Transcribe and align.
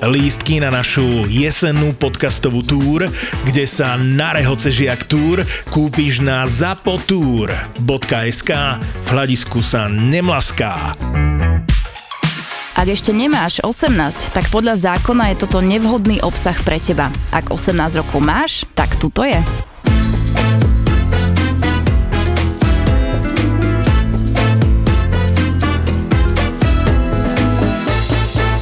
Lístky 0.00 0.64
na 0.64 0.72
našu 0.72 1.28
jesennú 1.28 1.92
podcastovú 1.92 2.64
túr, 2.64 3.12
kde 3.44 3.68
sa 3.68 4.00
na 4.00 4.32
rehoce 4.32 4.72
žiak 4.72 5.04
túr 5.04 5.44
kúpiš 5.68 6.24
na 6.24 6.48
zapotur.sk 6.48 8.50
v 8.80 9.08
hľadisku 9.12 9.60
sa 9.60 9.92
nemlaská. 9.92 10.96
Ak 12.80 12.88
ešte 12.88 13.12
nemáš 13.12 13.60
18, 13.60 14.32
tak 14.32 14.48
podľa 14.48 14.80
zákona 14.80 15.36
je 15.36 15.44
toto 15.44 15.60
nevhodný 15.60 16.24
obsah 16.24 16.56
pre 16.64 16.80
teba. 16.80 17.12
Ak 17.28 17.52
18 17.52 18.00
rokov 18.00 18.24
máš, 18.24 18.64
tak 18.72 18.96
tuto 18.96 19.20
je. 19.20 19.36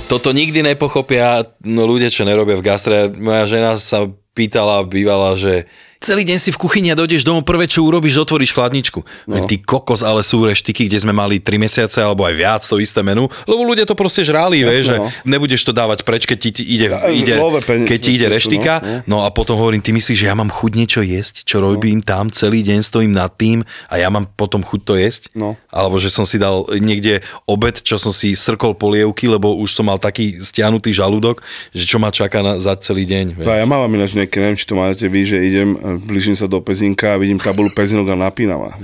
Toto 0.09 0.33
nikdy 0.33 0.65
nepochopia 0.65 1.45
no, 1.69 1.85
ľudia, 1.85 2.09
čo 2.09 2.25
nerobia 2.25 2.57
v 2.57 2.65
gastre. 2.65 3.13
Moja 3.13 3.45
žena 3.45 3.77
sa 3.77 4.09
pýtala, 4.33 4.81
bývala, 4.89 5.37
že 5.37 5.69
celý 5.99 6.23
deň 6.23 6.39
si 6.39 6.51
v 6.55 6.59
kuchyni 6.59 6.95
a 6.95 6.97
dojdeš 6.99 7.27
domov, 7.27 7.43
prvé 7.43 7.67
čo 7.67 7.83
urobíš, 7.83 8.23
otvoríš 8.23 8.55
chladničku. 8.55 9.03
No. 9.27 9.43
Ty 9.43 9.57
kokos, 9.63 10.07
ale 10.07 10.23
sú 10.23 10.47
reštiky, 10.47 10.87
kde 10.87 10.99
sme 11.03 11.11
mali 11.11 11.43
3 11.43 11.59
mesiace 11.59 11.99
alebo 11.99 12.23
aj 12.23 12.35
viac 12.39 12.63
to 12.63 12.79
isté 12.79 13.03
menu, 13.03 13.27
lebo 13.45 13.63
ľudia 13.67 13.85
to 13.85 13.99
proste 13.99 14.23
žrali, 14.23 14.63
Jasne, 14.63 14.71
vieš, 14.71 14.85
že 14.87 14.97
no. 14.99 15.07
nebudeš 15.27 15.63
to 15.67 15.73
dávať 15.75 16.07
preč, 16.07 16.23
keď 16.25 16.39
ti 16.39 16.63
ide, 16.63 16.89
ja, 16.95 17.11
ide, 17.11 17.35
keď 17.67 17.99
ti 17.99 18.11
ide 18.15 18.27
reštika. 18.31 19.05
No, 19.05 19.19
no. 19.19 19.27
a 19.27 19.29
potom 19.35 19.59
hovorím, 19.59 19.83
ty 19.83 19.91
myslíš, 19.91 20.19
že 20.23 20.27
ja 20.31 20.35
mám 20.39 20.49
chuť 20.49 20.73
niečo 20.79 21.01
jesť, 21.03 21.43
čo 21.43 21.59
no. 21.59 21.75
robím 21.75 21.99
tam, 22.01 22.31
celý 22.31 22.63
deň 22.63 22.79
stojím 22.85 23.13
nad 23.13 23.35
tým 23.35 23.67
a 23.91 23.95
ja 23.99 24.09
mám 24.09 24.31
potom 24.39 24.63
chuť 24.63 24.81
to 24.87 24.95
jesť? 24.95 25.23
No. 25.35 25.59
Alebo 25.75 25.99
že 25.99 26.15
som 26.15 26.23
si 26.23 26.39
dal 26.39 26.63
niekde 26.79 27.21
obed, 27.51 27.83
čo 27.83 27.99
som 27.99 28.15
si 28.15 28.39
srkol 28.39 28.79
polievky, 28.79 29.27
lebo 29.27 29.59
už 29.59 29.75
som 29.75 29.91
mal 29.91 29.99
taký 29.99 30.39
stiahnutý 30.39 30.95
žalúdok, 30.95 31.43
že 31.75 31.85
čo 31.85 31.99
ma 31.99 32.15
čaká 32.15 32.41
na, 32.45 32.63
za 32.63 32.79
celý 32.79 33.03
deň. 33.09 33.43
To 33.43 33.51
ja 33.51 33.67
mám 33.67 33.91
ináč 33.91 34.15
nejaké, 34.15 34.39
neviem, 34.39 34.59
či 34.59 34.67
to 34.69 34.75
máte 34.79 35.07
vy, 35.09 35.21
že 35.27 35.39
idem, 35.43 35.69
blížim 35.97 36.37
sa 36.37 36.45
do 36.45 36.61
Pezinka 36.61 37.17
a 37.17 37.21
vidím 37.21 37.41
tabulu 37.41 37.73
Pezinok 37.73 38.13
a 38.13 38.17
napínava. 38.29 38.77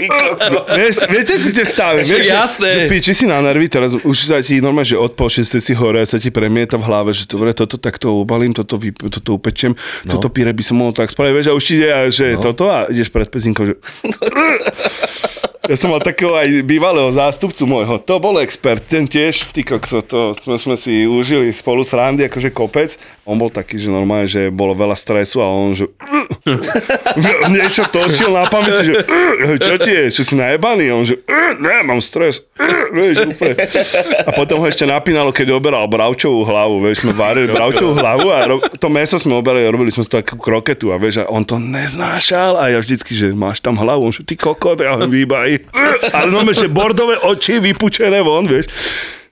Vieš, 0.00 0.96
viete 1.12 1.34
si 1.36 1.52
tie 1.52 1.66
stavy, 1.66 2.00
vieš, 2.06 2.24
jasné. 2.24 2.70
Že, 2.72 2.88
píči 2.88 3.12
si 3.12 3.24
na 3.28 3.36
nervy, 3.44 3.68
teraz 3.68 3.92
už 3.92 4.16
sa 4.16 4.40
ti 4.40 4.56
normálne, 4.62 4.88
že 4.88 4.96
od 4.96 5.12
pol 5.12 5.28
si 5.28 5.72
hore 5.76 6.00
a 6.00 6.06
sa 6.08 6.16
ti 6.16 6.32
premieta 6.32 6.80
v 6.80 6.88
hlave, 6.88 7.10
že 7.12 7.28
dobre, 7.28 7.52
toto 7.52 7.76
takto 7.76 8.16
ubalím, 8.16 8.56
toto, 8.56 8.80
vy, 8.80 8.96
toto 8.96 9.36
upečem, 9.36 9.76
no. 9.76 10.10
toto 10.16 10.32
píre 10.32 10.56
by 10.56 10.62
som 10.64 10.80
mohol 10.80 10.96
tak 10.96 11.12
spraviť, 11.12 11.32
vieš, 11.36 11.48
a 11.52 11.56
už 11.56 11.64
ti 11.64 11.74
ide, 11.76 11.90
že 12.08 12.26
no. 12.36 12.40
toto 12.40 12.72
a 12.72 12.88
ideš 12.88 13.12
pred 13.12 13.28
pezinkou, 13.28 13.68
že... 13.68 13.74
Ja 15.70 15.78
som 15.78 15.94
mal 15.94 16.02
takého 16.02 16.34
aj 16.34 16.66
bývalého 16.66 17.06
zástupcu 17.14 17.62
môjho. 17.62 18.02
To 18.02 18.18
bol 18.18 18.42
expert, 18.42 18.82
ten 18.90 19.06
tiež, 19.06 19.54
ty 19.54 19.62
kokso, 19.62 20.02
to 20.02 20.34
sme, 20.34 20.58
sme 20.58 20.74
si 20.74 21.06
užili 21.06 21.46
spolu 21.54 21.86
s 21.86 21.94
Randy, 21.94 22.26
akože 22.26 22.50
kopec. 22.50 22.98
On 23.22 23.38
bol 23.38 23.54
taký, 23.54 23.78
že 23.78 23.86
normálne, 23.86 24.26
že 24.26 24.50
bolo 24.50 24.74
veľa 24.74 24.98
stresu 24.98 25.38
a 25.38 25.46
on, 25.46 25.78
že 25.78 25.86
niečo 27.54 27.86
točil 27.86 28.34
na 28.34 28.50
pamäti, 28.50 28.90
že 28.90 28.94
čo 29.70 29.78
ti 29.78 29.94
je, 29.94 30.04
čo 30.10 30.26
si 30.26 30.34
najebaný? 30.34 30.90
A 30.90 30.98
on, 30.98 31.06
že 31.06 31.22
ne, 31.62 31.86
mám 31.86 32.02
stres. 32.02 32.42
Vieš, 32.90 33.30
úplne. 33.30 33.54
A 34.26 34.34
potom 34.34 34.58
ho 34.58 34.66
ešte 34.66 34.82
napínalo, 34.90 35.30
keď 35.30 35.54
oberal 35.54 35.86
bravčovú 35.86 36.50
hlavu, 36.50 36.82
vieš, 36.82 37.06
sme 37.06 37.14
varili 37.14 37.46
bravčovú 37.46 37.94
hlavu 37.94 38.26
a 38.34 38.38
ro- 38.50 38.66
to 38.66 38.90
meso 38.90 39.22
sme 39.22 39.38
oberali, 39.38 39.70
robili 39.70 39.94
sme 39.94 40.02
to 40.02 40.18
takú 40.18 40.34
kroketu 40.34 40.90
a 40.90 40.98
vieš, 40.98 41.22
a 41.22 41.30
on 41.30 41.46
to 41.46 41.62
neznášal 41.62 42.58
a 42.58 42.74
ja 42.74 42.82
vždycky, 42.82 43.14
že 43.14 43.30
máš 43.30 43.62
tam 43.62 43.78
hlavu, 43.78 44.10
on, 44.10 44.10
že 44.10 44.26
ty 44.26 44.34
kokot, 44.34 44.82
ja 44.82 44.98
ho 44.98 45.06
výbaj 45.06 45.59
ale 46.16 46.28
no, 46.30 46.44
že 46.50 46.66
bordové 46.70 47.18
oči 47.20 47.60
vypučené 47.60 48.20
von, 48.24 48.46
vieš. 48.46 48.68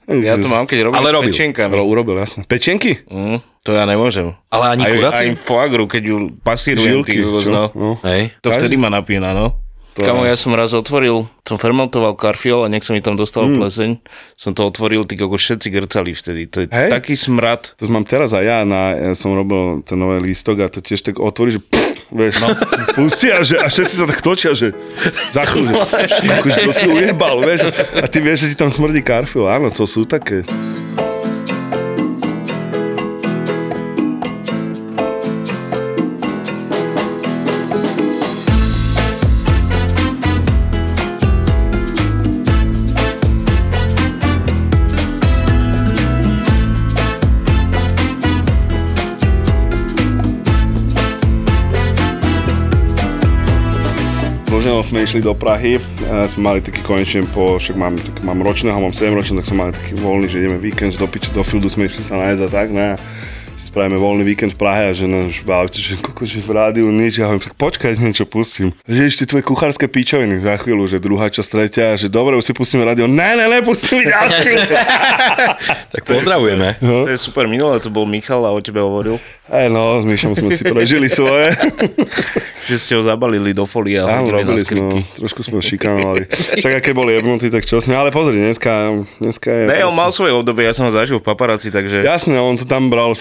Ja 0.08 0.40
to 0.40 0.48
mám, 0.48 0.64
keď 0.64 0.88
robím 0.88 0.96
Ale 1.04 1.12
robil. 1.12 1.28
pečenka. 1.28 1.68
Ale 1.68 1.84
urobil, 1.84 2.16
jasne. 2.16 2.48
Pečenky? 2.48 3.04
Mm, 3.12 3.44
to 3.60 3.76
ja 3.76 3.84
nemôžem. 3.84 4.32
Ale 4.48 4.72
ani 4.72 4.88
aj, 4.88 4.92
kurací? 4.96 5.20
Aj 5.20 5.28
foagru, 5.36 5.84
keď 5.84 6.02
ju 6.08 6.16
pasírujem. 6.40 7.04
Žilky, 7.04 7.20
ty, 7.20 7.52
no. 7.52 7.68
no. 7.76 7.90
Hej. 8.08 8.32
To 8.40 8.48
vtedy 8.48 8.80
ma 8.80 8.88
napína, 8.88 9.36
no. 9.36 9.60
To 10.00 10.06
Kamo, 10.06 10.22
ja 10.24 10.38
som 10.38 10.54
raz 10.54 10.70
otvoril, 10.72 11.26
som 11.42 11.58
fermentoval 11.58 12.14
karfiol 12.14 12.62
a 12.64 12.70
nech 12.70 12.86
sa 12.86 12.94
mi 12.94 13.02
tam 13.02 13.18
dostal 13.18 13.50
mm. 13.50 13.54
pleseň. 13.58 13.90
Som 14.38 14.54
to 14.54 14.64
otvoril, 14.64 15.02
ty 15.04 15.18
ako 15.18 15.36
všetci 15.36 15.68
grcali 15.74 16.14
vtedy. 16.14 16.46
To 16.54 16.56
je 16.64 16.66
hey? 16.70 16.86
taký 16.88 17.18
smrad. 17.18 17.76
To 17.76 17.90
mám 17.90 18.06
teraz 18.06 18.30
aj 18.30 18.44
ja, 18.46 18.58
na, 18.62 18.94
ja 18.94 19.12
som 19.18 19.34
robil 19.34 19.82
ten 19.82 19.98
nový 19.98 20.22
lístok 20.30 20.62
a 20.64 20.72
to 20.72 20.78
tiež 20.80 21.02
tak 21.02 21.18
otvoríš, 21.18 21.58
že 21.58 21.62
pff, 21.66 21.97
vieš, 22.12 22.40
no. 22.40 22.48
pustia 22.96 23.40
že, 23.44 23.60
a 23.60 23.68
všetci 23.68 23.94
sa 23.94 24.04
tak 24.08 24.20
točia, 24.24 24.52
že 24.56 24.72
za 25.32 25.44
chvíľu, 25.44 25.72
že, 25.84 26.24
akože 26.28 26.58
to 26.64 26.72
si 26.72 26.86
ujebal, 26.88 27.36
vieš, 27.44 27.68
a 27.98 28.06
ty 28.08 28.18
vieš, 28.20 28.48
že 28.48 28.48
ti 28.52 28.56
tam 28.56 28.70
smrdí 28.72 29.04
karfil, 29.04 29.48
áno, 29.48 29.68
to 29.68 29.84
sú 29.84 30.08
také. 30.08 30.44
Sme 54.88 55.04
išli 55.04 55.20
do 55.20 55.36
Prahy, 55.36 55.76
a 56.08 56.24
sme 56.24 56.48
mali 56.48 56.58
taký 56.64 56.80
konečne 56.80 57.28
po, 57.28 57.60
však 57.60 57.76
mám, 57.76 58.00
tak 58.00 58.24
mám 58.24 58.40
ročného, 58.40 58.80
mám 58.80 58.96
7 58.96 59.12
ročného, 59.12 59.44
tak 59.44 59.48
sme 59.52 59.68
mali 59.68 59.72
taký 59.76 59.92
voľný, 60.00 60.26
že 60.32 60.40
ideme 60.40 60.56
víkend, 60.56 60.96
do 60.96 61.04
piče, 61.04 61.28
do 61.36 61.44
fieldu 61.44 61.68
sme 61.68 61.84
išli 61.84 62.00
sa 62.00 62.16
nájsť 62.16 62.40
a 62.40 62.48
tak, 62.48 62.68
ne 62.72 62.96
spravíme 63.68 64.00
voľný 64.00 64.24
víkend 64.24 64.56
v 64.56 64.64
Prahe 64.64 64.88
a 64.88 64.92
že 64.96 65.04
náš 65.04 65.44
v 65.44 65.50
aute, 65.52 65.76
že 65.76 66.00
koko, 66.00 66.24
že 66.24 66.40
v 66.40 66.56
rádiu 66.56 66.88
nič, 66.88 67.20
ja 67.20 67.28
hovorím, 67.28 67.44
tak 67.44 67.54
počkaj, 67.60 67.94
niečo 68.00 68.24
pustím. 68.24 68.72
Že 68.88 69.00
ešte 69.04 69.24
tvoje 69.28 69.44
kuchárske 69.44 69.84
píčoviny 69.84 70.40
za 70.40 70.56
chvíľu, 70.56 70.88
že 70.88 70.96
druhá 70.96 71.28
časť, 71.28 71.50
tretia, 71.52 71.92
že 72.00 72.08
dobre, 72.08 72.34
už 72.40 72.48
si 72.48 72.52
pustíme 72.56 72.82
rádio, 72.88 73.04
ne, 73.04 73.36
ne, 73.36 73.44
ne, 73.44 73.60
pustíme 73.60 74.08
ďalšiu. 74.08 74.56
tak 75.94 76.02
pozdravujeme. 76.08 76.80
No. 76.80 77.04
To 77.04 77.12
je 77.12 77.20
super, 77.20 77.44
minulé 77.44 77.76
to 77.84 77.92
bol 77.92 78.08
Michal 78.08 78.40
a 78.48 78.50
o 78.56 78.60
tebe 78.64 78.80
hovoril. 78.80 79.20
Aj 79.52 79.68
no, 79.68 80.00
s 80.00 80.04
Mišom 80.08 80.32
sme 80.32 80.48
si 80.48 80.64
prežili 80.64 81.12
svoje. 81.12 81.52
že 82.68 82.76
ste 82.76 82.92
ho 83.00 83.02
zabalili 83.02 83.56
do 83.56 83.64
folie 83.64 83.96
a 83.96 84.20
Áno, 84.20 84.28
robili 84.28 84.60
sme, 84.60 84.76
no, 84.76 85.00
trošku 85.16 85.40
sme 85.40 85.56
ho 85.56 85.64
šikanovali. 85.64 86.28
Však 86.60 86.84
aké 86.84 86.92
boli 86.92 87.16
jebnutí, 87.16 87.48
tak 87.48 87.64
čo 87.64 87.80
sme, 87.80 87.96
ale 87.96 88.12
pozri, 88.12 88.36
dneska, 88.36 88.92
dneska 89.16 89.48
je... 89.48 89.64
Ne, 89.72 89.88
on 89.88 89.96
mal 89.96 90.12
svoje 90.12 90.36
obdobie, 90.36 90.68
ja 90.68 90.76
som 90.76 90.84
ho 90.84 90.92
zažil 90.92 91.16
v 91.16 91.24
paparáci, 91.24 91.72
takže... 91.72 92.04
Jasne, 92.04 92.36
on 92.36 92.60
to 92.60 92.68
tam 92.68 92.92
bral 92.92 93.16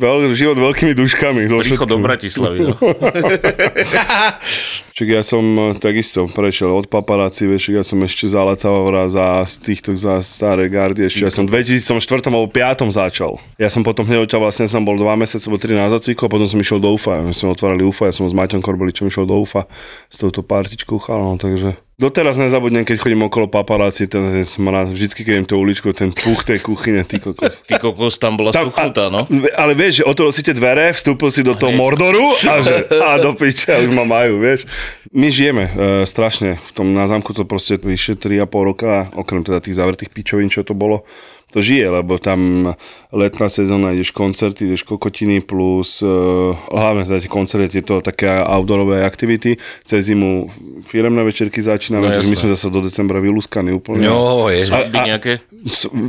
veľ, 0.00 0.32
život 0.32 0.56
veľkými 0.56 0.96
duškami. 0.96 1.44
Rýchlo 1.44 1.84
do 1.84 2.00
Bratislavy, 2.00 2.72
no. 2.72 2.74
Čiže 4.96 5.12
ja 5.12 5.20
som 5.20 5.44
eh, 5.60 5.76
takisto 5.76 6.24
prešiel 6.24 6.72
od 6.72 6.88
paparáci, 6.88 7.44
vieš, 7.44 7.68
ja 7.68 7.84
som 7.84 8.00
ešte 8.00 8.32
zalacával 8.32 9.12
za 9.12 9.44
týchto 9.44 9.92
za 9.92 10.24
staré 10.24 10.72
gardy, 10.72 11.04
ešte 11.04 11.28
ja 11.28 11.28
som 11.28 11.44
v 11.44 11.60
2004 11.60 12.32
alebo 12.32 12.48
5 12.48 12.88
začal. 12.88 13.36
Ja 13.60 13.68
som 13.68 13.84
potom 13.84 14.08
hneď 14.08 14.24
odtiaľ 14.24 14.48
vlastne 14.48 14.64
som 14.64 14.88
bol 14.88 14.96
2 14.96 15.04
mesiace 15.20 15.52
alebo 15.52 15.60
3 15.60 15.76
na 15.76 15.92
zacviku 15.92 16.24
a 16.24 16.32
potom 16.32 16.48
som 16.48 16.56
išiel 16.56 16.80
do 16.80 16.96
UFA. 16.96 17.20
My 17.20 17.36
sme 17.36 17.52
otvárali 17.52 17.84
UFA, 17.84 18.08
ja 18.08 18.16
som 18.16 18.24
s 18.24 18.32
Maťom 18.32 18.64
Korbeličom 18.64 19.12
išiel 19.12 19.28
do 19.28 19.36
UFA 19.36 19.68
s 20.08 20.16
touto 20.16 20.40
partičkou 20.40 20.96
chalom, 20.96 21.36
takže 21.36 21.76
Doteraz 21.96 22.36
nezabudnem, 22.36 22.84
keď 22.84 23.00
chodím 23.00 23.24
okolo 23.24 23.48
paparáci, 23.48 24.04
ten, 24.04 24.20
ten 24.28 24.44
smrad, 24.44 24.92
vždycky 24.92 25.24
keď 25.24 25.40
idem 25.40 25.48
uličku, 25.56 25.96
ten 25.96 26.12
puch 26.12 26.44
tej 26.44 26.60
kuchyne, 26.60 27.00
ty 27.08 27.16
kokos. 27.16 27.64
Ty 27.64 27.80
kokos, 27.80 28.20
tam 28.20 28.36
bola 28.36 28.52
stuchnutá, 28.52 29.08
no. 29.08 29.24
Ale 29.56 29.72
vieš, 29.72 30.04
že 30.04 30.04
otvoril 30.04 30.28
si 30.28 30.44
tie 30.44 30.52
dvere, 30.52 30.92
vstúpil 30.92 31.32
si 31.32 31.40
do 31.40 31.56
toho 31.56 31.72
Mordoru 31.72 32.36
a, 32.52 32.60
že, 32.60 32.84
a 33.00 33.16
do 33.16 33.32
piče, 33.32 33.80
už 33.88 33.96
ma 33.96 34.04
majú, 34.04 34.44
vieš. 34.44 34.68
My 35.08 35.32
žijeme 35.32 35.72
e, 35.72 35.72
strašne, 36.04 36.60
v 36.60 36.70
tom 36.76 36.92
na 36.92 37.08
zámku 37.08 37.32
to 37.32 37.48
proste 37.48 37.80
vyše 37.80 38.20
3,5 38.20 38.44
roka, 38.44 39.08
okrem 39.16 39.40
teda 39.40 39.64
tých 39.64 39.80
zavretých 39.80 40.12
pičovín, 40.12 40.52
čo 40.52 40.68
to 40.68 40.76
bolo 40.76 41.08
to 41.54 41.62
žije, 41.62 41.86
lebo 41.88 42.18
tam 42.18 42.72
letná 43.14 43.46
sezóna 43.46 43.94
ideš 43.94 44.10
koncerty, 44.10 44.66
ideš 44.66 44.82
kokotiny 44.82 45.40
plus 45.40 46.02
uh, 46.02 46.58
hlavne 46.68 47.06
teda 47.06 47.22
tie 47.22 47.30
koncerty, 47.30 47.66
tieto 47.70 48.02
také 48.02 48.26
outdoorové 48.26 49.06
aktivity. 49.06 49.54
Cez 49.86 50.10
zimu 50.10 50.50
firemné 50.82 51.22
večerky 51.22 51.62
začíname, 51.62 52.10
no, 52.10 52.12
takže 52.18 52.28
my 52.28 52.36
sme 52.36 52.48
zase 52.50 52.66
do 52.66 52.82
decembra 52.82 53.22
vylúskaní 53.22 53.70
úplne. 53.70 54.10
No, 54.10 54.50
je. 54.50 54.66
Svadby 54.66 54.98
nejaké? 55.06 55.32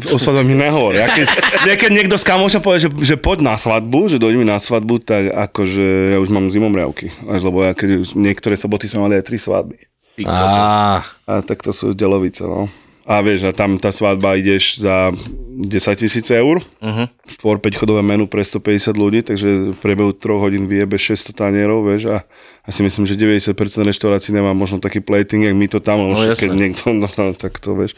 O 0.09 0.17
svadbe 0.17 0.41
mi 0.41 0.57
nehovor. 0.57 0.97
Ja 0.97 1.05
keď, 1.05 1.25
ja 1.69 1.75
keď 1.77 1.91
niekto 1.93 2.17
z 2.17 2.25
kamoša 2.25 2.59
povie, 2.59 2.83
že, 2.83 2.89
že 2.97 3.15
poď 3.15 3.53
na 3.53 3.55
svadbu, 3.61 4.09
že 4.09 4.17
dojď 4.17 4.35
mi 4.41 4.45
na 4.49 4.57
svadbu, 4.57 5.05
tak 5.05 5.29
akože 5.31 6.11
ja 6.11 6.17
už 6.17 6.33
mám 6.33 6.49
zimomriavky. 6.49 7.13
Až 7.29 7.45
lebo 7.45 7.61
ja 7.61 7.77
keď 7.77 8.09
niektoré 8.17 8.57
soboty 8.57 8.89
sme 8.89 9.05
mali 9.05 9.21
aj 9.21 9.25
tri 9.29 9.37
svadby. 9.37 9.77
Á, 10.25 11.05
A 11.29 11.45
tak 11.45 11.61
to 11.61 11.69
sú 11.69 11.93
delovice, 11.93 12.41
no. 12.41 12.65
A 13.07 13.23
vieš, 13.23 13.47
a 13.47 13.55
tam 13.55 13.79
tá 13.79 13.87
svadba 13.95 14.35
ideš 14.35 14.83
za 14.83 15.15
10 15.15 15.95
tisíc 15.95 16.27
eur, 16.27 16.59
uh-huh. 16.59 17.07
4-5 17.39 17.79
chodové 17.79 18.03
menu 18.03 18.27
pre 18.27 18.43
150 18.43 18.99
ľudí, 18.99 19.23
takže 19.23 19.71
v 19.71 19.77
priebehu 19.79 20.11
3 20.11 20.43
hodín 20.43 20.63
vyjebeš 20.67 21.15
600 21.31 21.39
tanierov, 21.39 21.87
vieš, 21.87 22.11
a 22.11 22.27
ja 22.67 22.71
si 22.75 22.83
myslím, 22.83 23.07
že 23.07 23.15
90% 23.15 23.55
reštaurácií 23.87 24.35
nemá 24.35 24.51
možno 24.51 24.83
taký 24.83 24.99
plating, 24.99 25.47
jak 25.47 25.55
my 25.55 25.65
to 25.71 25.79
tam, 25.79 26.03
no, 26.03 26.19
keď 26.19 26.51
niekto, 26.51 26.91
no, 27.01 27.07
no, 27.07 27.31
tak 27.31 27.63
to 27.63 27.79
vieš. 27.79 27.95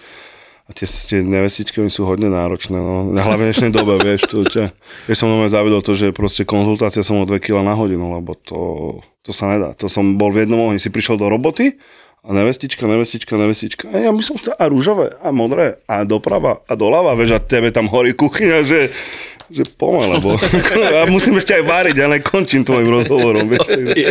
A 0.70 0.78
tie, 0.78 0.86
tie 0.86 1.26
nevestičky 1.26 1.82
oni 1.82 1.90
sú 1.90 2.06
hodne 2.06 2.30
náročné, 2.30 2.78
no. 2.78 3.10
Na 3.10 3.26
hlavne 3.26 3.50
dnešnej 3.50 3.74
dobe, 3.74 3.98
vieš, 3.98 4.30
to 4.30 4.46
ťa, 4.46 4.70
ja 5.10 5.16
som 5.18 5.26
normálne 5.26 5.50
zavedol 5.50 5.82
to, 5.82 5.98
že 5.98 6.14
proste 6.14 6.46
konzultácia 6.46 7.02
som 7.02 7.18
o 7.18 7.26
2 7.26 7.42
kg 7.42 7.66
na 7.66 7.74
hodinu, 7.74 8.14
lebo 8.14 8.38
to, 8.38 8.62
to 9.26 9.34
sa 9.34 9.50
nedá. 9.50 9.74
To 9.82 9.90
som 9.90 10.22
bol 10.22 10.30
v 10.30 10.46
jednom 10.46 10.70
ohni, 10.70 10.78
si 10.78 10.94
prišiel 10.94 11.18
do 11.18 11.26
roboty, 11.26 11.82
a 12.20 12.30
nevestička, 12.36 12.84
nevestička, 12.84 13.34
nevestička. 13.40 13.84
A 13.90 14.10
ja 14.10 14.12
myslím, 14.12 14.36
že 14.38 14.52
a 14.52 14.68
rúžové, 14.68 15.16
a 15.24 15.32
modré, 15.32 15.80
a 15.88 16.04
doprava, 16.04 16.60
a 16.68 16.74
doľava, 16.76 17.16
vieš, 17.16 17.36
a 17.36 17.40
tebe 17.40 17.72
tam 17.72 17.88
horí 17.88 18.12
kuchyňa, 18.12 18.60
že, 18.68 18.92
že 19.48 19.64
pomal, 19.80 20.20
lebo 20.20 20.36
a 21.00 21.08
musím 21.08 21.40
ešte 21.40 21.58
aj 21.58 21.64
váriť, 21.64 21.96
ja 21.96 22.08
nekončím 22.12 22.68
tvojim 22.68 22.92
rozhovorom, 22.92 23.48
vieš. 23.48 23.66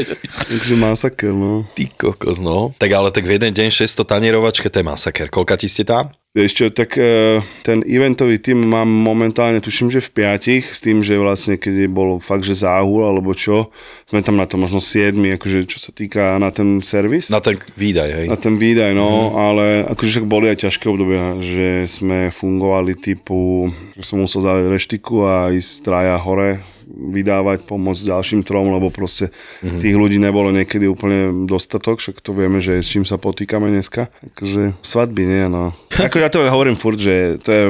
Takže 0.51 0.75
masaker, 0.81 1.31
no. 1.31 1.69
Ty 1.77 1.85
kokos, 1.95 2.43
no. 2.43 2.73
Tak 2.81 2.91
ale 2.91 3.13
tak 3.13 3.29
v 3.29 3.39
jeden 3.39 3.53
deň 3.55 3.69
600 3.71 4.03
tanierovačka, 4.03 4.73
to 4.73 4.81
je 4.81 4.89
masaker. 4.89 5.29
Koľka 5.31 5.61
ti 5.61 5.71
ste 5.71 5.87
tam? 5.87 6.11
Ešte 6.37 6.69
tak 6.69 7.01
e, 7.01 7.41
ten 7.65 7.81
eventový 7.89 8.37
tým 8.37 8.61
mám 8.61 8.85
momentálne, 8.85 9.65
tuším, 9.65 9.89
že 9.89 10.05
v 10.05 10.13
piatich, 10.13 10.77
s 10.77 10.85
tým, 10.85 11.01
že 11.01 11.17
vlastne 11.17 11.57
keď 11.57 11.89
bol 11.89 12.21
fakt, 12.21 12.45
že 12.45 12.53
záhul 12.53 13.01
alebo 13.01 13.33
čo, 13.33 13.73
sme 14.05 14.21
tam 14.21 14.37
na 14.37 14.45
to 14.45 14.61
možno 14.61 14.77
siedmi, 14.77 15.33
akože 15.33 15.65
čo 15.65 15.81
sa 15.81 15.89
týka 15.89 16.37
na 16.37 16.53
ten 16.53 16.85
servis. 16.85 17.33
Na 17.33 17.41
ten 17.41 17.57
výdaj, 17.57 18.09
hej. 18.13 18.27
Na 18.29 18.37
ten 18.37 18.61
výdaj, 18.61 18.93
no, 18.93 19.09
mm. 19.09 19.29
ale 19.41 19.67
akože 19.89 20.21
však 20.21 20.27
boli 20.29 20.53
aj 20.53 20.69
ťažké 20.69 20.85
obdobia, 20.93 21.41
že 21.41 21.89
sme 21.89 22.29
fungovali 22.29 22.93
typu, 22.93 23.73
že 23.97 24.05
som 24.05 24.21
musel 24.21 24.45
zaviať 24.45 24.69
reštiku 24.69 25.25
a 25.25 25.49
ísť 25.49 25.81
traja 25.81 26.21
hore, 26.21 26.61
vydávať, 26.89 27.69
pomôcť 27.69 28.09
ďalším 28.09 28.41
trom, 28.43 28.73
lebo 28.73 28.89
proste 28.89 29.29
mm-hmm. 29.29 29.81
tých 29.85 29.97
ľudí 29.97 30.17
nebolo 30.17 30.49
niekedy 30.51 30.89
úplne 30.89 31.45
dostatok, 31.45 32.01
však 32.01 32.25
to 32.25 32.33
vieme, 32.33 32.59
že 32.65 32.81
s 32.81 32.89
čím 32.89 33.05
sa 33.05 33.21
potýkame 33.21 33.69
dneska. 33.69 34.09
Takže 34.41 34.75
svadby 34.81 35.23
nie, 35.29 35.45
no. 35.53 35.77
Ako 36.09 36.17
ja 36.19 36.33
to 36.33 36.43
hovorím 36.49 36.81
furt, 36.81 36.97
že 36.97 37.37
to 37.45 37.51
je 37.53 37.65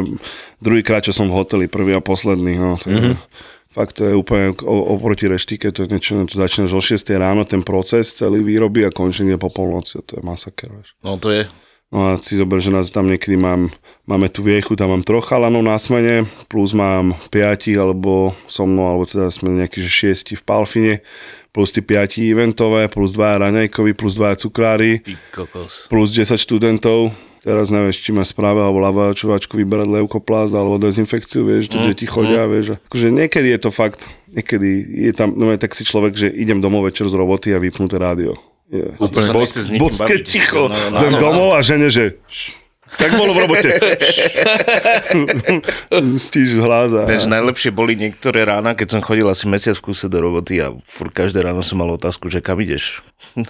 druhýkrát, 0.62 1.02
čo 1.02 1.10
som 1.10 1.26
v 1.26 1.36
hoteli, 1.36 1.66
prvý 1.66 1.98
a 1.98 2.02
posledný, 2.02 2.54
no. 2.56 2.78
To 2.78 2.86
mm-hmm. 2.88 3.16
Fakt 3.68 4.00
to 4.00 4.08
je 4.08 4.14
úplne 4.16 4.56
oproti 4.64 5.28
reštike, 5.28 5.68
to 5.70 5.84
je 5.84 5.92
niečo, 5.92 6.24
to 6.24 6.40
začínaš 6.40 6.72
o 6.72 6.80
6 6.80 7.04
ráno, 7.20 7.44
ten 7.44 7.60
proces 7.60 8.16
celý 8.16 8.40
výroby 8.40 8.88
a 8.88 8.90
končí 8.90 9.28
po 9.36 9.52
polnoci, 9.52 10.00
to 10.08 10.18
je 10.18 10.22
masaker. 10.24 10.72
No 11.04 11.20
to 11.20 11.30
je. 11.30 11.44
No 11.88 12.12
a 12.12 12.20
si 12.20 12.36
zober, 12.36 12.60
že 12.60 12.68
nás 12.68 12.92
tam 12.92 13.08
niekedy 13.08 13.40
mám 13.40 13.72
Máme 14.08 14.32
tu 14.32 14.40
viechu, 14.40 14.72
tam 14.72 14.96
mám 14.96 15.04
troch 15.04 15.28
chalanov 15.28 15.60
na 15.60 15.76
smene, 15.76 16.24
plus 16.48 16.72
mám 16.72 17.12
piati, 17.28 17.76
alebo 17.76 18.32
so 18.48 18.64
mnou, 18.64 18.88
alebo 18.88 19.04
teda 19.04 19.28
sme 19.28 19.52
nejakí, 19.52 19.84
že 19.84 19.92
šiesti 19.92 20.32
v 20.32 20.42
Palfine, 20.48 20.94
plus 21.52 21.76
tí 21.76 21.84
piati 21.84 22.24
eventové, 22.24 22.88
plus 22.88 23.12
dva 23.12 23.36
raňajkovi, 23.36 23.92
plus 23.92 24.16
dva 24.16 24.32
cukrári, 24.32 25.04
plus 25.92 26.08
10 26.16 26.40
študentov. 26.40 27.12
Teraz 27.44 27.68
nevieš, 27.68 28.00
či 28.00 28.16
máš 28.16 28.32
správe 28.32 28.64
alebo 28.64 28.80
lavačovačku 28.80 29.60
vyberať 29.60 30.00
leukoplast 30.00 30.56
alebo 30.56 30.80
dezinfekciu, 30.80 31.44
vieš, 31.44 31.68
mm, 31.68 31.92
deti 31.92 32.08
chodia, 32.08 32.48
mm. 32.48 32.50
vieš. 32.50 32.66
Akože 32.88 33.12
niekedy 33.12 33.52
je 33.52 33.60
to 33.60 33.68
fakt, 33.68 34.08
niekedy 34.32 34.88
je 35.04 35.12
tam, 35.12 35.36
no 35.36 35.52
tak 35.60 35.76
si 35.76 35.84
človek, 35.84 36.16
že 36.16 36.32
idem 36.32 36.64
domov 36.64 36.88
večer 36.88 37.04
z 37.04 37.14
roboty 37.14 37.52
a 37.52 37.60
vypnuté 37.60 38.00
rádio. 38.00 38.40
Je. 38.68 38.84
Úplne 39.00 39.32
boské 39.80 40.20
ticho. 40.20 40.68
No, 40.68 40.76
no, 40.92 41.00
no, 41.00 41.08
no, 41.14 41.16
domov 41.16 41.56
a 41.56 41.64
žene, 41.64 41.88
že 41.88 42.20
tak 42.96 43.20
bolo 43.20 43.36
v 43.36 43.44
robote. 43.44 43.68
Stíž 46.24 46.56
hlas. 46.56 46.96
Tež 47.04 47.28
najlepšie 47.28 47.68
boli 47.68 48.00
niektoré 48.00 48.48
rána, 48.48 48.72
keď 48.72 48.96
som 48.96 49.04
chodil 49.04 49.28
asi 49.28 49.44
mesiac 49.44 49.76
v 49.76 49.92
kuse 49.92 50.08
do 50.08 50.24
roboty 50.24 50.64
a 50.64 50.72
furt 50.88 51.12
každé 51.12 51.44
ráno 51.44 51.60
som 51.60 51.76
mal 51.76 51.92
otázku, 51.92 52.32
že 52.32 52.40
kam 52.40 52.56
ideš. 52.64 53.04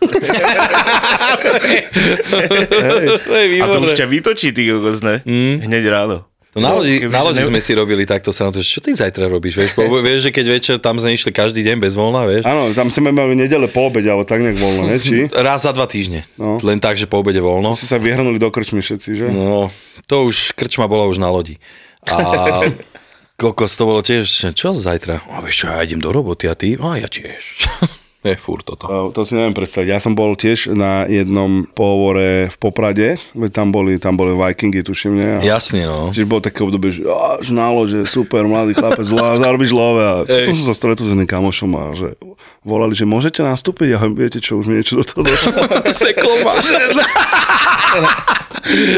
hey. 3.31 3.62
a 3.62 3.67
to 3.71 3.79
už 3.85 3.94
ťa 3.94 4.11
vytočí, 4.11 4.50
ty 4.50 4.67
kokos, 4.67 5.06
ne? 5.06 5.23
Mm. 5.23 5.71
Hneď 5.71 5.85
ráno. 5.87 6.26
No 6.56 6.65
na 6.65 6.73
lodi, 6.81 7.05
na 7.05 7.21
lodi 7.21 7.45
sme 7.45 7.61
si 7.61 7.77
robili 7.77 8.09
takto 8.09 8.33
sa 8.33 8.49
na 8.49 8.50
to, 8.56 8.65
čo 8.65 8.81
ty 8.81 8.97
zajtra 8.97 9.29
robíš, 9.29 9.61
vieš? 9.61 9.71
Bo, 9.77 10.00
vieš, 10.00 10.29
že 10.29 10.31
keď 10.33 10.47
večer 10.49 10.77
tam 10.81 10.97
sme 10.97 11.12
išli 11.12 11.29
každý 11.29 11.61
deň 11.61 11.77
bez 11.77 11.93
voľna, 11.93 12.25
vieš? 12.25 12.49
Áno, 12.49 12.73
tam 12.73 12.89
sme 12.89 13.12
mali 13.12 13.37
nedele 13.37 13.69
po 13.69 13.93
obede, 13.93 14.09
ale 14.09 14.25
tak 14.25 14.41
nejak 14.41 14.56
voľno, 14.56 14.89
ne? 14.89 14.97
Či? 14.97 15.29
Raz 15.47 15.69
za 15.69 15.77
dva 15.77 15.85
týždne. 15.85 16.25
No. 16.41 16.56
Len 16.65 16.81
tak, 16.81 16.97
že 16.97 17.05
po 17.05 17.21
obede 17.21 17.45
voľno. 17.45 17.77
Si 17.77 17.85
sa 17.85 18.00
vyhrnuli 18.00 18.41
do 18.41 18.49
krčmy 18.49 18.81
všetci, 18.81 19.11
že? 19.12 19.27
No, 19.29 19.69
to 20.09 20.25
už, 20.25 20.56
krčma 20.56 20.89
bola 20.89 21.05
už 21.05 21.21
na 21.21 21.29
lodi. 21.29 21.61
A 22.09 22.65
kokos 23.41 23.77
to 23.77 23.85
bolo 23.85 24.00
tiež, 24.00 24.25
čo 24.56 24.73
zajtra? 24.73 25.21
A 25.29 25.45
vieš 25.45 25.62
čo, 25.62 25.65
ja 25.69 25.85
idem 25.85 26.00
do 26.00 26.09
roboty 26.17 26.49
a 26.49 26.56
ty? 26.56 26.81
A 26.81 26.97
ja 26.97 27.12
tiež. 27.12 27.45
je 28.19 28.35
furt 28.35 28.67
toto. 28.67 29.15
To, 29.15 29.20
si 29.23 29.38
neviem 29.38 29.55
predstaviť. 29.55 29.94
Ja 29.94 30.03
som 30.03 30.19
bol 30.19 30.35
tiež 30.35 30.75
na 30.75 31.06
jednom 31.06 31.62
pohovore 31.70 32.50
v 32.50 32.56
Poprade, 32.59 33.15
tam 33.55 33.70
boli, 33.70 33.94
tam 34.03 34.19
boli 34.19 34.35
Vikingy, 34.35 34.82
tuším, 34.82 35.12
nie? 35.15 35.31
A 35.38 35.41
Jasne, 35.47 35.87
no. 35.87 36.11
Čiže 36.11 36.26
bol 36.26 36.43
také 36.43 36.67
obdobie, 36.67 36.99
že 36.99 37.06
až 37.06 37.55
nálo, 37.55 37.87
že 37.87 38.03
super, 38.11 38.43
mladý 38.43 38.75
chlapec, 38.75 39.06
zlá, 39.06 39.37
zarobíš 39.43 39.70
love. 39.70 40.03
A 40.03 40.26
to 40.26 40.50
som 40.50 40.67
sa 40.67 40.75
stretol 40.75 41.06
s 41.06 41.15
jedným 41.15 41.31
kamošom 41.31 41.70
a 41.79 41.82
že 41.94 42.19
volali, 42.67 42.99
že 42.99 43.06
môžete 43.06 43.47
nastúpiť 43.47 43.94
a 43.94 43.99
viete 44.11 44.43
čo, 44.43 44.59
už 44.59 44.67
mi 44.67 44.82
niečo 44.82 44.99
do 44.99 45.06
toho 45.06 45.23
došlo. 45.23 45.50
Sekol 45.94 46.43
ma. 46.43 46.59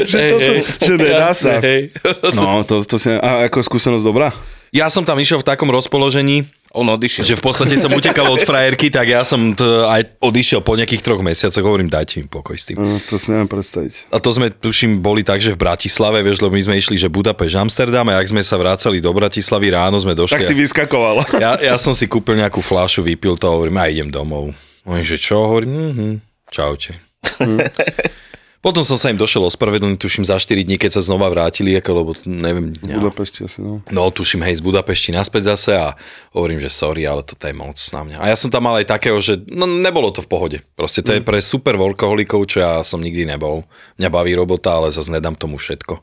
že, 0.08 0.18
toto, 0.32 0.52
že 0.80 0.92
nedá 0.96 1.30
sa. 1.36 1.60
No, 2.32 2.64
to, 2.64 2.80
to 2.88 2.96
si, 2.96 3.12
a 3.12 3.44
ako 3.52 3.60
skúsenosť 3.60 4.04
dobrá? 4.04 4.32
Ja 4.70 4.86
som 4.86 5.02
tam 5.02 5.18
išiel 5.18 5.42
v 5.42 5.48
takom 5.50 5.66
rozpoložení, 5.66 6.46
on 6.70 6.86
odišiel. 6.86 7.26
Že 7.26 7.36
v 7.38 7.44
podstate 7.44 7.74
som 7.74 7.90
utekal 7.90 8.30
od 8.30 8.42
frajerky, 8.46 8.94
tak 8.94 9.10
ja 9.10 9.26
som 9.26 9.58
to 9.58 9.90
aj 9.90 10.22
odišiel 10.22 10.62
po 10.62 10.78
nejakých 10.78 11.02
troch 11.02 11.18
mesiacoch, 11.18 11.62
hovorím, 11.66 11.90
dajte 11.90 12.22
mi 12.22 12.30
pokoj 12.30 12.54
s 12.54 12.70
tým. 12.70 12.78
No, 12.78 13.02
to 13.02 13.18
si 13.18 13.34
neviem 13.34 13.50
predstaviť. 13.50 14.14
A 14.14 14.22
to 14.22 14.30
sme, 14.30 14.54
tuším, 14.54 15.02
boli 15.02 15.26
tak, 15.26 15.42
že 15.42 15.50
v 15.50 15.58
Bratislave, 15.58 16.22
vieš, 16.22 16.38
lebo 16.46 16.54
my 16.54 16.62
sme 16.62 16.78
išli, 16.78 16.94
že 16.94 17.10
Budapešť, 17.10 17.58
Amsterdam 17.58 18.06
a 18.06 18.22
ak 18.22 18.30
sme 18.30 18.42
sa 18.46 18.54
vracali 18.54 19.02
do 19.02 19.10
Bratislavy 19.10 19.74
ráno, 19.74 19.98
sme 19.98 20.14
došli. 20.14 20.38
Tak 20.38 20.46
si 20.46 20.54
vyskakoval. 20.54 21.26
Ja, 21.42 21.58
ja 21.58 21.74
som 21.74 21.90
si 21.90 22.06
kúpil 22.06 22.38
nejakú 22.38 22.62
flášu, 22.62 23.02
vypil 23.02 23.34
to 23.34 23.50
a 23.50 23.54
hovorím, 23.58 23.82
ja 23.82 23.90
idem 23.90 24.10
domov. 24.14 24.54
Hovorím, 24.86 25.06
že 25.06 25.18
čo? 25.18 25.36
Hovorím, 25.42 25.70
mhm, 25.90 26.10
čaute. 26.54 26.94
Potom 28.60 28.84
som 28.84 29.00
sa 29.00 29.08
im 29.08 29.16
došiel 29.16 29.40
ospravedlniť, 29.48 29.96
tuším, 29.96 30.24
za 30.28 30.36
4 30.36 30.68
dní, 30.68 30.76
keď 30.76 31.00
sa 31.00 31.02
znova 31.04 31.32
vrátili, 31.32 31.72
ako, 31.80 31.90
lebo 31.96 32.10
neviem... 32.28 32.76
Z 32.76 32.92
Budapešti 32.92 33.38
asi, 33.48 33.58
no. 33.64 33.80
No, 33.88 34.12
tuším, 34.12 34.44
hej, 34.44 34.60
z 34.60 34.64
Budapešti 34.68 35.16
naspäť 35.16 35.56
zase 35.56 35.80
a 35.80 35.96
hovorím, 36.36 36.60
že 36.60 36.68
sorry, 36.68 37.08
ale 37.08 37.24
toto 37.24 37.40
je 37.48 37.56
moc 37.56 37.80
na 37.80 38.04
mňa. 38.04 38.16
A 38.20 38.28
ja 38.28 38.36
som 38.36 38.52
tam 38.52 38.68
mal 38.68 38.76
aj 38.76 38.92
takého, 38.92 39.16
že 39.24 39.40
no, 39.48 39.64
nebolo 39.64 40.12
to 40.12 40.20
v 40.20 40.28
pohode. 40.28 40.58
Proste 40.76 41.00
to 41.00 41.16
mm. 41.16 41.16
je 41.16 41.22
pre 41.24 41.40
super 41.40 41.80
workoholikov, 41.80 42.44
čo 42.52 42.60
ja 42.60 42.84
som 42.84 43.00
nikdy 43.00 43.24
nebol. 43.24 43.64
Mňa 43.96 44.12
baví 44.12 44.36
robota, 44.36 44.76
ale 44.76 44.92
zase 44.92 45.08
nedám 45.08 45.40
tomu 45.40 45.56
všetko. 45.56 45.96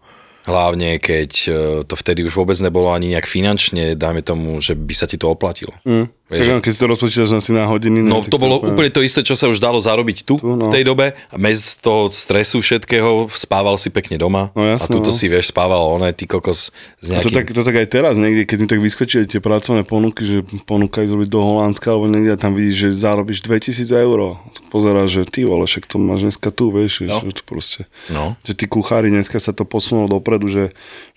Hlavne, 0.48 0.96
keď 1.04 1.32
e, 1.46 1.50
to 1.84 1.94
vtedy 2.00 2.24
už 2.24 2.32
vôbec 2.32 2.56
nebolo 2.64 2.96
ani 2.96 3.12
nejak 3.12 3.28
finančne, 3.28 4.00
dáme 4.00 4.24
tomu, 4.24 4.64
že 4.64 4.80
by 4.80 4.94
sa 4.96 5.04
ti 5.04 5.20
to 5.20 5.28
oplatilo. 5.28 5.76
Mm. 5.84 6.08
Vieš, 6.28 6.44
Takže 6.44 6.52
keď 6.60 6.72
si 6.76 6.80
to 6.84 6.92
rozpočítaš 6.92 7.30
asi 7.40 7.52
na 7.56 7.64
hodiny. 7.72 8.04
No 8.04 8.20
to 8.20 8.36
bolo 8.36 8.60
to 8.60 8.76
úplne 8.76 8.92
to 8.92 9.00
isté, 9.00 9.24
čo 9.24 9.40
sa 9.40 9.48
už 9.48 9.64
dalo 9.64 9.80
zarobiť 9.80 10.28
tu, 10.28 10.36
tu 10.36 10.60
no. 10.60 10.68
v 10.68 10.76
tej 10.76 10.84
dobe. 10.84 11.16
Bez 11.32 11.80
toho 11.80 12.12
stresu 12.12 12.60
všetkého 12.60 13.32
spával 13.32 13.80
si 13.80 13.88
pekne 13.88 14.20
doma. 14.20 14.52
No, 14.52 14.68
jasné, 14.68 14.92
a 14.92 14.96
tuto 15.00 15.12
no. 15.12 15.16
si 15.16 15.32
vieš, 15.32 15.56
spával 15.56 15.80
oné, 15.80 16.12
ty 16.12 16.28
kokos 16.28 16.76
s 17.00 17.06
nejakým... 17.08 17.24
A 17.24 17.24
to 17.24 17.32
tak, 17.32 17.46
to 17.56 17.64
tak 17.64 17.80
aj 17.80 17.88
teraz 17.88 18.20
niekde, 18.20 18.44
keď 18.44 18.58
mi 18.60 18.68
tak 18.68 18.84
vyskočili 18.84 19.24
tie 19.24 19.40
pracovné 19.40 19.88
ponuky, 19.88 20.28
že 20.28 20.38
ponúkajú 20.68 21.08
zrobiť 21.08 21.30
do 21.32 21.40
Holandska, 21.40 21.96
alebo 21.96 22.12
niekde 22.12 22.36
tam 22.36 22.60
vidíš, 22.60 22.92
že 22.92 23.08
zarobíš 23.08 23.40
2000 23.48 23.88
eur. 23.96 24.36
Pozeráš, 24.68 25.08
že 25.08 25.24
ty 25.32 25.48
vole, 25.48 25.64
však 25.64 25.88
to 25.88 25.96
máš 25.96 26.28
dneska 26.28 26.52
tu, 26.52 26.76
vieš, 26.76 27.08
no. 27.08 27.24
že 27.24 27.40
to 27.40 27.44
proste... 27.48 27.88
No. 28.12 28.36
Že 28.44 28.52
tí 28.52 28.66
kuchári 28.68 29.08
dneska 29.08 29.40
sa 29.40 29.56
to 29.56 29.64
posunulo 29.64 30.20
dopredu 30.20 30.37
dopredu, 30.38 30.48
že, 30.48 30.66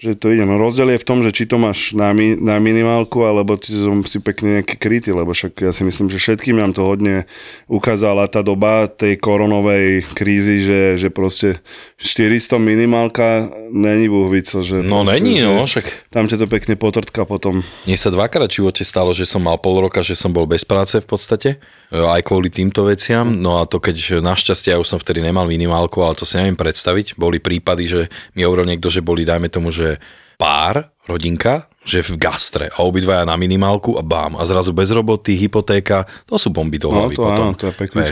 že 0.01 0.17
to 0.17 0.33
ide. 0.33 0.49
No 0.49 0.57
rozdiel 0.57 0.97
je 0.97 1.03
v 1.05 1.07
tom, 1.07 1.21
že 1.21 1.31
či 1.31 1.45
to 1.45 1.61
máš 1.61 1.93
na, 1.93 2.11
mi, 2.17 2.35
na 2.35 2.57
minimálku, 2.57 3.23
alebo 3.23 3.61
ty 3.61 3.71
si 3.71 4.19
pekne 4.19 4.61
nejaký 4.61 4.75
krytý, 4.81 5.13
lebo 5.13 5.37
však 5.37 5.61
ja 5.61 5.73
si 5.77 5.85
myslím, 5.85 6.09
že 6.09 6.17
všetkým 6.19 6.57
nám 6.57 6.73
to 6.73 6.83
hodne 6.83 7.29
ukázala 7.69 8.27
tá 8.27 8.41
doba 8.41 8.89
tej 8.89 9.21
koronovej 9.21 10.09
krízy, 10.17 10.65
že, 10.65 10.97
že 10.97 11.09
proste 11.13 11.61
400 12.01 12.57
minimálka 12.57 13.53
není 13.71 14.09
buhvico. 14.09 14.65
Že 14.65 14.83
no 14.83 15.05
proste, 15.05 15.21
není, 15.21 15.45
no 15.45 15.63
však. 15.63 16.11
Tam 16.11 16.27
ťa 16.27 16.41
to 16.41 16.47
pekne 16.49 16.75
potrtka 16.81 17.29
potom. 17.29 17.63
Mne 17.85 17.99
sa 18.01 18.11
dvakrát 18.11 18.49
v 18.49 18.65
živote 18.65 18.83
stalo, 18.83 19.13
že 19.13 19.29
som 19.29 19.45
mal 19.45 19.61
pol 19.61 19.85
roka, 19.85 20.01
že 20.01 20.17
som 20.17 20.33
bol 20.33 20.49
bez 20.49 20.65
práce 20.65 20.97
v 20.99 21.07
podstate 21.07 21.61
aj 21.91 22.23
kvôli 22.23 22.49
týmto 22.55 22.87
veciam. 22.87 23.27
No 23.27 23.59
a 23.59 23.67
to 23.67 23.83
keď 23.83 24.23
našťastie 24.23 24.71
ja 24.71 24.79
už 24.79 24.87
som 24.87 24.99
vtedy 25.03 25.21
nemal 25.21 25.51
minimálku, 25.51 25.99
ale 26.07 26.15
to 26.15 26.23
si 26.23 26.39
neviem 26.39 26.55
predstaviť. 26.55 27.19
Boli 27.19 27.43
prípady, 27.43 27.85
že 27.91 28.01
mi 28.39 28.47
hovoril 28.47 28.71
niekto, 28.71 28.87
že 28.87 29.03
boli, 29.03 29.27
dajme 29.27 29.51
tomu, 29.51 29.75
že 29.75 29.99
pár, 30.39 30.89
rodinka, 31.11 31.67
že 31.83 32.07
v 32.07 32.17
gastre 32.17 32.71
a 32.71 32.87
obidvaja 32.87 33.27
na 33.27 33.35
minimálku 33.35 33.99
a 33.99 34.03
bám. 34.07 34.39
A 34.39 34.47
zrazu 34.47 34.71
bez 34.71 34.95
roboty, 34.95 35.35
hypotéka, 35.35 36.07
to 36.25 36.39
sú 36.39 36.55
bomby 36.55 36.79
do 36.79 36.95
no, 36.95 37.05
hlavy 37.05 37.15
no, 37.17 37.21
to, 37.21 37.25
potom. 37.27 37.47
Áno, 37.51 37.59
to 37.59 37.67
je 37.67 37.75
pekné. 37.75 38.03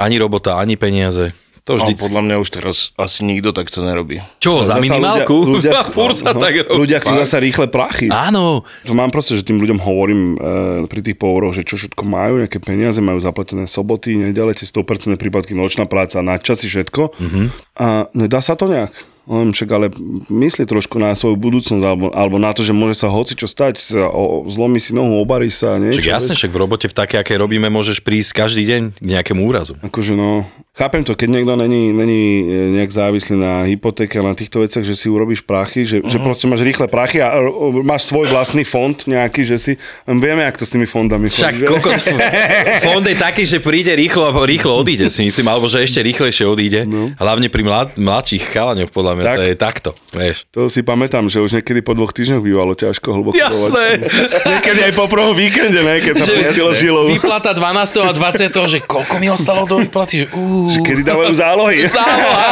Ani 0.00 0.16
robota, 0.16 0.56
ani 0.56 0.80
peniaze. 0.80 1.36
To 1.62 1.78
vždy... 1.78 1.94
No, 1.94 2.02
podľa 2.02 2.22
mňa 2.26 2.36
už 2.42 2.48
teraz 2.50 2.90
asi 2.98 3.22
nikto 3.22 3.54
takto 3.54 3.86
nerobí. 3.86 4.18
Čo, 4.42 4.66
za 4.66 4.82
minimálku? 4.82 5.30
Ľudia, 5.30 5.70
ľudia, 5.78 5.94
Fúr 5.94 6.10
sa 6.10 6.34
no, 6.34 6.42
tak 6.42 6.58
robí. 6.58 6.74
ľudia 6.74 6.98
chcú 6.98 7.14
zase 7.22 7.38
rýchle 7.38 7.70
prachy. 7.70 8.10
Áno. 8.10 8.66
To 8.82 8.92
mám 8.98 9.14
proste, 9.14 9.38
že 9.38 9.46
tým 9.46 9.62
ľuďom 9.62 9.78
hovorím 9.78 10.20
e, 10.34 10.36
pri 10.90 11.00
tých 11.06 11.14
povoroch, 11.14 11.54
že 11.54 11.62
čo 11.62 11.78
všetko 11.78 12.02
majú, 12.02 12.42
nejaké 12.42 12.58
peniaze, 12.58 12.98
majú 12.98 13.22
zaplatené 13.22 13.70
soboty, 13.70 14.18
nedele, 14.18 14.58
tie 14.58 14.66
100% 14.66 15.14
prípadky, 15.14 15.54
nočná 15.54 15.86
práca, 15.86 16.18
nadčasy, 16.18 16.66
všetko. 16.66 17.14
Mm-hmm. 17.14 17.46
A 17.78 18.10
nedá 18.18 18.42
sa 18.42 18.58
to 18.58 18.66
nejak? 18.66 18.90
On 19.30 19.54
však 19.54 19.70
ale 19.70 19.86
myslí 20.34 20.66
trošku 20.66 20.98
na 20.98 21.14
svoju 21.14 21.38
budúcnosť 21.38 21.78
alebo, 21.78 22.10
alebo 22.10 22.42
na 22.42 22.50
to, 22.50 22.66
že 22.66 22.74
môže 22.74 22.98
sa 22.98 23.06
hoci 23.06 23.38
čo 23.38 23.46
stať, 23.46 23.78
sa, 23.78 24.10
o, 24.10 24.42
zlomí 24.50 24.82
si 24.82 24.90
nohu, 24.90 25.14
obarí 25.22 25.46
sa. 25.46 25.78
Niečo, 25.78 26.02
však 26.02 26.10
jasne, 26.10 26.34
však 26.34 26.50
v 26.50 26.58
robote 26.58 26.86
v 26.90 26.94
také, 26.98 27.22
aké 27.22 27.38
robíme, 27.38 27.70
môžeš 27.70 28.02
prísť 28.02 28.34
každý 28.34 28.66
deň 28.66 28.82
k 28.98 29.06
nejakému 29.06 29.46
úrazu. 29.46 29.78
Akože 29.78 30.18
no, 30.18 30.42
chápem 30.72 31.04
to, 31.04 31.12
keď 31.12 31.28
niekto 31.28 31.52
není, 31.54 31.92
není 31.92 32.48
nejak 32.80 32.88
závislý 32.88 33.36
na 33.36 33.68
hypotéke 33.68 34.16
na 34.24 34.32
týchto 34.32 34.64
veciach, 34.64 34.82
že 34.82 34.96
si 34.96 35.12
urobíš 35.12 35.44
prachy, 35.44 35.84
že, 35.84 36.00
uh-huh. 36.00 36.08
že 36.08 36.16
mhm. 36.16 36.24
proste 36.24 36.46
máš 36.48 36.64
rýchle 36.64 36.88
prachy 36.88 37.20
a 37.20 37.36
máš 37.84 38.08
svoj 38.08 38.32
vlastný 38.32 38.64
fond 38.64 38.96
nejaký, 38.96 39.44
že 39.44 39.56
si, 39.60 39.72
vieme, 40.08 40.48
ako 40.48 40.64
to 40.64 40.66
s 40.66 40.72
tými 40.72 40.88
fondami 40.88 41.28
Však 41.28 41.68
kokos, 41.68 42.08
fond 42.88 43.04
je 43.04 43.16
taký, 43.16 43.44
že 43.44 43.60
príde 43.60 43.92
rýchlo 43.92 44.24
a 44.24 44.32
rýchlo 44.32 44.72
odíde 44.80 45.12
si 45.12 45.28
myslím, 45.28 45.46
alebo 45.52 45.68
že 45.68 45.84
ešte 45.84 46.00
rýchlejšie 46.00 46.48
odíde. 46.48 46.88
No. 46.88 47.12
Hlavne 47.20 47.52
pri 47.52 47.62
mlad, 47.68 47.88
mladších 48.00 48.48
chalaňoch, 48.48 48.88
podľa 48.88 49.12
mňa 49.20 49.24
tak, 49.28 49.36
to 49.36 49.44
je 49.44 49.56
takto, 49.60 49.90
vieš. 50.16 50.36
To 50.56 50.72
si 50.72 50.80
pamätám, 50.80 51.28
že 51.28 51.44
už 51.44 51.60
niekedy 51.60 51.84
po 51.84 51.92
dvoch 51.92 52.16
týždňoch 52.16 52.40
bývalo 52.40 52.72
ťažko 52.72 53.08
hlboko. 53.12 53.36
Jasné. 53.36 54.08
niekedy 54.56 54.80
aj 54.88 54.92
po 54.96 55.04
prvom 55.06 55.36
víkende, 55.36 55.84
ne, 55.84 56.00
keď 56.00 56.14
sa 56.16 56.32
pustilo 56.32 56.72
žilou. 56.72 57.04
Vyplata 57.12 57.52
12. 57.52 58.08
a 58.08 58.12
20. 58.16 58.72
že 58.72 58.78
koľko 58.80 59.14
mi 59.20 59.28
ostalo 59.28 59.68
do 59.68 59.76
výplaty, 59.84 60.24
že, 60.24 60.26
uh. 60.32 60.61
Že 60.70 60.78
kedy 60.84 61.02
dávajú 61.02 61.34
zálohy. 61.34 61.88
Záloha. 61.90 62.48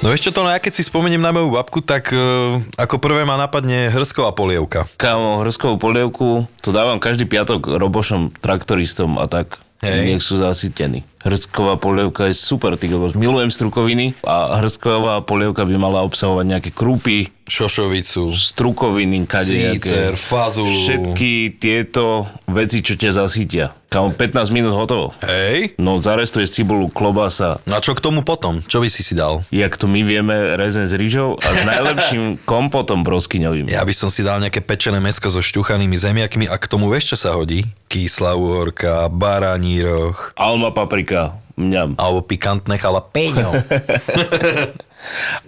No 0.00 0.08
ešte 0.16 0.32
to, 0.32 0.40
no 0.40 0.48
ja 0.48 0.56
keď 0.56 0.80
si 0.80 0.82
spomeniem 0.88 1.20
na 1.20 1.28
moju 1.28 1.52
babku, 1.52 1.84
tak 1.84 2.08
uh, 2.10 2.56
ako 2.80 2.96
prvé 2.98 3.28
ma 3.28 3.36
napadne 3.36 3.92
hrsková 3.92 4.32
polievka. 4.32 4.88
Kámo, 4.96 5.44
hrskovú 5.44 5.76
polievku, 5.76 6.48
to 6.64 6.72
dávam 6.72 6.96
každý 6.96 7.28
piatok 7.28 7.76
robošom, 7.76 8.32
traktoristom 8.40 9.20
a 9.20 9.28
tak. 9.28 9.60
Hej. 9.84 10.16
Nech 10.16 10.24
sú 10.24 10.40
zasytení. 10.40 11.04
Hrstková 11.20 11.76
polievka 11.76 12.32
je 12.32 12.34
super, 12.34 12.80
ty 12.80 12.88
Milujem 12.88 13.52
strukoviny 13.52 14.16
a 14.24 14.56
hrstková 14.64 15.20
polievka 15.20 15.68
by 15.68 15.76
mala 15.76 16.00
obsahovať 16.08 16.44
nejaké 16.48 16.70
krúpy, 16.72 17.28
šošovicu, 17.50 18.30
strukoviny, 18.30 19.26
kadejaké. 19.26 20.14
fazulu. 20.14 20.70
Všetky 20.70 21.58
tieto 21.58 22.30
veci, 22.46 22.80
čo 22.80 22.94
ťa 22.94 23.26
zasítia. 23.26 23.74
Kam 23.90 24.14
15 24.14 24.54
minút 24.54 24.70
hotovo. 24.78 25.10
Hej. 25.26 25.74
No 25.74 25.98
zarestuješ 25.98 26.54
cibulu, 26.54 26.86
klobasa. 26.94 27.58
No 27.66 27.74
a 27.74 27.82
čo 27.82 27.98
k 27.98 27.98
tomu 27.98 28.22
potom? 28.22 28.62
Čo 28.62 28.78
by 28.78 28.86
si 28.86 29.02
si 29.02 29.18
dal? 29.18 29.42
Jak 29.50 29.74
to 29.74 29.90
my 29.90 30.06
vieme, 30.06 30.54
rezen 30.54 30.86
s 30.86 30.94
rýžou 30.94 31.34
a 31.42 31.48
s 31.50 31.60
najlepším 31.66 32.38
kompotom 32.46 33.02
broskyňovým. 33.02 33.66
Ja 33.66 33.82
by 33.82 33.90
som 33.90 34.06
si 34.06 34.22
dal 34.22 34.38
nejaké 34.38 34.62
pečené 34.62 35.02
mesko 35.02 35.26
so 35.26 35.42
šťuchanými 35.42 35.98
zemiakmi 35.98 36.46
a 36.46 36.54
k 36.54 36.70
tomu 36.70 36.86
vieš, 36.86 37.18
čo 37.18 37.26
sa 37.26 37.34
hodí? 37.34 37.66
Kyslá 37.90 38.38
uhorka, 38.38 39.10
baraní 39.10 39.82
roh. 39.82 40.14
Alma 40.38 40.70
paprika 40.70 41.09
paprika, 41.10 41.34
mňam. 41.58 41.90
Alebo 41.98 42.20
pikantné 42.22 42.78
chalapeňo. 42.78 43.50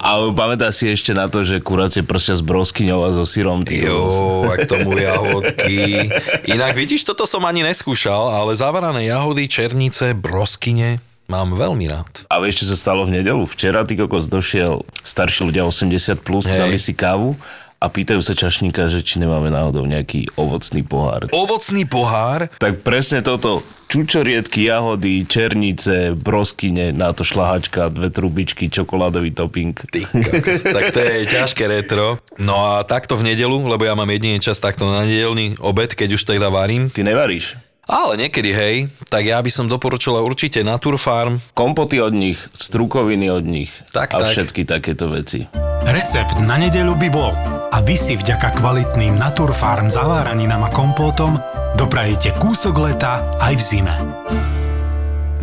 Ale 0.01 0.33
pamätá 0.33 0.73
si 0.73 0.89
ešte 0.89 1.13
na 1.13 1.29
to, 1.29 1.45
že 1.45 1.61
kuracie 1.61 2.01
prsia 2.01 2.33
s 2.33 2.41
broskyňou 2.41 3.05
a 3.05 3.13
so 3.13 3.23
syrom. 3.23 3.61
Jo, 3.63 4.09
ak 4.53 4.65
tomu 4.65 4.97
jahodky. 4.99 6.09
Inak 6.49 6.73
vidíš, 6.75 7.05
toto 7.05 7.29
som 7.29 7.45
ani 7.45 7.61
neskúšal, 7.61 8.33
ale 8.33 8.57
zavarané 8.57 9.07
jahody, 9.07 9.47
černice, 9.47 10.11
broskyne, 10.17 10.99
Mám 11.23 11.55
veľmi 11.55 11.87
rád. 11.87 12.27
Ale 12.27 12.51
ešte 12.51 12.67
sa 12.67 12.75
stalo 12.75 13.07
v 13.07 13.15
nedelu. 13.15 13.47
Včera 13.47 13.87
ty 13.87 13.95
kokos 13.95 14.27
došiel 14.27 14.83
starší 15.07 15.47
ľudia 15.47 15.63
80 15.63 16.19
plus, 16.19 16.43
Hej. 16.43 16.59
dali 16.59 16.75
si 16.75 16.91
kávu 16.91 17.39
a 17.79 17.91
pýtajú 17.91 18.23
sa 18.23 18.31
čašníka, 18.31 18.87
že 18.87 19.03
či 19.03 19.19
nemáme 19.19 19.51
náhodou 19.51 19.83
nejaký 19.83 20.31
ovocný 20.39 20.87
pohár. 20.87 21.27
Ovocný 21.35 21.83
pohár? 21.83 22.47
Tak 22.59 22.79
presne 22.79 23.19
toto. 23.19 23.63
Čučoriedky, 23.93 24.73
jahody, 24.73 25.21
černice, 25.21 26.17
broskyne, 26.17 26.89
na 26.89 27.13
to 27.13 27.21
šlahačka, 27.21 27.93
dve 27.93 28.09
trubičky, 28.09 28.65
čokoládový 28.65 29.29
topping. 29.37 29.77
Ty, 29.77 30.09
tak 30.65 30.97
to 30.97 30.97
je 30.97 31.29
ťažké 31.29 31.69
retro. 31.69 32.17
No 32.41 32.57
a 32.73 32.81
takto 32.89 33.13
v 33.13 33.29
nedelu, 33.29 33.53
lebo 33.53 33.85
ja 33.85 33.93
mám 33.93 34.09
jedine 34.09 34.41
čas 34.41 34.57
takto 34.57 34.89
na 34.89 35.05
nedelný 35.05 35.61
obed, 35.61 35.93
keď 35.93 36.17
už 36.17 36.25
teda 36.25 36.49
varím. 36.49 36.89
Ty 36.89 37.05
nevaríš? 37.05 37.53
Ale 37.85 38.17
niekedy, 38.17 38.49
hej, 38.49 38.75
tak 39.13 39.29
ja 39.29 39.37
by 39.37 39.53
som 39.53 39.69
doporučil 39.69 40.17
určite 40.17 40.65
Natur 40.65 40.97
Farm. 40.97 41.37
Kompoty 41.53 42.01
od 42.01 42.17
nich, 42.17 42.41
strukoviny 42.57 43.29
od 43.29 43.45
nich 43.45 43.69
tak, 43.93 44.17
a 44.17 44.25
tak. 44.25 44.33
všetky 44.33 44.65
takéto 44.65 45.13
veci. 45.13 45.45
Recept 45.85 46.41
na 46.41 46.57
nedeľu 46.57 46.97
by 46.97 47.09
bol 47.13 47.29
a 47.69 47.77
vy 47.85 47.93
si 47.93 48.17
vďaka 48.17 48.57
kvalitným 48.57 49.21
Farm 49.53 49.93
zaváraninám 49.93 50.65
a 50.65 50.73
kompótom 50.73 51.37
doprajíte 51.77 52.33
kúsok 52.37 52.91
leta 52.91 53.23
aj 53.41 53.53
v 53.57 53.63
zime. 53.63 53.95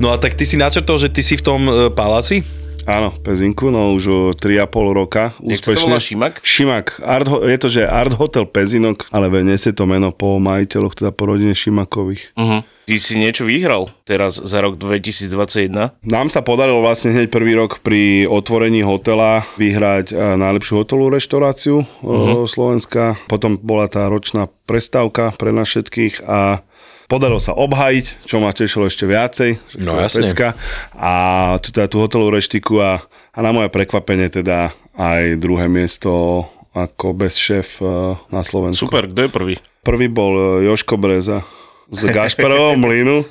No 0.01 0.15
a 0.15 0.17
tak 0.17 0.39
ty 0.39 0.49
si 0.49 0.57
načrtol, 0.57 0.97
že 0.97 1.13
ty 1.13 1.21
si 1.21 1.37
v 1.37 1.45
tom 1.45 1.61
e, 1.69 1.93
paláci? 1.93 2.41
Áno, 2.89 3.13
Pezinku, 3.21 3.69
no 3.69 3.93
už 3.93 4.05
o 4.09 4.21
3,5 4.33 4.97
roka. 4.97 5.37
Jak 5.45 5.61
úspešne. 5.61 5.95
to 5.95 6.01
Šimak? 6.01 6.35
Šimak. 6.41 6.87
Art, 7.05 7.29
je 7.29 7.59
to, 7.61 7.69
že 7.69 7.83
Art 7.85 8.17
Hotel 8.17 8.49
Pezinok, 8.49 9.07
ale 9.13 9.29
nesie 9.45 9.77
to 9.77 9.85
meno 9.85 10.11
po 10.11 10.41
majiteľoch, 10.41 10.97
teda 10.97 11.13
po 11.13 11.29
rodine 11.29 11.53
Šimakových. 11.53 12.33
Uh-huh. 12.35 12.65
Ty 12.91 12.99
si 12.99 13.23
niečo 13.23 13.47
vyhral 13.47 13.87
teraz 14.03 14.35
za 14.35 14.59
rok 14.59 14.75
2021? 14.75 16.03
Nám 16.03 16.27
sa 16.27 16.43
podarilo 16.43 16.83
vlastne 16.83 17.15
hneď 17.15 17.31
prvý 17.31 17.55
rok 17.55 17.87
pri 17.87 18.27
otvorení 18.27 18.83
hotela 18.83 19.47
vyhrať 19.55 20.11
eh, 20.11 20.19
najlepšiu 20.35 20.83
hotelovú 20.83 21.15
reštauráciu 21.15 21.87
uh-huh. 21.87 22.51
Slovenska. 22.51 23.15
Potom 23.31 23.63
bola 23.63 23.87
tá 23.87 24.11
ročná 24.11 24.51
prestávka 24.67 25.31
pre 25.39 25.55
nás 25.55 25.71
všetkých 25.71 26.27
a 26.27 26.67
podarilo 27.07 27.39
sa 27.39 27.55
obhajiť, 27.55 28.27
čo 28.27 28.43
ma 28.43 28.51
tešilo 28.51 28.91
ešte 28.91 29.07
viacej. 29.07 29.79
No 29.79 29.95
jasne. 29.95 30.27
Pecka. 30.27 30.59
A 30.99 31.15
tu, 31.63 31.71
teda 31.71 31.87
tú 31.87 32.03
hotelovú 32.03 32.43
reštiku 32.43 32.75
a, 32.83 33.07
a 33.07 33.39
na 33.39 33.55
moje 33.55 33.71
prekvapenie 33.71 34.35
teda 34.35 34.75
aj 34.99 35.39
druhé 35.39 35.71
miesto 35.71 36.43
ako 36.75 37.15
bez 37.15 37.39
šéf 37.39 37.79
eh, 37.87 38.19
na 38.35 38.43
Slovensku. 38.43 38.91
Super, 38.91 39.07
kto 39.07 39.21
je 39.23 39.31
prvý? 39.31 39.55
Prvý 39.87 40.11
bol 40.11 40.59
Joško 40.67 40.99
Breza 40.99 41.47
z 41.91 42.15
Gašparovho 42.15 42.79
mlynu, 42.79 43.27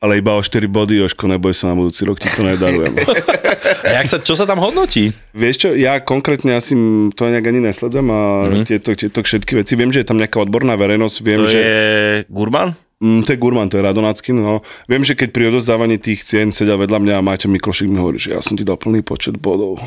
ale 0.00 0.16
iba 0.16 0.32
o 0.32 0.40
4 0.40 0.64
body, 0.64 0.96
Joško, 0.96 1.28
neboj 1.28 1.52
sa 1.52 1.70
na 1.70 1.76
budúci 1.76 2.08
rok, 2.08 2.16
ti 2.16 2.32
to 2.32 2.40
nedarujem. 2.40 2.96
A 3.84 4.00
jak 4.00 4.06
sa, 4.08 4.16
čo 4.16 4.32
sa 4.32 4.48
tam 4.48 4.56
hodnotí? 4.56 5.12
Vieš 5.36 5.56
čo, 5.60 5.68
ja 5.76 6.00
konkrétne 6.00 6.56
asi 6.56 6.72
to 7.12 7.28
nejak 7.28 7.44
ani 7.44 7.60
nesledujem 7.60 8.08
a 8.08 8.20
mm-hmm. 8.48 8.64
tieto, 8.64 8.96
tieto 8.96 9.20
všetky 9.20 9.60
veci, 9.60 9.76
viem, 9.76 9.92
že 9.92 10.00
je 10.00 10.08
tam 10.08 10.16
nejaká 10.16 10.40
odborná 10.40 10.72
verejnosť, 10.80 11.16
viem, 11.20 11.40
to 11.44 11.52
že... 11.52 11.60
je 11.60 11.74
Gurman? 12.32 12.72
Mm, 13.00 13.24
to 13.24 13.32
je 13.32 13.40
Gurman, 13.40 13.72
to 13.72 13.80
je 13.80 13.86
Radonacký, 13.88 14.36
no. 14.36 14.60
Viem, 14.84 15.08
že 15.08 15.16
keď 15.16 15.32
pri 15.32 15.48
odozdávaní 15.48 15.96
tých 15.96 16.20
cien 16.20 16.52
sedia 16.52 16.76
vedľa 16.76 17.00
mňa 17.00 17.14
a 17.16 17.24
Maťo 17.24 17.48
Miklošik 17.48 17.88
mi 17.88 17.96
hovorí, 17.96 18.20
že 18.20 18.36
ja 18.36 18.44
som 18.44 18.60
ti 18.60 18.60
dal 18.60 18.76
plný 18.76 19.00
počet 19.00 19.40
bodov. 19.40 19.80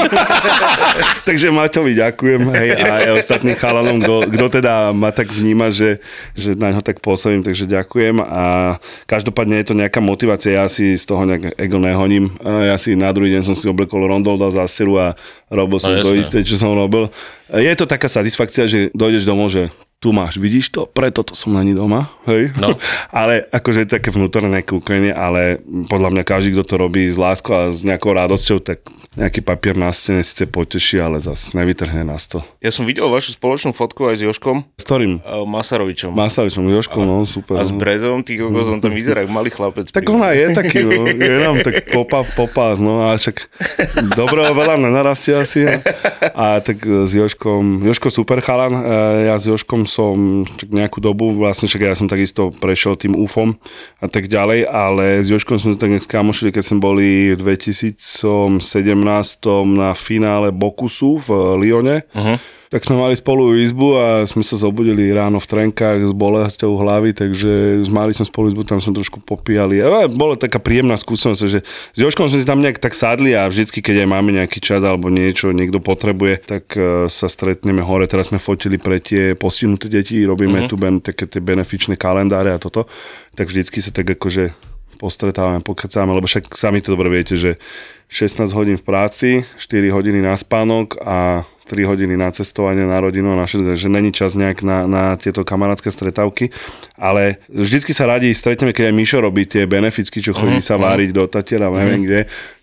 Takže 1.28 1.48
Maťovi 1.48 1.96
ďakujem, 1.96 2.42
hej, 2.52 2.68
a 2.76 2.84
aj 3.00 3.16
ostatným 3.16 3.56
chalanom, 3.56 4.04
kto 4.28 4.46
teda 4.60 4.92
ma 4.92 5.08
tak 5.08 5.32
vníma, 5.32 5.72
že, 5.72 6.04
že 6.36 6.52
na 6.52 6.76
ňo 6.76 6.84
tak 6.84 7.00
pôsobím, 7.00 7.40
takže 7.40 7.64
ďakujem 7.64 8.20
a 8.20 8.76
každopádne 9.08 9.56
je 9.64 9.66
to 9.72 9.74
nejaká 9.80 10.04
motivácia, 10.04 10.60
ja 10.60 10.68
si 10.68 11.00
z 11.00 11.04
toho 11.08 11.24
nejak 11.24 11.56
ego 11.56 11.80
nehoním. 11.80 12.28
Ja 12.44 12.76
si 12.76 12.92
na 12.92 13.08
druhý 13.16 13.32
deň 13.40 13.40
som 13.40 13.56
si 13.56 13.72
oblekol 13.72 14.04
rondol, 14.04 14.36
dal 14.36 14.52
zásilu 14.52 15.00
a 15.00 15.16
robil 15.48 15.80
som 15.80 15.96
no, 15.96 16.04
to 16.04 16.12
isté, 16.12 16.44
čo 16.44 16.60
som 16.60 16.76
robil. 16.76 17.08
Je 17.48 17.72
to 17.72 17.88
taká 17.88 18.12
satisfakcia, 18.12 18.68
že 18.68 18.92
dojdeš 18.92 19.24
domov, 19.24 19.48
že 19.48 19.72
tu 20.00 20.16
máš, 20.16 20.40
vidíš 20.40 20.72
to, 20.72 20.88
preto 20.88 21.20
to 21.20 21.36
som 21.36 21.52
není 21.52 21.76
doma, 21.76 22.08
hej? 22.24 22.56
No. 22.56 22.72
ale 23.12 23.44
akože 23.52 23.84
také 23.84 24.08
vnútorné 24.08 24.64
kúkanie, 24.64 25.12
ale 25.12 25.60
podľa 25.92 26.16
mňa 26.16 26.24
každý, 26.24 26.56
kto 26.56 26.64
to 26.64 26.74
robí 26.80 27.04
s 27.04 27.20
láskou 27.20 27.52
a 27.52 27.64
s 27.68 27.84
nejakou 27.84 28.16
radosťou, 28.16 28.64
tak 28.64 28.80
nejaký 29.12 29.44
papier 29.44 29.76
na 29.76 29.92
stene 29.92 30.24
síce 30.24 30.48
poteší, 30.48 31.04
ale 31.04 31.20
zase 31.20 31.52
nevytrhne 31.52 32.00
nás 32.00 32.32
to. 32.32 32.40
Ja 32.64 32.72
som 32.72 32.88
videl 32.88 33.12
vašu 33.12 33.36
spoločnú 33.36 33.76
fotku 33.76 34.08
aj 34.08 34.16
s 34.16 34.24
Joškom 34.24 34.64
S 34.80 34.88
ktorým? 34.88 35.20
uh, 35.20 35.44
Masarovičom. 35.44 36.16
Masaryčom, 36.16 36.64
Jožkom, 36.72 37.04
no 37.04 37.28
super. 37.28 37.60
a 37.60 37.66
s 37.66 37.68
no. 37.68 37.82
Brezom, 37.82 38.24
ty 38.24 38.40
kokos, 38.40 38.72
on 38.72 38.80
tam 38.80 38.96
vyzerá 38.96 39.28
ako 39.28 39.32
malý 39.36 39.52
chlapec. 39.52 39.92
Tak 39.92 40.06
ona 40.08 40.32
je 40.32 40.46
taký, 40.56 40.80
no, 40.86 41.10
je 41.12 41.38
nám 41.44 41.60
tak 41.60 41.92
popa, 41.92 42.24
popás, 42.24 42.80
no 42.80 43.04
a 43.04 43.20
však 43.20 43.52
dobrého 44.16 44.56
veľa 44.56 44.80
nenarastie 44.80 45.36
asi. 45.36 45.68
A, 45.68 45.76
a 46.32 46.44
tak 46.64 46.80
s 46.80 47.12
Joškom, 47.12 47.84
Joško 47.84 48.08
super 48.08 48.40
chalan, 48.40 48.72
e, 48.72 48.82
ja 49.28 49.36
s 49.36 49.44
Joškom 49.44 49.89
som 49.90 50.46
nejakú 50.70 51.02
dobu, 51.02 51.34
vlastne 51.34 51.66
však 51.66 51.82
ja 51.82 51.98
som 51.98 52.06
takisto 52.06 52.54
prešiel 52.62 52.94
tým 52.94 53.18
UFOM 53.18 53.58
a 53.98 54.06
tak 54.06 54.30
ďalej, 54.30 54.70
ale 54.70 55.18
s 55.18 55.34
Joškom 55.34 55.58
sme 55.58 55.74
sa 55.74 55.82
tak 55.82 55.90
nejak 55.90 56.06
skamošili, 56.06 56.54
keď 56.54 56.62
sme 56.62 56.78
boli 56.78 57.34
v 57.34 57.40
2017 57.42 57.98
na 59.66 59.90
finále 59.98 60.54
Bokusu 60.54 61.18
v 61.18 61.28
Lyone. 61.58 62.06
Uh-huh 62.14 62.59
tak 62.70 62.86
sme 62.86 63.02
mali 63.02 63.18
spolu 63.18 63.58
izbu 63.58 63.88
a 63.98 64.06
sme 64.30 64.46
sa 64.46 64.54
zobudili 64.54 65.10
ráno 65.10 65.42
v 65.42 65.50
trenkách 65.50 66.06
s 66.06 66.14
bolesťou 66.14 66.78
hlavy, 66.78 67.10
takže 67.18 67.82
mali 67.90 68.14
sme 68.14 68.22
spolu 68.22 68.46
izbu, 68.46 68.62
tam 68.62 68.78
sme 68.78 68.94
trošku 68.94 69.18
popíjali. 69.26 69.82
A 69.82 70.06
bola 70.06 70.38
taká 70.38 70.62
príjemná 70.62 70.94
skúsenosť, 70.94 71.42
že 71.50 71.66
s 71.66 71.98
Joškom 71.98 72.30
sme 72.30 72.38
si 72.38 72.46
tam 72.46 72.62
nejak 72.62 72.78
tak 72.78 72.94
sadli 72.94 73.34
a 73.34 73.50
vždycky, 73.50 73.82
keď 73.82 74.06
aj 74.06 74.08
máme 74.14 74.30
nejaký 74.38 74.62
čas 74.62 74.86
alebo 74.86 75.10
niečo, 75.10 75.50
niekto 75.50 75.82
potrebuje, 75.82 76.46
tak 76.46 76.64
e, 76.78 77.10
sa 77.10 77.26
stretneme 77.26 77.82
hore. 77.82 78.06
Teraz 78.06 78.30
sme 78.30 78.38
fotili 78.38 78.78
pre 78.78 79.02
tie 79.02 79.34
postihnuté 79.34 79.90
deti, 79.90 80.22
robíme 80.22 80.62
uh-huh. 80.62 80.70
tu 80.70 80.78
ben, 80.78 81.02
také 81.02 81.26
tie 81.26 81.42
benefičné 81.42 81.98
kalendáre 81.98 82.54
a 82.54 82.62
toto, 82.62 82.86
tak 83.34 83.50
vždycky 83.50 83.82
sa 83.82 83.90
tak 83.90 84.14
akože 84.14 84.69
postretávame, 85.00 85.64
pokecáme, 85.64 86.12
lebo 86.12 86.28
však 86.28 86.52
sami 86.52 86.84
to 86.84 86.92
dobre 86.92 87.08
viete, 87.08 87.40
že 87.40 87.56
16 88.12 88.52
hodín 88.52 88.76
v 88.76 88.84
práci, 88.84 89.28
4 89.56 89.88
hodiny 89.94 90.20
na 90.20 90.36
spánok 90.36 91.00
a 91.00 91.46
3 91.70 91.86
hodiny 91.86 92.18
na 92.18 92.28
cestovanie, 92.34 92.84
na 92.84 92.98
rodinu 93.00 93.32
na 93.32 93.46
všetko, 93.48 93.78
že 93.78 93.88
není 93.88 94.10
čas 94.12 94.34
nejak 94.36 94.60
na, 94.60 94.84
na 94.84 95.14
tieto 95.16 95.46
kamarátske 95.46 95.88
stretávky, 95.88 96.50
ale 96.98 97.40
vždycky 97.48 97.94
sa 97.96 98.10
radi 98.10 98.34
stretneme, 98.34 98.74
keď 98.74 98.90
aj 98.90 98.94
Mišo 98.98 99.18
robí 99.22 99.46
tie 99.48 99.64
beneficky, 99.64 100.20
čo 100.20 100.36
chodí 100.36 100.60
Mhm, 100.60 100.66
sa 100.66 100.76
váriť 100.76 101.14
do 101.14 101.24
Tatiera, 101.30 101.70
neviem 101.70 102.02
kde, 102.04 102.20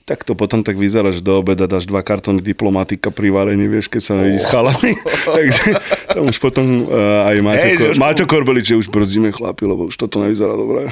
tak 0.07 0.23
to 0.23 0.39
potom 0.39 0.63
tak 0.63 0.79
vyzerá, 0.79 1.11
že 1.11 1.19
do 1.19 1.35
obeda 1.39 1.67
dáš 1.67 1.83
dva 1.83 1.99
kartóny 1.99 2.39
diplomatika 2.39 3.11
pri 3.11 3.27
varení, 3.27 3.67
vieš, 3.67 3.91
keď 3.91 4.01
sa 4.03 4.13
nevidí 4.15 4.39
s 4.39 4.47
chalami. 4.47 4.95
Takže 5.39 5.63
tam 6.07 6.27
už 6.27 6.37
potom 6.39 6.87
uh, 6.87 7.27
aj 7.27 7.35
Maťo, 7.43 7.59
Hej, 7.61 7.75
Hej, 7.75 7.85
Jožko. 7.91 8.01
Maťo 8.01 8.25
Korbelič, 8.25 8.65
že 8.67 8.75
už 8.79 8.87
brzdíme 8.87 9.29
chlapi, 9.31 9.63
lebo 9.67 9.87
už 9.87 9.95
toto 9.95 10.23
nevyzerá 10.23 10.55
dobre. 10.55 10.87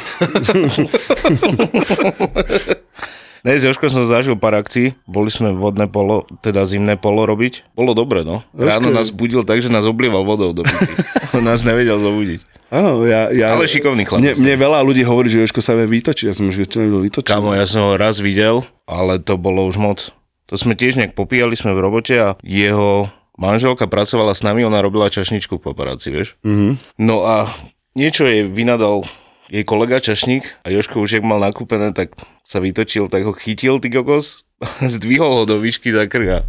Ne, 3.46 3.54
s 3.54 3.62
Joškom 3.62 3.94
som 3.94 4.10
zažil 4.10 4.34
pár 4.42 4.58
akcií. 4.58 4.98
Boli 5.06 5.30
sme 5.30 5.54
vodné 5.54 5.86
polo, 5.86 6.26
teda 6.42 6.66
zimné 6.66 6.98
polo 6.98 7.30
robiť. 7.30 7.78
Bolo 7.78 7.94
dobre, 7.94 8.26
no. 8.26 8.42
Ráno 8.58 8.90
nás 8.90 9.14
budil 9.14 9.46
tak, 9.46 9.62
že 9.62 9.70
nás 9.70 9.86
oblieval 9.86 10.26
vodou 10.26 10.50
do. 10.50 10.66
On 11.38 11.46
nás 11.46 11.62
nevedel 11.62 12.02
zobudiť. 12.02 12.42
Áno, 12.74 13.06
ja, 13.06 13.30
ja, 13.30 13.54
Ale 13.54 13.70
šikovný 13.70 14.02
Mne, 14.02 14.34
chlapec. 14.34 14.42
mne 14.42 14.56
veľa 14.58 14.80
ľudí 14.82 15.06
hovorí, 15.06 15.30
že 15.30 15.46
Jožko 15.46 15.62
sa 15.62 15.78
vie 15.78 15.86
vytočiť. 15.86 16.26
Ja 16.26 16.34
som 16.34 16.50
že 16.50 16.66
to 16.66 16.82
nevedel 16.82 17.06
vytočiť. 17.06 17.30
Kamo, 17.30 17.54
ja 17.54 17.70
som 17.70 17.86
ho 17.86 17.94
raz 17.94 18.18
videl, 18.18 18.66
ale 18.90 19.22
to 19.22 19.38
bolo 19.38 19.70
už 19.70 19.78
moc. 19.78 20.10
To 20.50 20.58
sme 20.58 20.74
tiež 20.74 20.98
nejak 20.98 21.14
popíjali 21.14 21.54
sme 21.54 21.78
v 21.78 21.86
robote 21.86 22.18
a 22.18 22.34
jeho 22.42 23.14
manželka 23.36 23.88
pracovala 23.88 24.36
s 24.36 24.44
nami, 24.44 24.64
ona 24.64 24.80
robila 24.84 25.12
čašničku 25.12 25.60
v 25.60 25.66
paparáci, 25.72 26.12
vieš. 26.12 26.36
Mm-hmm. 26.44 26.72
No 27.04 27.24
a 27.24 27.52
niečo 27.96 28.28
jej 28.28 28.48
vynadal 28.48 29.08
jej 29.50 29.62
kolega 29.62 30.02
čašník 30.02 30.66
a 30.66 30.74
Joško 30.74 31.06
už 31.06 31.22
jak 31.22 31.26
mal 31.26 31.38
nakúpené, 31.38 31.94
tak 31.94 32.18
sa 32.42 32.58
vytočil, 32.58 33.10
tak 33.14 33.30
ho 33.30 33.34
chytil, 33.34 33.78
ty 33.78 33.94
kokos, 33.94 34.46
zdvihol 34.96 35.32
ho 35.32 35.44
do 35.46 35.62
výšky 35.62 35.94
za 35.94 36.10
krk 36.10 36.42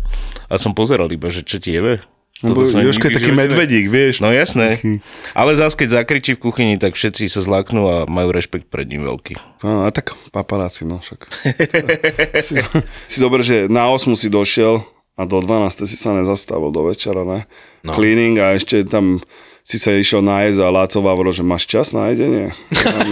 a, 0.49 0.55
som 0.57 0.73
pozeral 0.73 1.11
iba, 1.13 1.29
že 1.29 1.45
čo 1.45 1.61
ti 1.61 1.77
jebe. 1.77 2.01
Lebo 2.45 2.69
som 2.69 2.85
Jožko 2.85 3.09
je 3.09 3.17
taký 3.17 3.33
živote 3.33 3.41
ne- 3.41 3.43
medvedík, 3.49 3.89
vieš. 3.89 4.21
No 4.21 4.29
jasné. 4.29 4.77
Ale 5.33 5.57
zás, 5.57 5.73
keď 5.73 6.05
zakričí 6.05 6.37
v 6.37 6.45
kuchyni, 6.45 6.77
tak 6.77 6.93
všetci 6.93 7.33
sa 7.33 7.41
zláknú 7.41 7.89
a 7.89 7.97
majú 8.05 8.29
rešpekt 8.29 8.69
pred 8.69 8.85
ním 8.85 9.09
veľký. 9.09 9.65
No, 9.65 9.89
a 9.89 9.91
tak 9.93 10.13
paparáci, 10.37 10.85
no 10.85 11.01
však. 11.01 11.33
si, 12.45 12.61
si 13.09 13.19
dobre, 13.25 13.41
že 13.41 13.73
na 13.73 13.89
8 13.89 14.13
si 14.21 14.29
došiel 14.29 14.85
a 15.17 15.25
do 15.25 15.41
12 15.41 15.89
si 15.89 15.97
sa 15.97 16.13
nezastavil 16.13 16.69
do 16.69 16.85
večera, 16.85 17.25
ne? 17.25 17.49
No. 17.81 17.97
Cleaning 17.97 18.37
a 18.37 18.53
ešte 18.53 18.85
tam 18.85 19.25
si 19.67 19.83
sa 19.83 19.91
išiel 19.91 20.23
nájsť 20.23 20.63
a 20.63 20.69
Láco 20.71 21.03
Vavro, 21.03 21.35
že 21.35 21.43
máš 21.43 21.67
čas 21.67 21.91
na 21.91 22.15
jedenie. 22.15 22.55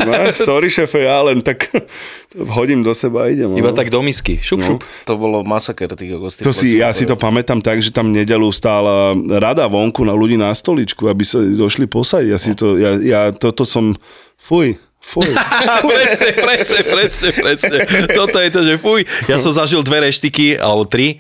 No, 0.05 0.31
sorry 0.31 0.71
šefe, 0.71 1.03
ja 1.03 1.19
len 1.27 1.43
tak 1.43 1.67
hodím 2.57 2.87
do 2.87 2.95
seba 2.95 3.27
a 3.27 3.33
idem. 3.33 3.51
Iba 3.59 3.73
no. 3.73 3.79
tak 3.79 3.91
do 3.91 4.05
misky. 4.07 4.39
Šup, 4.39 4.63
šup. 4.63 4.87
To 5.09 5.19
bolo 5.19 5.43
masaker 5.43 5.91
tých. 5.99 6.15
To 6.45 6.53
si, 6.55 6.79
ja 6.79 6.95
si 6.95 7.09
to 7.09 7.19
pamätám 7.19 7.59
tak, 7.59 7.83
že 7.83 7.91
tam 7.91 8.15
nedelu 8.15 8.47
stála 8.55 9.17
rada 9.41 9.67
vonku 9.67 10.07
na 10.07 10.15
ľudí 10.15 10.39
na 10.39 10.55
stoličku, 10.55 11.11
aby 11.11 11.25
sa 11.27 11.43
došli 11.43 11.91
posadiť. 11.91 12.31
Ja 12.31 12.39
si 12.39 12.53
to, 12.55 12.79
ja, 12.79 12.93
ja 13.01 13.21
toto 13.35 13.67
som, 13.67 13.99
fuj, 14.39 14.79
fuj. 15.03 15.27
presne, 15.91 16.31
presne, 16.39 16.81
presne, 16.87 17.29
presne. 17.35 17.77
Toto 18.15 18.39
je 18.39 18.51
to, 18.55 18.61
že 18.63 18.75
fuj. 18.79 19.03
Ja 19.27 19.43
som 19.43 19.51
zažil 19.51 19.83
dve 19.83 20.07
reštiky, 20.07 20.61
alebo 20.61 20.87
tri, 20.87 21.19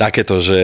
takéto, 0.00 0.40
že 0.40 0.58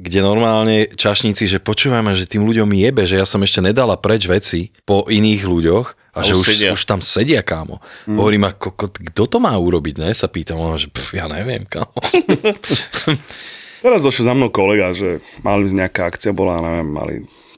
kde 0.00 0.22
normálne 0.22 0.88
čašníci, 0.88 1.44
že 1.44 1.58
počúvame, 1.58 2.14
že 2.14 2.24
tým 2.24 2.46
ľuďom 2.46 2.70
jebe, 2.72 3.02
že 3.04 3.18
ja 3.18 3.26
som 3.26 3.42
ešte 3.42 3.60
nedala 3.60 3.98
preč 3.98 4.24
veci 4.24 4.72
po 4.86 5.04
iných 5.04 5.42
ľuďoch 5.44 5.86
a, 6.16 6.22
A 6.22 6.26
že 6.26 6.32
už 6.34 6.46
sedia. 6.46 6.70
už 6.72 6.82
tam 6.88 7.04
sedia, 7.04 7.44
kámo. 7.44 7.82
Mm. 8.08 8.16
Hovorím, 8.16 8.44
ako, 8.48 8.68
ko- 8.72 8.94
kto 8.96 9.22
to 9.28 9.38
má 9.38 9.52
urobiť, 9.52 10.00
ne? 10.00 10.10
Sa 10.10 10.26
pýtam, 10.26 10.56
on, 10.56 10.80
že 10.80 10.88
pf, 10.88 11.20
ja 11.20 11.28
neviem, 11.28 11.68
kámo. 11.68 11.92
Teraz 13.84 14.00
došiel 14.00 14.28
za 14.28 14.34
mnou 14.36 14.48
kolega, 14.48 14.92
že 14.92 15.20
mali 15.40 15.68
nejaká 15.68 16.08
akcia, 16.08 16.32
bola, 16.36 16.60
neviem, 16.60 16.88
mali 16.88 17.14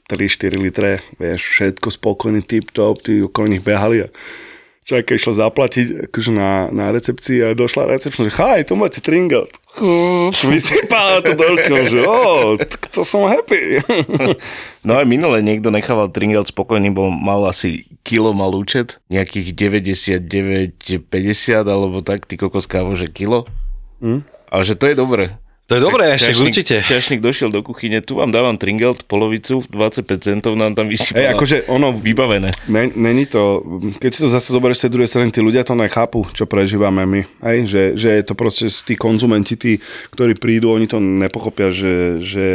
3-4 0.07 0.55
litre, 0.59 0.91
vieš, 1.15 1.47
všetko 1.47 1.87
spokojný, 1.89 2.43
tip-top, 2.43 3.03
tí 3.03 3.23
okolo 3.23 3.47
nich 3.47 3.63
behali 3.63 4.03
a 4.03 4.07
Čajka 4.83 5.15
išla 5.15 5.47
zaplatiť 5.47 6.11
akože 6.11 6.31
na, 6.35 6.67
na 6.69 6.91
recepcii 6.91 7.39
a 7.39 7.55
došla 7.55 7.87
recepčná, 7.87 8.27
že 8.27 8.35
chaj, 8.35 8.67
to 8.67 8.75
máte 8.75 8.99
tringel. 8.99 9.47
Vysypala 10.51 11.23
to 11.23 11.33
do 11.33 11.55
že 11.57 11.99
o, 12.05 12.55
to 12.91 13.01
som 13.01 13.25
happy. 13.25 13.79
No 14.83 14.99
aj 14.99 15.07
minule 15.07 15.39
niekto 15.39 15.71
nechával 15.71 16.11
Tringel 16.11 16.43
spokojný, 16.43 16.91
bol 16.91 17.07
mal 17.07 17.47
asi 17.47 17.87
kilo 18.03 18.35
mal 18.35 18.51
účet, 18.51 18.99
nejakých 19.07 19.55
99,50 20.35 20.75
alebo 21.63 22.03
tak, 22.03 22.27
ty 22.27 22.35
kokos 22.35 22.67
kávo, 22.67 22.91
že 22.91 23.07
kilo. 23.07 23.47
Mm. 24.03 24.27
Ale 24.51 24.63
že 24.67 24.75
to 24.75 24.91
je 24.91 24.99
dobré. 24.99 25.39
To 25.63 25.79
je 25.79 25.81
dobré, 25.81 26.11
ešte 26.11 26.35
určite. 26.43 26.75
Čašník 26.83 27.23
došiel 27.23 27.47
do 27.47 27.63
kuchyne, 27.63 28.03
tu 28.03 28.19
vám 28.19 28.35
dávam 28.35 28.59
Tringelt, 28.59 29.07
polovicu, 29.07 29.63
25 29.71 30.19
centov 30.19 30.59
nám 30.59 30.75
tam 30.75 30.91
vysypala. 30.91 31.23
Hej, 31.23 31.27
akože 31.39 31.57
ono, 31.71 31.95
Vybavené. 31.95 32.51
Ne, 32.67 32.91
není 32.91 33.23
to, 33.23 33.63
keď 33.95 34.11
si 34.11 34.19
to 34.27 34.29
zase 34.29 34.51
zoberieš 34.51 34.85
z 34.85 34.91
druhej 34.91 35.07
strany, 35.07 35.31
tí 35.31 35.39
ľudia 35.39 35.63
to 35.63 35.71
nechápu, 35.79 36.27
čo 36.35 36.43
prežívame 36.51 37.07
my. 37.07 37.21
Hej? 37.47 37.57
Že, 37.71 37.83
že 37.95 38.09
je 38.11 38.23
to 38.27 38.35
proste 38.35 38.67
tí 38.67 38.99
konzumenti, 38.99 39.55
tí, 39.55 39.79
ktorí 40.11 40.35
prídu, 40.35 40.67
oni 40.67 40.83
to 40.83 40.99
nepochopia, 40.99 41.71
že, 41.71 42.19
že 42.19 42.45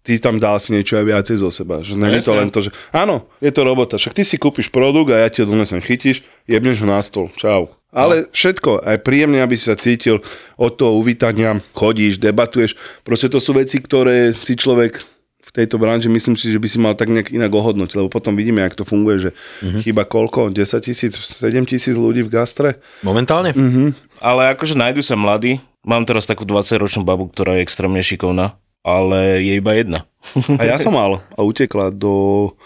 ty 0.00 0.16
tam 0.16 0.40
dal 0.40 0.56
si 0.56 0.72
niečo 0.72 0.96
aj 0.96 1.04
viacej 1.04 1.36
zo 1.44 1.52
seba. 1.52 1.84
Že 1.84 2.00
není 2.00 2.24
to 2.24 2.32
len 2.32 2.48
to, 2.48 2.64
že 2.64 2.72
áno, 2.96 3.28
je 3.44 3.52
to 3.52 3.60
robota, 3.60 4.00
však 4.00 4.16
ty 4.16 4.24
si 4.24 4.40
kúpiš 4.40 4.72
produkt 4.72 5.12
a 5.12 5.20
ja 5.20 5.28
ti 5.28 5.44
ho 5.44 5.46
donesem, 5.46 5.84
chytíš, 5.84 6.24
jebneš 6.48 6.80
ho 6.80 6.88
na 6.88 7.04
stôl, 7.04 7.28
čau. 7.36 7.68
Ale 7.94 8.26
všetko, 8.34 8.82
aj 8.82 9.06
príjemne, 9.06 9.38
aby 9.38 9.54
si 9.54 9.70
sa 9.70 9.78
cítil 9.78 10.18
od 10.58 10.72
toho 10.74 10.98
uvítania, 10.98 11.62
chodíš, 11.70 12.18
debatuješ. 12.18 12.74
Proste 13.06 13.30
to 13.30 13.38
sú 13.38 13.54
veci, 13.54 13.78
ktoré 13.78 14.34
si 14.34 14.58
človek 14.58 14.98
v 15.44 15.50
tejto 15.52 15.76
branži 15.76 16.08
myslím 16.08 16.34
si, 16.34 16.48
že 16.48 16.58
by 16.58 16.68
si 16.68 16.78
mal 16.80 16.96
tak 16.96 17.12
nejak 17.12 17.28
inak 17.30 17.52
ohodnotiť, 17.52 18.00
lebo 18.00 18.08
potom 18.08 18.32
vidíme, 18.32 18.64
jak 18.64 18.80
to 18.80 18.88
funguje, 18.88 19.28
že 19.28 19.30
uh-huh. 19.36 19.84
chýba 19.84 20.08
koľko? 20.08 20.48
10 20.48 20.56
tisíc, 20.80 21.12
7 21.14 21.68
tisíc 21.68 21.94
ľudí 22.00 22.24
v 22.24 22.32
gastre? 22.32 22.80
Momentálne? 23.04 23.52
Ale 24.24 24.56
akože 24.56 24.74
nájdu 24.74 25.04
sa 25.04 25.14
mladí. 25.20 25.60
Mám 25.84 26.08
teraz 26.08 26.24
takú 26.24 26.48
20-ročnú 26.48 27.04
babu, 27.04 27.28
ktorá 27.28 27.60
je 27.60 27.64
extrémne 27.68 28.00
šikovná, 28.00 28.56
ale 28.80 29.44
je 29.44 29.60
iba 29.60 29.76
jedna. 29.76 30.08
A 30.56 30.64
ja 30.64 30.80
som 30.80 30.96
mal 30.98 31.20
a 31.36 31.40
utekla 31.44 31.92
do 31.92 32.56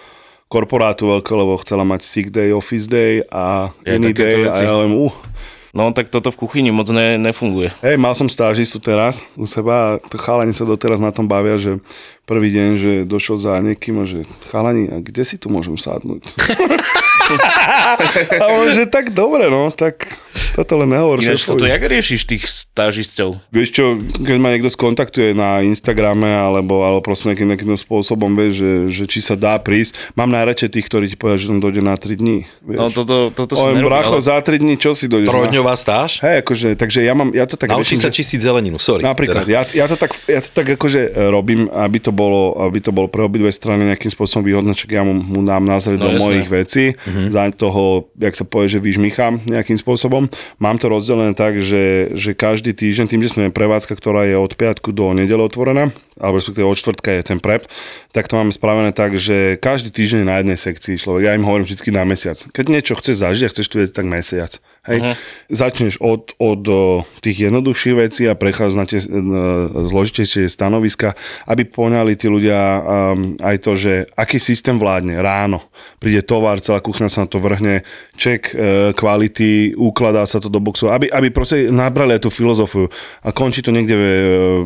korporátu 0.49 1.13
veľkého, 1.13 1.37
lebo 1.45 1.61
chcela 1.61 1.85
mať 1.85 2.01
sick 2.05 2.29
day, 2.33 2.51
office 2.57 2.89
day 2.89 3.21
a 3.29 3.69
Je 3.85 4.01
iný 4.01 4.17
day 4.17 4.49
a 4.49 4.57
ja 4.57 4.75
len, 4.81 4.97
uh, 4.97 5.13
No 5.77 5.93
tak 5.93 6.09
toto 6.09 6.33
v 6.33 6.41
kuchyni 6.41 6.73
moc 6.73 6.89
ne, 6.89 7.21
nefunguje. 7.21 7.71
Hej, 7.85 8.01
mal 8.01 8.17
som 8.17 8.27
stážistu 8.27 8.81
teraz 8.81 9.21
u 9.37 9.45
seba 9.45 9.75
a 9.77 9.89
to 10.01 10.17
chalani 10.17 10.57
sa 10.57 10.65
doteraz 10.65 10.97
na 10.97 11.13
tom 11.13 11.29
bavia, 11.29 11.61
že 11.61 11.79
prvý 12.25 12.49
deň, 12.49 12.69
že 12.81 12.93
došiel 13.05 13.37
za 13.37 13.61
niekým 13.61 14.01
a 14.01 14.05
že 14.09 14.25
chalani, 14.49 14.89
a 14.89 14.97
kde 15.05 15.23
si 15.29 15.37
tu 15.37 15.53
môžem 15.53 15.77
sadnúť? 15.77 16.25
A 18.35 18.45
on, 18.51 18.69
že 18.69 18.85
tak 18.85 19.11
dobre, 19.11 19.47
no, 19.47 19.69
tak 19.69 20.09
toto 20.55 20.75
len 20.77 20.89
nehovor. 20.89 21.19
Ináč 21.19 21.45
toto, 21.45 21.63
jak 21.63 21.79
riešiš 21.79 22.21
tých 22.25 22.45
stážistov? 22.47 23.39
Vieš 23.49 23.69
čo, 23.71 23.85
keď 23.99 24.37
ma 24.37 24.49
niekto 24.51 24.69
skontaktuje 24.69 25.33
na 25.33 25.61
Instagrame 25.61 26.27
alebo, 26.27 26.83
alebo 26.83 27.01
proste 27.01 27.29
nejakým, 27.29 27.49
nejakým 27.49 27.75
spôsobom, 27.75 28.33
vieš, 28.33 28.53
že, 28.59 28.71
že 28.89 29.05
či 29.07 29.21
sa 29.21 29.35
dá 29.35 29.57
prísť. 29.57 29.95
Mám 30.15 30.31
najradšej 30.31 30.71
tých, 30.71 30.87
ktorí 30.87 31.05
ti 31.07 31.17
povedia, 31.17 31.39
že 31.39 31.49
tam 31.49 31.61
dojde 31.61 31.81
na 31.81 31.95
3 31.95 32.15
dní. 32.15 32.39
Vieš. 32.63 32.79
No 32.79 32.87
toto, 32.89 33.17
toto 33.31 33.55
sa 33.55 33.71
nerobí, 33.71 33.87
bracho, 33.87 34.17
ale... 34.17 34.25
za 34.25 34.37
3 34.39 34.57
dní 34.57 34.75
čo 34.77 34.93
si 34.93 35.07
dojdeš? 35.07 35.29
Trojdňová 35.29 35.75
stáž? 35.75 36.23
Hej, 36.23 36.43
akože, 36.43 36.69
takže 36.75 37.01
ja, 37.01 37.13
mám, 37.13 37.31
ja 37.31 37.45
to 37.45 37.55
tak 37.55 37.69
Naučí 37.69 37.95
riešim, 37.95 38.01
sa 38.01 38.11
že- 38.11 38.17
čistiť 38.19 38.39
zeleninu, 38.41 38.79
sorry. 38.79 39.03
Napríklad, 39.03 39.45
Teda. 39.45 39.63
ja, 39.67 39.85
ja, 39.85 39.87
to 39.87 39.97
tak, 39.97 40.15
ja 40.25 40.41
to 40.41 40.51
tak 40.51 40.67
akože 40.75 41.01
e, 41.09 41.29
robím, 41.29 41.67
aby 41.69 41.99
to 41.99 42.11
bolo, 42.11 42.55
aby 42.63 42.79
to 42.79 42.91
bolo 42.91 43.07
pre 43.07 43.21
obidve 43.21 43.51
strany 43.51 43.87
nejakým 43.87 44.09
spôsobom 44.09 44.43
výhodné, 44.43 44.73
čak 44.73 44.91
ja 44.91 45.03
mu, 45.03 45.15
mu 45.15 45.43
dám 45.43 45.63
nazrieť 45.63 45.99
No, 45.99 46.05
do 46.05 46.11
jasné. 46.15 46.23
mojich 46.23 46.49
vecí, 46.49 46.85
za 47.27 47.51
toho, 47.51 48.07
jak 48.15 48.39
sa 48.39 48.47
povie, 48.47 48.79
že 48.79 48.85
vyžmichám 48.85 49.43
nejakým 49.51 49.75
spôsobom. 49.75 50.31
Mám 50.63 50.79
to 50.79 50.87
rozdelené 50.87 51.35
tak, 51.35 51.59
že, 51.59 52.15
že 52.15 52.39
každý 52.39 52.71
týždeň, 52.71 53.07
tým, 53.11 53.23
že 53.27 53.35
sme 53.35 53.51
prevádzka, 53.51 53.99
ktorá 53.99 54.31
je 54.31 54.39
od 54.39 54.55
piatku 54.55 54.95
do 54.95 55.11
nedele 55.11 55.43
otvorená, 55.43 55.91
alebo 56.19 56.43
respektíve 56.43 56.67
od 56.67 56.79
čtvrtka 56.79 57.11
je 57.19 57.23
ten 57.23 57.39
prep, 57.39 57.65
tak 58.13 58.27
to 58.27 58.37
máme 58.37 58.51
spravené 58.51 58.91
tak, 58.93 59.17
že 59.17 59.57
každý 59.59 59.95
týždeň 59.95 60.23
na 60.27 60.37
jednej 60.43 60.59
sekcii 60.59 60.99
človek. 60.99 61.23
Ja 61.31 61.39
im 61.39 61.47
hovorím 61.47 61.67
vždy 61.67 61.91
na 61.95 62.05
mesiac. 62.05 62.39
Keď 62.51 62.65
niečo 62.69 62.99
chceš 62.99 63.23
zažiť 63.23 63.45
a 63.47 63.53
chceš 63.55 63.67
tu 63.71 63.77
tak 63.87 64.07
mesiac. 64.07 64.59
Hej. 64.89 64.99
Uh-huh. 65.05 65.15
Začneš 65.53 66.01
od, 66.01 66.33
od 66.41 66.65
tých 67.21 67.51
jednoduchších 67.51 67.95
vecí 67.99 68.25
a 68.25 68.39
prechádzaš 68.39 68.77
na 68.79 68.87
tie 68.89 69.01
e, 69.05 69.07
zložitejšie 69.85 70.49
stanoviska, 70.49 71.13
aby 71.45 71.69
poňali 71.69 72.17
tí 72.17 72.31
ľudia 72.33 72.57
um, 72.57 73.37
aj 73.37 73.57
to, 73.61 73.77
že 73.77 73.93
aký 74.17 74.41
systém 74.41 74.81
vládne 74.81 75.21
ráno. 75.21 75.69
Príde 76.01 76.25
tovar, 76.25 76.65
celá 76.65 76.81
kuchňa 76.81 77.13
sa 77.13 77.27
na 77.27 77.29
to 77.29 77.37
vrhne, 77.37 77.85
ček 78.17 78.57
e, 78.57 78.97
kvality, 78.97 79.77
ukladá 79.77 80.25
sa 80.25 80.41
to 80.41 80.49
do 80.49 80.57
boxu, 80.57 80.89
aby, 80.89 81.13
aby 81.13 81.29
proste 81.29 81.69
nabrali 81.69 82.17
aj 82.17 82.25
tú 82.25 82.31
filozofiu 82.33 82.89
a 83.21 83.29
končí 83.29 83.61
to 83.61 83.75
niekde 83.75 83.93
e, 83.93 84.13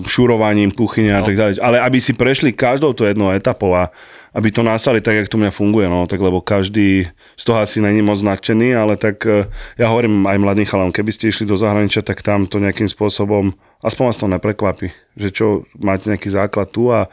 šurovaním 0.07 0.71
kuchyne 0.71 1.19
a 1.19 1.27
tak 1.27 1.35
ďalej. 1.43 1.55
Ale 1.59 1.77
aby 1.83 1.99
si 1.99 2.15
prešli 2.15 2.55
každou 2.55 2.95
to 2.95 3.03
jednou 3.03 3.35
etapou 3.35 3.75
a 3.75 3.91
aby 4.33 4.49
to 4.49 4.63
nastali 4.65 5.05
tak, 5.05 5.15
jak 5.15 5.29
to 5.29 5.37
mňa 5.37 5.53
funguje, 5.53 5.91
no, 5.91 6.09
tak 6.09 6.23
lebo 6.23 6.41
každý 6.41 7.05
z 7.37 7.43
toho 7.45 7.61
asi 7.61 7.85
není 7.85 8.01
moc 8.01 8.23
nadšený, 8.25 8.73
ale 8.73 8.97
tak 8.97 9.29
e, 9.29 9.45
ja 9.77 9.93
hovorím 9.93 10.25
aj 10.25 10.41
mladým 10.41 10.65
chalom, 10.65 10.89
keby 10.89 11.13
ste 11.13 11.29
išli 11.29 11.45
do 11.45 11.53
zahraničia, 11.53 12.01
tak 12.01 12.25
tam 12.25 12.49
to 12.49 12.57
nejakým 12.57 12.89
spôsobom, 12.89 13.53
aspoň 13.85 14.05
vás 14.09 14.17
to 14.17 14.33
neprekvapí, 14.33 14.89
že 15.21 15.29
čo, 15.29 15.69
máte 15.77 16.09
nejaký 16.09 16.33
základ 16.33 16.73
tu 16.73 16.89
a, 16.89 17.13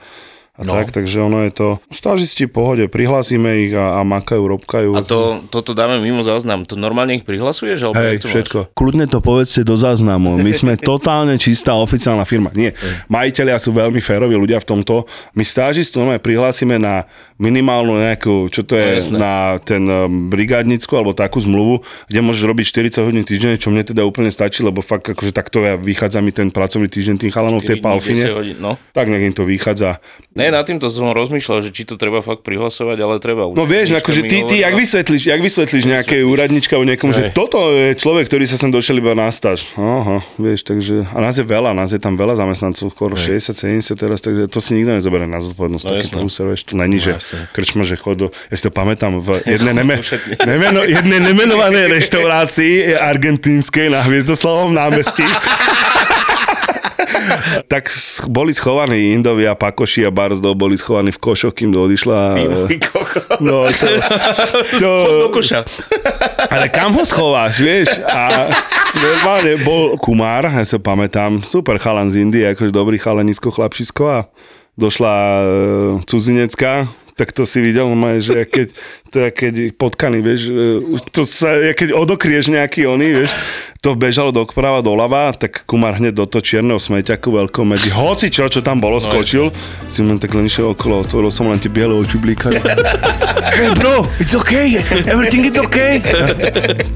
a 0.60 0.67
no. 0.67 0.76
tak, 0.76 0.91
takže 0.91 1.24
ono 1.24 1.48
je 1.48 1.56
to, 1.56 1.67
stážisti 1.88 2.43
v 2.43 2.52
pohode, 2.52 2.84
prihlásime 2.91 3.63
ich 3.63 3.72
a, 3.72 3.95
a 3.95 4.02
makajú, 4.04 4.43
robkajú. 4.43 4.91
A 4.91 5.08
to, 5.08 5.39
toto 5.48 5.72
dáme 5.72 6.04
mimo 6.04 6.19
záznam. 6.19 6.67
To 6.67 6.76
normálne 6.76 7.15
ich 7.15 7.24
prihlasuješ? 7.24 7.88
Alebo 7.88 7.95
Hej, 7.95 8.19
to 8.19 8.28
máš? 8.28 8.34
všetko. 8.36 8.60
Kľudne 8.76 9.08
to 9.08 9.24
povedzte 9.24 9.63
do 9.63 9.80
záznamu. 9.80 10.36
My 10.36 10.52
sme 10.52 10.76
totálne 10.91 11.39
čistá 11.39 11.80
oficiálna 11.80 12.28
firma. 12.28 12.52
Nie. 12.52 12.76
Majiteľia 13.08 13.56
sú 13.56 13.72
veľmi 13.72 14.04
féroví 14.04 14.36
ľudia 14.36 14.60
v 14.60 14.67
tomto. 14.67 15.08
My 15.32 15.48
stážistu 15.48 16.04
normálne 16.04 16.19
prihlásime 16.19 16.76
na 16.76 17.08
minimálnu 17.39 17.95
nejakú, 17.97 18.52
čo 18.52 18.67
to 18.67 18.75
je, 18.75 18.99
jasné. 18.99 19.15
na 19.15 19.34
ten 19.58 19.88
um, 19.88 20.28
brigádnickú 20.28 20.91
alebo 20.93 21.15
takú 21.15 21.39
zmluvu, 21.39 21.82
kde 22.12 22.19
môžeš 22.19 22.43
robiť 22.43 22.65
40 22.91 23.08
hodín 23.08 23.23
týždenne, 23.23 23.56
čo 23.56 23.71
mne 23.71 23.82
teda 23.82 24.04
úplne 24.04 24.28
stačí, 24.28 24.60
lebo 24.60 24.84
fakt 24.84 25.08
akože 25.08 25.32
takto 25.32 25.63
ja 25.63 25.80
vychádza 25.80 26.19
mi 26.19 26.30
ten 26.30 26.52
pracovný 26.52 26.91
týždeň 26.91 27.15
tým 27.15 27.32
chalanom 27.32 27.63
v 27.63 27.71
tej 27.71 27.78
4 27.80 27.82
dní, 27.82 27.84
10 27.84 27.88
palfine. 27.88 28.23
hodín, 28.36 28.58
No. 28.60 28.75
Tak 28.91 29.08
nejak 29.08 29.23
im 29.23 29.34
to 29.34 29.47
vychádza. 29.47 30.04
Ne, 30.36 30.52
nad 30.52 30.67
týmto 30.67 30.91
som 30.91 31.08
rozmýšľal, 31.15 31.63
že 31.63 31.71
či 31.71 31.88
to 31.88 31.95
treba 31.95 32.19
fakt 32.19 32.43
prihlasovať, 32.43 32.97
ale 32.99 33.23
treba. 33.23 33.47
Už 33.47 33.56
No 33.56 33.63
vieš, 33.63 33.95
akože 33.95 34.28
ty, 34.28 34.43
ty 34.43 34.56
jak 34.60 34.75
vysvetlíš, 34.75 35.32
jak 35.32 35.39
vysvetlíš 35.39 35.84
nejaké 35.88 36.19
úradnička 36.28 36.75
alebo 36.75 36.91
niekomu, 36.91 37.15
že 37.15 37.32
toto 37.32 37.71
je 37.71 37.95
človek, 37.95 38.28
ktorý 38.28 38.43
sa 38.43 38.60
sem 38.60 38.67
došiel 38.67 38.99
iba 38.99 39.15
na 39.15 39.32
stáž. 39.32 39.63
Aha, 39.80 40.19
vieš, 40.36 40.67
takže, 40.67 41.08
a 41.08 41.17
nás 41.23 41.39
je 41.39 41.47
veľa, 41.47 41.71
nás 41.71 41.95
je 41.95 42.02
tam 42.04 42.19
veľa 42.19 42.36
zamestnancov, 42.36 42.91
skoro 42.91 43.15
60, 43.15 43.56
70 43.80 43.95
teraz, 43.95 44.19
takže 44.19 44.52
to 44.52 44.60
si 44.60 44.75
nikto 44.75 44.91
nezoberie 44.91 45.23
na 45.23 45.39
zodpovednosť, 45.39 45.86
No 45.88 45.91
taký 45.95 46.08
prúser, 46.12 46.45
vieš, 46.52 46.67
to 46.67 46.75
není, 46.75 46.99
že 46.99 47.15
jasné. 47.30 47.54
krčma, 47.54 47.84
že 47.86 47.96
chod 47.96 48.18
do, 48.18 48.28
ja 48.50 48.56
si 48.58 48.63
to 48.65 48.72
pamätám, 48.74 49.22
v 49.22 49.38
jednej, 49.46 49.74
neme, 49.80 50.02
nemeno, 50.44 50.82
jednej 50.82 51.22
nemenovanej 51.22 51.86
reštaurácii 51.94 52.98
argentínskej 52.98 53.94
na 53.94 54.02
Hviezdoslavom 54.02 54.74
námestí. 54.74 55.26
tak 57.72 57.89
boli 58.28 58.54
schovaní 58.54 59.13
Indovia, 59.13 59.56
Pakoši 59.56 60.06
a 60.06 60.12
Barzdov 60.12 60.58
boli 60.58 60.76
schovaní 60.76 61.13
v 61.13 61.20
košoch, 61.22 61.54
kým 61.54 61.72
to 61.74 61.86
odišla. 61.86 62.20
No, 63.39 63.70
to, 63.70 63.86
to, 64.82 64.92
ale 66.50 66.68
kam 66.72 66.96
ho 66.98 67.04
schováš, 67.06 67.62
vieš? 67.62 67.89
A 68.06 68.50
normálne 68.98 69.54
bol 69.62 69.96
Kumár, 70.02 70.50
ja 70.50 70.65
sa 70.65 70.82
pamätám, 70.82 71.46
super 71.46 71.78
chalan 71.78 72.10
z 72.10 72.26
Indie, 72.26 72.46
akože 72.52 72.74
dobrý 72.74 72.98
chalanisko, 72.98 73.54
chlapčisko 73.54 74.04
a 74.10 74.20
došla 74.80 75.13
e, 75.13 75.44
cudzinecka, 76.08 76.88
tak 77.20 77.36
to 77.36 77.44
si 77.44 77.60
videl, 77.60 77.92
normálne, 77.92 78.24
že 78.24 78.48
keď, 78.48 78.72
to 79.12 79.18
je 79.28 79.30
keď 79.36 79.54
potkaný, 79.76 80.24
vieš, 80.24 80.48
e, 80.48 80.96
to 81.12 81.28
sa, 81.28 81.52
ja 81.60 81.76
keď 81.76 81.92
odokrieš 81.92 82.48
nejaký 82.48 82.88
oný, 82.88 83.12
vieš, 83.12 83.36
to 83.84 84.00
bežalo 84.00 84.32
doprava, 84.32 84.80
doľava, 84.80 85.36
tak 85.36 85.68
Kumar 85.68 86.00
hneď 86.00 86.16
do 86.16 86.24
toho 86.24 86.40
čierneho 86.40 86.80
smeťaku 86.80 87.28
veľkom 87.32 87.76
medzi 87.76 87.92
hoci 87.92 88.32
čo, 88.32 88.48
čo 88.48 88.64
tam 88.64 88.80
bolo, 88.80 89.04
skočil. 89.04 89.52
Si 89.92 90.00
len 90.00 90.16
tak 90.16 90.32
len 90.32 90.48
išiel 90.48 90.72
okolo, 90.72 91.04
otvoril 91.04 91.32
som 91.32 91.52
len 91.52 91.60
tie 91.60 91.68
biele 91.68 91.92
oči 91.92 92.16
blíkali. 92.16 92.60
hey 93.60 93.72
bro, 93.76 94.08
it's 94.20 94.32
okay, 94.32 94.80
everything 95.08 95.44
is 95.44 95.60
okay. 95.60 96.00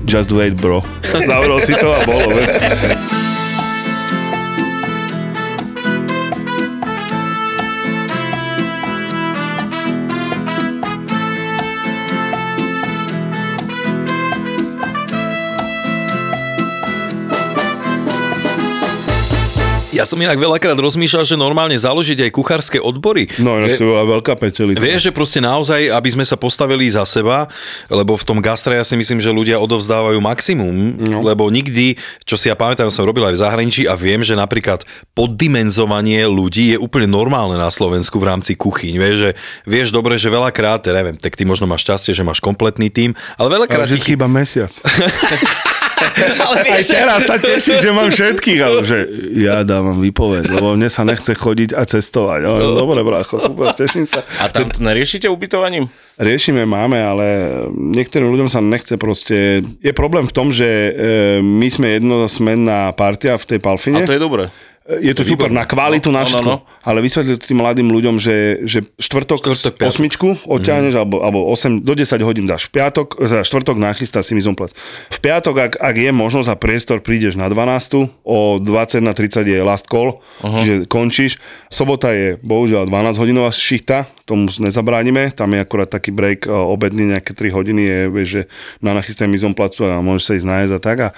Just 0.07 0.31
wait 0.31 0.55
bro. 0.55 0.79
Zavrel 1.03 1.59
si 1.59 1.75
to 1.75 1.91
a 1.91 1.99
bolo, 2.07 2.31
vieš. 2.31 3.32
Ja 19.93 20.03
som 20.03 20.19
inak 20.19 20.35
veľakrát 20.35 20.75
rozmýšľal, 20.75 21.23
že 21.23 21.39
normálne 21.39 21.77
založiť 21.79 22.27
aj 22.27 22.31
kuchárske 22.35 22.81
odbory. 22.83 23.31
No, 23.39 23.61
inak 23.61 23.79
to 23.79 23.87
bola 23.87 24.03
veľká 24.19 24.35
petelica. 24.35 24.83
Vieš, 24.83 25.07
že 25.07 25.11
proste 25.15 25.39
naozaj, 25.39 25.87
aby 25.93 26.09
sme 26.11 26.25
sa 26.27 26.35
postavili 26.35 26.89
za 26.91 27.07
seba, 27.07 27.47
lebo 27.87 28.19
v 28.19 28.25
tom 28.27 28.43
gastre 28.43 28.75
ja 28.75 28.83
si 28.83 28.99
myslím, 28.99 29.23
že 29.23 29.31
ľudia 29.31 29.61
odovzdávajú 29.63 30.19
maximum, 30.19 30.99
no. 30.99 31.23
lebo 31.23 31.47
nikdy, 31.47 31.95
čo 32.27 32.35
si 32.35 32.51
ja 32.51 32.57
pamätám, 32.57 32.91
som 32.91 33.07
robil 33.07 33.23
aj 33.29 33.37
v 33.37 33.41
zahraničí 33.45 33.81
a 33.87 33.93
viem, 33.93 34.25
že 34.25 34.35
napríklad 34.35 34.83
poddimenzovanie 35.15 36.25
ľudí 36.27 36.75
je 36.75 36.77
úplne 36.81 37.07
normálne 37.07 37.55
na 37.55 37.71
Slovensku 37.71 38.19
v 38.19 38.27
rámci 38.27 38.57
kuchyň. 38.57 38.93
Vieš, 38.99 39.15
že 39.15 39.29
vieš 39.63 39.87
dobre, 39.95 40.19
že 40.19 40.27
veľakrát, 40.27 40.83
ja 40.83 40.93
neviem, 40.97 41.15
tak 41.15 41.39
ty 41.39 41.47
možno 41.47 41.69
máš 41.69 41.85
šťastie, 41.85 42.17
že 42.17 42.25
máš 42.25 42.41
kompletný 42.41 42.89
tím, 42.89 43.13
ale 43.37 43.53
Ale 43.53 43.61
veľakrát... 43.61 43.85
vždycky 43.85 44.17
iba 44.17 44.25
mesiac. 44.25 44.71
ale 46.43 46.55
Aj 46.61 46.67
vieš, 46.79 46.93
teraz 46.93 47.21
sa 47.27 47.35
teším, 47.39 47.77
že 47.79 47.91
mám 47.91 48.09
všetkých, 48.09 48.59
ale 48.59 48.79
že 48.85 48.97
ja 49.37 49.63
dávam 49.63 49.99
výpoveď, 49.99 50.49
lebo 50.53 50.75
mne 50.75 50.89
sa 50.91 51.03
nechce 51.03 51.33
chodiť 51.33 51.75
a 51.75 51.83
cestovať. 51.87 52.41
Ale 52.45 52.59
dobre, 52.77 53.01
brácho, 53.01 53.39
super, 53.39 53.73
teším 53.73 54.07
sa. 54.07 54.21
A 54.43 54.49
tam 54.49 54.69
to 54.69 54.83
neriešite 54.83 55.27
ubytovaním? 55.27 55.87
Riešime, 56.13 56.69
máme, 56.69 57.01
ale 57.01 57.25
niektorým 57.73 58.29
ľuďom 58.29 58.49
sa 58.49 58.61
nechce 58.61 59.01
proste... 59.01 59.65
Je 59.81 59.93
problém 59.97 60.29
v 60.29 60.33
tom, 60.35 60.53
že 60.53 60.67
e, 60.67 60.91
my 61.41 61.67
sme 61.73 61.97
jednosmenná 61.97 62.93
partia 62.93 63.33
v 63.33 63.45
tej 63.49 63.59
Palfine. 63.59 64.05
A 64.05 64.05
to 64.05 64.13
je 64.13 64.21
dobré. 64.21 64.53
Je 64.83 65.15
to 65.15 65.23
super 65.23 65.47
na 65.47 65.63
kvalitu, 65.63 66.11
No, 66.11 66.19
na 66.19 66.23
no, 66.23 66.27
všetko. 66.27 66.43
no. 66.43 66.67
Ale 66.83 66.99
vysvetlil 66.99 67.39
tým 67.39 67.63
mladým 67.63 67.87
ľuďom, 67.87 68.19
že, 68.19 68.67
že 68.67 68.83
štvrtok, 68.99 69.55
Štvrtok, 69.55 69.79
osmičku 69.79 70.27
odťahneš, 70.43 70.99
alebo, 70.99 71.23
alebo 71.23 71.47
8, 71.47 71.79
do 71.87 71.95
10 71.95 72.19
hodín 72.27 72.43
dáš. 72.43 72.67
V 72.67 72.83
piatok, 72.83 73.15
teda 73.15 73.47
štvrtok 73.47 73.79
nachystá 73.79 74.19
si 74.19 74.35
mizomplec. 74.35 74.75
V 75.07 75.19
piatok, 75.23 75.55
ak, 75.55 75.73
ak 75.79 75.95
je 75.95 76.11
možnosť 76.11 76.51
a 76.51 76.55
priestor, 76.59 76.99
prídeš 76.99 77.39
na 77.39 77.47
12, 77.47 78.11
o 78.27 78.59
20 78.59 78.99
na 78.99 79.15
30 79.15 79.47
je 79.47 79.63
last 79.63 79.87
call, 79.87 80.19
uh-huh. 80.43 80.59
čiže 80.59 80.75
končíš. 80.91 81.39
Sobota 81.71 82.11
je 82.11 82.35
bohužiaľ 82.43 82.83
12 82.91 83.23
hodinová 83.23 83.55
šichta, 83.55 84.03
tomu 84.27 84.47
nezabránime, 84.59 85.31
tam 85.35 85.51
je 85.51 85.59
akurát 85.59 85.87
taký 85.87 86.15
break 86.15 86.47
e, 86.47 86.51
obedný, 86.51 87.11
nejaké 87.11 87.35
3 87.35 87.55
hodiny 87.55 87.81
je, 87.83 87.99
vieš, 88.07 88.27
že 88.31 88.41
na 88.79 88.95
nachystanie 88.95 89.31
mizomplacu 89.35 89.83
a 89.83 89.99
môžeš 89.99 90.23
sa 90.23 90.33
ísť 90.39 90.47
nájsť 90.47 90.73
a 90.75 90.79
tak. 90.79 90.97
A, 90.99 91.09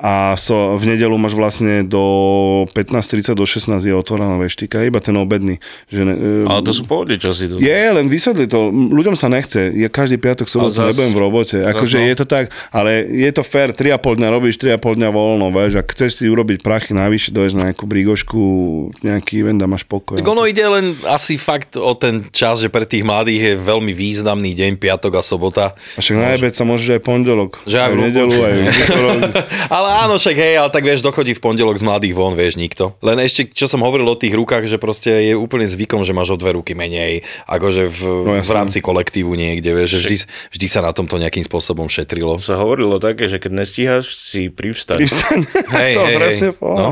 a 0.00 0.32
so, 0.40 0.80
v 0.80 0.96
nedelu 0.96 1.12
máš 1.20 1.36
vlastne 1.36 1.84
do 1.84 2.00
15.30 2.72 3.36
do 3.36 3.44
16 3.44 3.84
je 3.84 3.92
otvorená 3.92 4.40
veštika, 4.40 4.80
iba 4.80 4.96
ten 5.04 5.12
obedný. 5.20 5.60
Že 5.92 6.00
ne, 6.08 6.14
Ale 6.48 6.64
to 6.64 6.72
sú 6.72 6.88
pohodne 6.88 7.20
časy. 7.20 7.52
To. 7.52 7.60
je, 7.60 7.80
len 7.92 8.08
vysvetli 8.08 8.48
to. 8.48 8.72
Ľuďom 8.72 9.12
sa 9.12 9.28
nechce. 9.28 9.76
Ja 9.76 9.92
každý 9.92 10.16
piatok, 10.16 10.48
sobotu 10.48 10.80
zas- 10.80 10.96
nebudem 10.96 11.12
v 11.12 11.20
robote. 11.20 11.56
Akože 11.60 12.00
no. 12.00 12.08
je 12.08 12.14
to 12.16 12.24
tak, 12.24 12.48
ale 12.72 13.04
je 13.04 13.28
to 13.28 13.44
fér. 13.44 13.76
3,5 13.76 14.24
dňa 14.24 14.28
robíš, 14.32 14.56
3,5 14.56 14.98
dňa 15.04 15.08
voľno, 15.12 15.52
vieš. 15.52 15.84
Ak 15.84 15.92
chceš 15.92 16.16
si 16.16 16.24
urobiť 16.32 16.64
prachy 16.64 16.96
navyše, 16.96 17.28
doješ 17.28 17.60
na 17.60 17.68
nejakú 17.68 17.84
brigošku, 17.84 18.40
nejaký 19.04 19.44
event 19.44 19.60
a 19.60 19.68
máš 19.68 19.84
pokoj. 19.84 20.16
Tak 20.16 20.26
ono 20.26 20.48
ide 20.48 20.64
len 20.64 20.96
asi 21.04 21.36
fakt 21.36 21.76
o 21.76 21.92
ten 21.92 22.24
čas, 22.32 22.64
že 22.64 22.72
pre 22.72 22.88
tých 22.88 23.04
mladých 23.04 23.52
je 23.52 23.54
veľmi 23.60 23.92
významný 23.92 24.56
deň, 24.56 24.80
piatok 24.80 25.20
a 25.20 25.22
sobota. 25.22 25.76
A 25.76 26.00
však 26.00 26.16
najebať 26.16 26.52
sa 26.56 26.64
môže 26.64 26.88
aj 26.88 27.02
pondelok. 27.04 27.60
Že 27.68 27.76
aj 27.76 27.90
aj 27.90 27.96
v 27.96 28.00
nedelu, 28.08 28.36
aj 28.38 28.52
v 28.62 28.70
ale 29.70 29.88
áno, 29.90 30.14
však 30.16 30.36
hej, 30.36 30.54
ale 30.56 30.70
tak 30.70 30.82
vieš, 30.82 31.02
dochodí 31.02 31.34
v 31.34 31.42
pondelok 31.42 31.76
z 31.76 31.84
mladých 31.84 32.14
von, 32.14 32.34
vieš, 32.34 32.54
nikto. 32.54 32.94
Len 33.00 33.18
ešte, 33.18 33.50
čo 33.50 33.66
som 33.66 33.82
hovoril 33.82 34.06
o 34.06 34.14
tých 34.14 34.32
rukách, 34.32 34.66
že 34.66 34.78
proste 34.78 35.10
je 35.26 35.34
úplne 35.34 35.66
zvykom, 35.66 36.06
že 36.06 36.14
máš 36.14 36.32
o 36.32 36.38
dve 36.38 36.54
ruky 36.54 36.72
menej, 36.72 37.26
akože 37.46 37.82
v, 37.90 38.00
No, 38.20 38.32
v 38.36 38.44
jasné. 38.44 38.54
rámci 38.54 38.78
kolektívu 38.78 39.32
niekde, 39.34 39.74
vieš, 39.74 39.96
že 39.96 40.00
vždy, 40.00 40.16
vždy 40.54 40.66
sa 40.70 40.80
na 40.80 40.92
tomto 40.92 41.16
nejakým 41.16 41.42
spôsobom 41.42 41.90
šetrilo. 41.90 42.38
Sa 42.38 42.54
hovorilo 42.56 43.02
také, 43.02 43.26
že 43.26 43.42
keď 43.42 43.52
nestíhaš, 43.52 44.14
si 44.14 44.46
privstaň. 44.48 45.02
Privstaň. 45.02 45.38
Hej, 45.74 45.92
to 45.96 46.02
hej, 46.04 46.16
presne 46.16 46.48
hej. 46.52 46.62
No. 46.62 46.88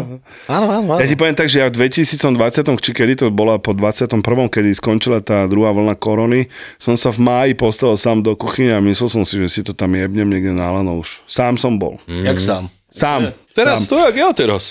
Áno, 0.49 0.67
áno, 0.67 0.67
áno. 0.91 1.01
Ja 1.01 1.07
ti 1.07 1.15
poviem 1.15 1.37
tak, 1.37 1.47
že 1.47 1.63
ja 1.63 1.69
v 1.69 1.79
2020, 1.79 2.83
či 2.83 2.91
kedy 2.91 3.13
to 3.15 3.27
bola 3.29 3.59
po 3.59 3.77
21., 3.77 4.23
kedy 4.49 4.71
skončila 4.73 5.21
tá 5.21 5.45
druhá 5.47 5.71
vlna 5.71 5.95
korony, 5.95 6.49
som 6.81 6.97
sa 6.97 7.13
v 7.13 7.21
máji 7.21 7.53
postavil 7.55 7.95
sám 7.95 8.23
do 8.23 8.33
kuchyne 8.35 8.75
a 8.75 8.81
myslel 8.81 9.09
som 9.11 9.23
si, 9.23 9.37
že 9.37 9.49
si 9.49 9.61
to 9.61 9.71
tam 9.71 9.93
jebnem 9.93 10.27
niekde 10.27 10.51
na 10.51 10.71
lano 10.71 10.99
už. 10.99 11.21
Sám 11.29 11.61
som 11.61 11.77
bol. 11.77 12.01
Jak 12.09 12.41
sám. 12.41 12.71
Sám. 12.90 13.33
Teraz 13.59 13.85
sám. 13.85 13.90
to 13.90 13.97
jak 14.07 14.16
ja 14.16 14.31
teraz. 14.31 14.62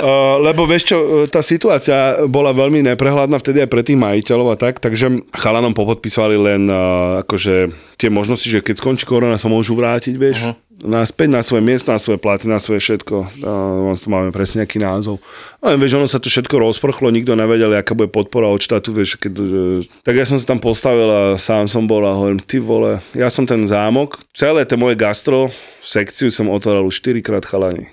Uh, 0.00 0.40
lebo 0.40 0.68
vieš 0.68 0.92
čo, 0.92 0.98
uh, 1.00 1.08
tá 1.28 1.40
situácia 1.40 2.24
bola 2.28 2.52
veľmi 2.52 2.84
neprehľadná 2.92 3.40
vtedy 3.40 3.64
aj 3.64 3.70
pre 3.72 3.82
tých 3.84 4.00
majiteľov 4.00 4.52
a 4.52 4.56
tak, 4.56 4.80
takže 4.80 5.24
chalanom 5.32 5.72
popodpísali 5.72 6.36
len 6.36 6.68
uh, 6.68 7.24
akože 7.24 7.72
tie 8.00 8.08
možnosti, 8.08 8.48
že 8.48 8.64
keď 8.64 8.80
skončí 8.80 9.04
korona 9.04 9.36
sa 9.36 9.52
môžu 9.52 9.76
vrátiť, 9.76 10.14
vieš, 10.16 10.40
uh-huh. 10.40 10.56
naspäť 10.88 11.28
na 11.36 11.44
svoje 11.44 11.60
miesto, 11.60 11.92
na 11.92 12.00
svoje 12.00 12.16
platy, 12.16 12.48
na 12.48 12.56
svoje 12.56 12.80
všetko. 12.80 13.44
Uh, 13.44 13.92
tu 13.96 14.08
máme 14.08 14.32
presne 14.32 14.64
nejaký 14.64 14.80
názov. 14.80 15.20
Ale 15.60 15.76
vieš, 15.76 16.00
ono 16.00 16.08
sa 16.08 16.16
to 16.16 16.32
všetko 16.32 16.56
rozprchlo, 16.56 17.12
nikto 17.12 17.36
nevedel, 17.36 17.76
aká 17.76 17.92
bude 17.92 18.08
podpora 18.08 18.48
od 18.48 18.64
štátu, 18.64 18.96
vieš, 18.96 19.20
keď, 19.20 19.32
uh, 19.36 19.84
tak 20.00 20.16
ja 20.16 20.24
som 20.24 20.40
sa 20.40 20.56
tam 20.56 20.60
postavil 20.64 21.08
a 21.08 21.20
sám 21.36 21.68
som 21.68 21.84
bol 21.84 22.00
a 22.08 22.16
hovorím, 22.16 22.40
ty 22.40 22.56
vole, 22.56 23.04
ja 23.12 23.28
som 23.28 23.44
ten 23.44 23.68
zámok, 23.68 24.16
celé 24.32 24.64
to 24.64 24.80
moje 24.80 24.96
gastro 24.96 25.52
sekciu 25.80 26.28
som 26.30 26.52
otváral 26.52 26.84
už 26.84 27.00
4 27.00 27.24
krát 27.24 27.44
chalani. 27.44 27.88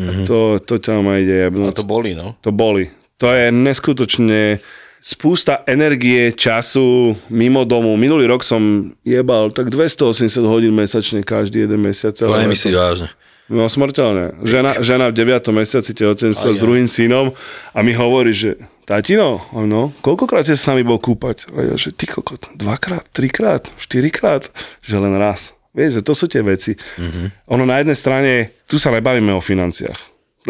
Mm-hmm. 0.00 0.26
To, 0.26 0.56
to 0.64 0.80
ťa 0.80 1.04
ma 1.04 1.20
ide 1.20 1.44
A 1.44 1.52
jebnúť. 1.52 1.76
to 1.76 1.84
boli, 1.84 2.16
no. 2.16 2.32
To 2.40 2.50
boli. 2.50 2.88
To 3.20 3.28
je 3.28 3.52
neskutočne 3.52 4.64
spústa 5.00 5.64
energie, 5.68 6.32
času 6.32 7.16
mimo 7.28 7.68
domu. 7.68 7.96
Minulý 8.00 8.28
rok 8.28 8.40
som 8.44 8.92
jebal 9.04 9.52
tak 9.52 9.68
280 9.68 10.40
hodín 10.44 10.72
mesačne 10.76 11.20
každý 11.24 11.68
jeden 11.68 11.80
mesiac. 11.84 12.16
To 12.16 12.32
nemyslíš 12.32 12.76
vážne. 12.76 13.08
No 13.50 13.66
smrteľne. 13.66 14.46
Žena, 14.46 14.78
žena 14.78 15.10
v 15.10 15.26
9. 15.26 15.50
mesiaci 15.50 15.90
tehotenstva 15.90 16.54
s 16.54 16.62
druhým 16.62 16.86
synom 16.86 17.34
a 17.74 17.78
mi 17.82 17.90
hovorí, 17.90 18.30
že 18.30 18.54
tatino, 18.86 19.42
no, 19.50 19.90
koľkokrát 20.06 20.46
sa 20.46 20.54
s 20.54 20.70
nami 20.70 20.86
bol 20.86 21.02
kúpať? 21.02 21.50
A 21.50 21.74
ja, 21.74 21.74
že 21.74 21.90
ty 21.90 22.06
kokot, 22.06 22.46
dvakrát, 22.54 23.10
trikrát, 23.10 23.66
štyrikrát, 23.74 24.46
že 24.86 24.94
len 25.02 25.18
raz. 25.18 25.50
Vieš, 25.70 26.02
že 26.02 26.06
to 26.06 26.12
sú 26.18 26.26
tie 26.26 26.42
veci. 26.42 26.74
Mm-hmm. 26.74 27.26
Ono 27.54 27.62
na 27.62 27.78
jednej 27.78 27.94
strane, 27.94 28.32
tu 28.66 28.74
sa 28.76 28.90
nebavíme 28.90 29.30
o 29.30 29.42
financiách, 29.42 29.98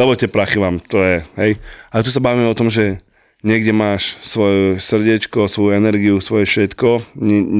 lebo 0.00 0.16
tie 0.16 0.32
prachy 0.32 0.56
vám, 0.56 0.80
to 0.80 1.04
je, 1.04 1.20
hej. 1.36 1.52
Ale 1.92 2.00
tu 2.00 2.10
sa 2.10 2.24
bavíme 2.24 2.48
o 2.48 2.56
tom, 2.56 2.72
že 2.72 3.04
niekde 3.44 3.72
máš 3.76 4.16
svoje 4.24 4.80
srdiečko, 4.80 5.48
svoju 5.48 5.76
energiu, 5.76 6.20
svoje 6.24 6.48
všetko, 6.48 7.04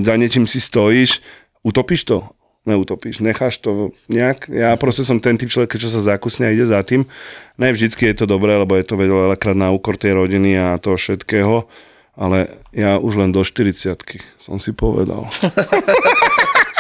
za 0.05 0.15
niečím 0.17 0.49
si 0.49 0.61
stojíš, 0.61 1.21
utopíš 1.61 2.09
to? 2.09 2.25
Neutopíš, 2.69 3.25
necháš 3.25 3.57
to 3.65 3.97
nejak. 4.13 4.53
Ja 4.53 4.77
proste 4.77 5.01
som 5.01 5.17
ten 5.17 5.41
typ 5.41 5.49
človeka, 5.49 5.81
čo 5.81 5.89
sa 5.89 6.05
zakusne 6.05 6.45
a 6.45 6.53
ide 6.53 6.69
za 6.69 6.85
tým. 6.85 7.09
Ne 7.57 7.73
vždycky 7.73 8.05
je 8.13 8.21
to 8.21 8.29
dobré, 8.29 8.53
lebo 8.53 8.77
je 8.77 8.85
to 8.85 9.01
veľakrát 9.01 9.57
na 9.57 9.73
úkor 9.73 9.97
tej 9.97 10.13
rodiny 10.13 10.61
a 10.61 10.77
toho 10.77 11.01
všetkého, 11.01 11.65
ale 12.21 12.53
ja 12.77 13.01
už 13.01 13.17
len 13.17 13.33
do 13.33 13.41
40 13.41 13.97
som 14.37 14.61
si 14.61 14.77
povedal. 14.77 15.25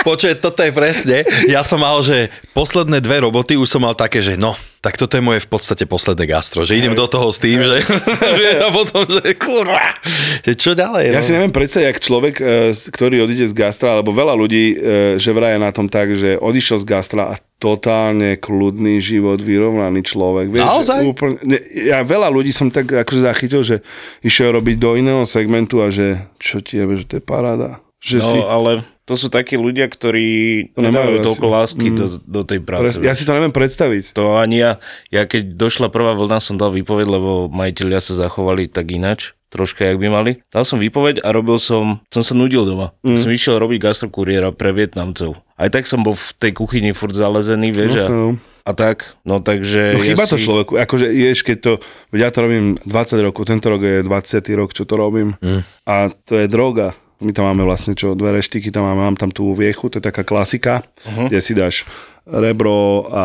Počuj, 0.01 0.41
toto 0.41 0.65
je 0.65 0.73
presne. 0.73 1.29
Ja 1.49 1.61
som 1.61 1.81
mal, 1.83 2.01
že 2.01 2.33
posledné 2.57 3.05
dve 3.05 3.25
roboty 3.25 3.57
už 3.57 3.69
som 3.69 3.85
mal 3.85 3.93
také, 3.93 4.25
že 4.25 4.41
no, 4.41 4.57
tak 4.81 4.97
toto 4.97 5.13
je 5.13 5.21
moje 5.21 5.45
v 5.45 5.49
podstate 5.53 5.85
posledné 5.85 6.25
gastro, 6.25 6.65
že 6.65 6.73
idem 6.73 6.97
do 6.97 7.05
toho 7.05 7.29
s 7.29 7.37
tým, 7.37 7.61
že 7.61 7.85
a 8.65 8.73
potom, 8.73 9.05
že 9.05 9.37
kurva, 9.37 9.93
že 10.41 10.57
čo 10.57 10.73
ďalej? 10.73 11.13
Ja 11.13 11.21
no? 11.21 11.25
si 11.25 11.37
neviem 11.37 11.53
predstaviť, 11.53 11.85
jak 11.85 12.01
človek, 12.01 12.35
e, 12.41 12.73
ktorý 12.73 13.29
odíde 13.29 13.45
z 13.45 13.53
gastra, 13.53 14.01
alebo 14.01 14.17
veľa 14.17 14.33
ľudí, 14.33 14.65
e, 14.73 14.77
že 15.21 15.37
vraj 15.37 15.61
je 15.61 15.61
na 15.61 15.71
tom 15.77 15.85
tak, 15.93 16.17
že 16.17 16.41
odišiel 16.41 16.81
z 16.81 16.87
gastra 16.89 17.29
a 17.29 17.37
totálne 17.61 18.41
kľudný 18.41 18.97
život, 19.05 19.37
vyrovnaný 19.37 20.01
človek. 20.01 20.49
Vieš, 20.49 20.65
Naozaj? 20.65 21.01
Úplne, 21.13 21.37
ne, 21.45 21.59
ja 21.77 22.01
veľa 22.01 22.33
ľudí 22.33 22.57
som 22.57 22.73
tak 22.73 22.89
akože 22.89 23.21
zachytil, 23.21 23.61
že 23.61 23.85
išiel 24.25 24.57
robiť 24.57 24.81
do 24.81 24.97
iného 24.97 25.29
segmentu 25.29 25.85
a 25.85 25.93
že 25.93 26.25
čo 26.41 26.65
ti 26.65 26.81
je, 26.81 26.89
že 26.97 27.05
to 27.05 27.15
je 27.21 27.25
paráda. 27.25 27.85
Že 28.01 28.17
No, 28.25 28.29
si, 28.33 28.39
ale 28.41 28.71
to 29.11 29.19
sú 29.19 29.27
takí 29.27 29.59
ľudia, 29.59 29.91
ktorí 29.91 30.29
To 30.71 30.79
nemajú 30.79 30.87
nedávajú 30.87 31.19
asi. 31.19 31.27
toľko 31.27 31.47
lásky 31.51 31.87
do, 31.91 32.07
do 32.23 32.43
tej 32.47 32.63
práce. 32.63 33.03
ja 33.03 33.11
si 33.11 33.27
to 33.27 33.35
neviem 33.35 33.51
predstaviť. 33.51 34.15
To 34.15 34.39
ani 34.39 34.63
ja, 34.63 34.79
ja 35.11 35.27
keď 35.27 35.59
došla 35.59 35.91
prvá 35.91 36.15
vlna, 36.15 36.39
som 36.39 36.55
dal 36.55 36.71
výpoveď, 36.71 37.11
lebo 37.11 37.51
majiteľia 37.51 37.99
sa 37.99 38.15
zachovali 38.15 38.71
tak 38.71 38.87
inač, 38.89 39.35
troška 39.51 39.83
jak 39.83 39.99
by 39.99 40.07
mali. 40.07 40.33
Dal 40.47 40.63
som 40.63 40.79
výpoveď 40.79 41.27
a 41.27 41.35
robil 41.35 41.59
som, 41.59 41.99
som 42.07 42.23
sa 42.23 42.39
nudil 42.39 42.63
doma. 42.63 42.95
Mm. 43.03 43.19
Som 43.19 43.35
išiel 43.35 43.59
robiť 43.59 43.83
gastrokuriéra 43.83 44.55
pre 44.55 44.71
Vietnamcov. 44.71 45.35
Aj 45.59 45.67
tak 45.67 45.91
som 45.91 46.01
bol 46.01 46.15
v 46.15 46.29
tej 46.39 46.53
kuchyni 46.55 46.95
furt 46.95 47.13
zalezený, 47.13 47.75
vieš, 47.75 48.07
Vlastne, 48.07 48.15
a, 48.15 48.17
no. 48.17 48.29
a 48.65 48.73
tak, 48.73 48.97
no 49.27 49.43
takže... 49.43 49.93
No 49.93 50.01
chýba 50.01 50.25
ja 50.25 50.31
to 50.31 50.39
si- 50.39 50.47
človeku. 50.47 50.73
Akože 50.79 51.11
ješ, 51.11 51.43
keď 51.43 51.57
to... 51.59 51.73
Ja 52.15 52.31
to 52.31 52.47
robím 52.47 52.79
20 52.81 53.19
rokov, 53.21 53.45
tento 53.45 53.67
rok 53.69 53.83
je 53.83 54.07
20. 54.07 54.41
rok, 54.55 54.71
čo 54.71 54.87
to 54.87 54.95
robím. 54.95 55.35
Mm. 55.43 55.61
A 55.85 55.95
to 56.15 56.39
je 56.39 56.47
droga. 56.47 56.95
My 57.21 57.37
tam 57.37 57.53
máme 57.53 57.69
vlastne 57.69 57.93
čo, 57.93 58.17
dve 58.17 58.41
reštiky, 58.41 58.73
tam 58.73 58.89
máme, 58.89 59.13
mám 59.13 59.19
tam 59.21 59.29
tú 59.29 59.53
viechu, 59.53 59.93
to 59.93 60.01
je 60.01 60.09
taká 60.09 60.25
klasika, 60.25 60.81
uh-huh. 61.05 61.29
kde 61.29 61.41
si 61.45 61.53
dáš 61.53 61.85
rebro 62.25 63.09
a 63.13 63.25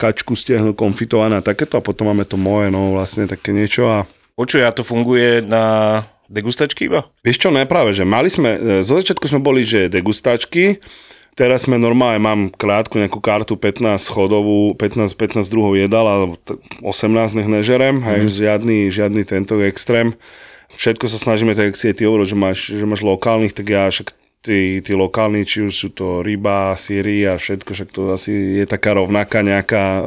kačku 0.00 0.32
stiahnu 0.36 0.72
konfitované 0.72 1.40
a 1.40 1.44
takéto 1.44 1.76
a 1.76 1.84
potom 1.84 2.08
máme 2.08 2.24
to 2.24 2.40
moje, 2.40 2.72
no 2.72 2.96
vlastne 2.96 3.28
také 3.28 3.52
niečo 3.52 3.88
a 3.88 3.98
Počuj, 4.36 4.68
a 4.68 4.70
to 4.76 4.84
funguje 4.84 5.40
na 5.40 6.04
degustačky 6.28 6.92
iba? 6.92 7.08
Vieš 7.24 7.40
čo, 7.40 7.48
ne 7.48 7.64
práve, 7.64 7.96
že 7.96 8.04
mali 8.04 8.28
sme, 8.28 8.60
e, 8.60 8.84
zo 8.84 9.00
začiatku 9.00 9.24
sme 9.24 9.40
boli, 9.40 9.64
že 9.64 9.88
degustačky, 9.88 10.76
teraz 11.32 11.64
sme 11.64 11.80
normálne, 11.80 12.20
mám 12.20 12.40
krátku 12.52 13.00
nejakú 13.00 13.16
kartu 13.24 13.56
15 13.56 13.96
chodovú, 14.12 14.76
15, 14.76 15.08
15 15.08 15.48
druhov 15.48 15.80
jedal, 15.80 16.04
alebo 16.04 16.36
t- 16.36 16.60
18 16.84 17.32
nech 17.32 17.48
nežerem, 17.48 18.04
hej, 18.04 18.28
žiadny, 18.28 18.92
žiadny 18.92 19.24
tento 19.24 19.56
extrém. 19.64 20.12
Všetko 20.74 21.06
sa 21.06 21.18
snažíme, 21.22 21.54
tak 21.54 21.70
jak 21.72 21.78
si 21.78 21.88
aj 21.92 21.96
ty 22.00 22.02
hovoril, 22.10 22.26
že 22.26 22.34
máš, 22.34 22.58
že 22.74 22.82
máš 22.82 23.06
lokálnych, 23.06 23.54
tak 23.54 23.66
ja 23.70 23.86
však 23.86 24.10
tí, 24.46 24.82
tí 24.82 24.92
lokálni, 24.94 25.42
či 25.42 25.66
už 25.66 25.74
sú 25.74 25.88
to 25.90 26.22
ryba, 26.22 26.74
síry 26.78 27.26
a 27.26 27.38
všetko, 27.38 27.70
však 27.70 27.90
to 27.90 28.14
asi 28.14 28.62
je 28.62 28.64
taká 28.66 28.94
rovnaká 28.94 29.42
nejaká, 29.42 30.06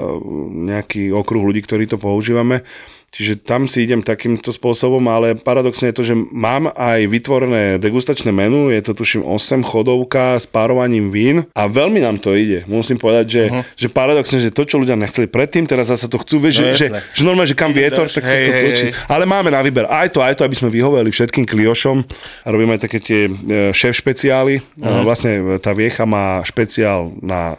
nejaký 0.71 1.11
okruh 1.11 1.43
ľudí, 1.43 1.63
ktorí 1.63 1.87
to 1.91 1.99
používame. 1.99 2.63
Čiže 3.09 3.41
tam 3.41 3.65
si 3.65 3.83
idem 3.83 4.05
takýmto 4.05 4.53
spôsobom, 4.53 5.01
ale 5.09 5.33
paradoxne 5.33 5.89
je 5.89 5.95
to, 5.97 6.03
že 6.05 6.15
mám 6.15 6.69
aj 6.73 7.09
vytvorené 7.09 7.63
degustačné 7.81 8.29
menu, 8.29 8.69
je 8.69 8.81
to 8.85 8.93
tuším 8.93 9.25
8 9.25 9.65
chodovka 9.65 10.37
s 10.37 10.45
párovaním 10.45 11.09
vín 11.09 11.37
a 11.57 11.65
veľmi 11.65 12.03
nám 12.03 12.21
to 12.21 12.37
ide. 12.37 12.69
Musím 12.69 13.01
povedať, 13.01 13.25
že, 13.25 13.43
uh-huh. 13.49 13.63
že 13.73 13.87
paradoxne, 13.89 14.37
že 14.37 14.53
to, 14.53 14.63
čo 14.63 14.77
ľudia 14.77 14.93
nechceli 14.93 15.25
predtým, 15.25 15.65
teraz 15.65 15.89
zase 15.89 16.05
to 16.05 16.21
chcú, 16.21 16.37
vieš, 16.37 16.61
No 16.61 16.75
že, 16.75 16.75
že, 16.75 16.87
že 17.17 17.21
normálne, 17.25 17.49
že 17.49 17.57
kam 17.57 17.71
vietor, 17.73 18.05
tak 18.05 18.27
sa 18.27 18.35
to 18.35 18.51
hej. 18.51 18.91
Ale 19.09 19.23
máme 19.25 19.49
na 19.49 19.63
výber 19.65 19.89
aj 19.89 20.13
to, 20.13 20.19
aj 20.21 20.37
to, 20.37 20.45
aby 20.45 20.55
sme 20.57 20.69
vyhoveli 20.69 21.09
všetkým 21.09 21.47
kliošom 21.49 22.05
robíme 22.45 22.75
aj 22.75 22.81
také 22.85 22.99
tie 22.99 23.21
e, 23.27 23.31
šéf 23.71 23.95
špeciály. 23.99 24.59
Uh-huh. 24.59 25.03
Vlastne 25.03 25.59
tá 25.59 25.71
viecha 25.71 26.03
má 26.03 26.43
špeciál 26.43 27.13
na 27.23 27.55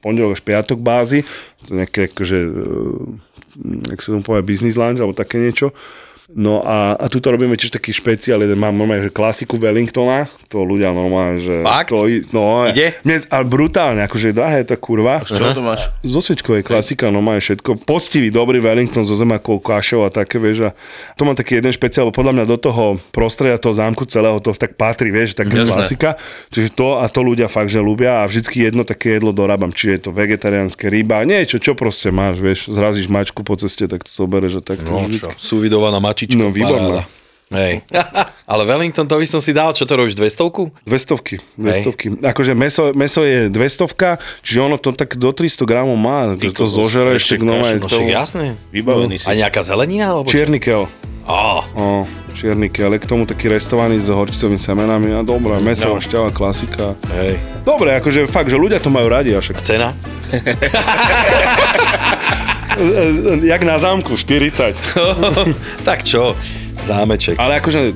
pondelok 0.00 0.36
až 0.36 0.42
piatok 0.44 0.80
bázy, 0.80 1.24
to 1.68 1.76
nejaké 1.76 2.08
akože, 2.12 2.38
jak 3.62 4.00
sa 4.02 4.14
tomu 4.14 4.22
povie, 4.26 4.42
business 4.46 4.78
lunch 4.78 4.98
alebo 4.98 5.14
také 5.14 5.38
niečo. 5.38 5.70
No 6.32 6.64
a, 6.64 6.96
a 6.96 7.04
tuto 7.12 7.28
robíme 7.28 7.52
tiež 7.52 7.68
taký 7.68 7.92
špeciál, 7.92 8.40
jeden 8.40 8.56
mám 8.56 8.72
normálne, 8.72 9.04
že 9.04 9.12
klasiku 9.12 9.60
Wellingtona, 9.60 10.24
to 10.48 10.64
ľudia 10.64 10.88
normálne, 10.88 11.36
že... 11.36 11.60
Fakt? 11.60 11.92
To, 11.92 12.08
no, 12.32 12.64
Ide? 12.64 12.96
Mne, 13.04 13.28
ale 13.28 13.44
brutálne, 13.44 14.00
akože 14.08 14.32
drahé 14.32 14.64
je 14.64 14.72
tá 14.72 14.76
kurva. 14.80 15.20
Z 15.20 15.36
čoho 15.36 15.52
to 15.52 15.60
máš? 15.60 15.92
Zo 16.00 16.24
sviečkovej 16.24 16.64
klasika, 16.64 17.12
no 17.12 17.20
má 17.20 17.36
všetko. 17.36 17.84
Postivý, 17.84 18.32
dobrý 18.32 18.56
Wellington 18.56 19.04
so 19.04 19.12
zemakou, 19.12 19.60
kašou 19.60 20.06
a 20.06 20.08
také, 20.08 20.40
vieš. 20.40 20.72
A 20.72 20.76
to 21.12 21.28
má 21.28 21.36
taký 21.36 21.60
jeden 21.60 21.68
špeciál, 21.68 22.08
podľa 22.08 22.40
mňa 22.40 22.44
do 22.48 22.56
toho 22.56 22.96
prostredia 23.12 23.60
toho 23.60 23.76
zámku 23.76 24.08
celého 24.08 24.40
to 24.40 24.56
tak 24.56 24.80
patrí, 24.80 25.12
vieš, 25.12 25.36
taká 25.36 25.60
Jasné. 25.60 25.76
klasika. 25.76 26.08
Čiže 26.48 26.72
to 26.72 27.04
a 27.04 27.08
to 27.12 27.20
ľudia 27.20 27.52
fakt, 27.52 27.68
že 27.68 27.84
ľubia 27.84 28.24
a 28.24 28.28
vždycky 28.30 28.64
jedno 28.64 28.88
také 28.88 29.20
jedlo 29.20 29.36
dorábam, 29.36 29.76
či 29.76 30.00
je 30.00 30.08
to 30.08 30.10
vegetariánske 30.16 30.88
ryba, 30.88 31.20
niečo, 31.28 31.60
čo 31.60 31.76
proste 31.76 32.08
máš, 32.08 32.40
vieš, 32.40 32.72
zrazíš 32.72 33.12
mačku 33.12 33.44
po 33.44 33.60
ceste, 33.60 33.84
tak 33.84 34.08
to 34.08 34.10
zoberieš 34.10 34.58
a 34.58 34.62
tak 34.64 34.80
to 34.80 34.88
No 34.88 35.04
vždycky. 35.04 35.36
čo, 35.36 35.60
mačička, 36.14 36.38
No, 36.38 36.54
výborná. 36.54 37.02
paráda. 37.02 37.02
Hej. 37.50 37.82
Ale 38.50 38.62
Wellington, 38.64 39.06
to 39.06 39.14
by 39.14 39.26
som 39.26 39.38
si 39.38 39.50
dal, 39.50 39.70
čo 39.70 39.84
to 39.84 39.94
robíš, 39.94 40.14
200? 40.16 40.74
Dve 40.82 40.98
stovky, 40.98 41.36
dve 41.54 41.72
stovky. 41.76 42.06
Akože 42.16 42.54
meso, 42.54 42.94
meso 42.94 43.22
je 43.22 43.46
200, 43.50 44.18
čiže 44.42 44.58
ono 44.58 44.78
to 44.78 44.90
tak 44.90 45.14
do 45.14 45.30
300 45.30 45.62
gramov 45.62 45.94
má, 45.94 46.34
že 46.34 46.50
to 46.50 46.64
kokos, 46.64 46.70
zožereš, 46.72 47.18
ešte 47.20 47.34
tak 47.38 47.46
no, 47.46 47.54
aj 47.60 47.74
No 47.78 47.86
to... 47.86 47.94
však 47.98 48.10
jasné. 48.10 48.46
Vybavený 48.70 49.16
si. 49.18 49.26
A 49.28 49.36
nejaká 49.36 49.60
zelenina? 49.60 50.14
Alebo? 50.14 50.26
Čierny 50.26 50.58
kel. 50.58 50.88
Á, 51.24 51.64
O, 51.72 52.04
čierny 52.36 52.68
ale 52.84 53.00
k 53.00 53.08
tomu 53.08 53.24
taký 53.24 53.48
restovaný 53.48 53.96
s 53.96 54.12
horčicovými 54.12 54.60
semenami 54.60 55.08
a 55.16 55.24
dobré, 55.24 55.56
mesová 55.56 55.96
no. 55.96 56.04
šťava, 56.04 56.28
klasika. 56.36 56.92
hej. 57.16 57.40
Dobre, 57.64 57.96
akože 57.96 58.28
fakt, 58.28 58.52
že 58.52 58.60
ľudia 58.60 58.76
to 58.76 58.92
majú 58.92 59.08
radi, 59.08 59.32
a 59.32 59.40
však. 59.40 59.56
Cena? 59.64 59.96
Jak 63.52 63.62
na 63.62 63.78
zámku, 63.78 64.16
40. 64.16 64.74
tak 65.88 66.02
čo? 66.02 66.36
Zámeček. 66.84 67.38
Ale 67.40 67.62
akože 67.62 67.94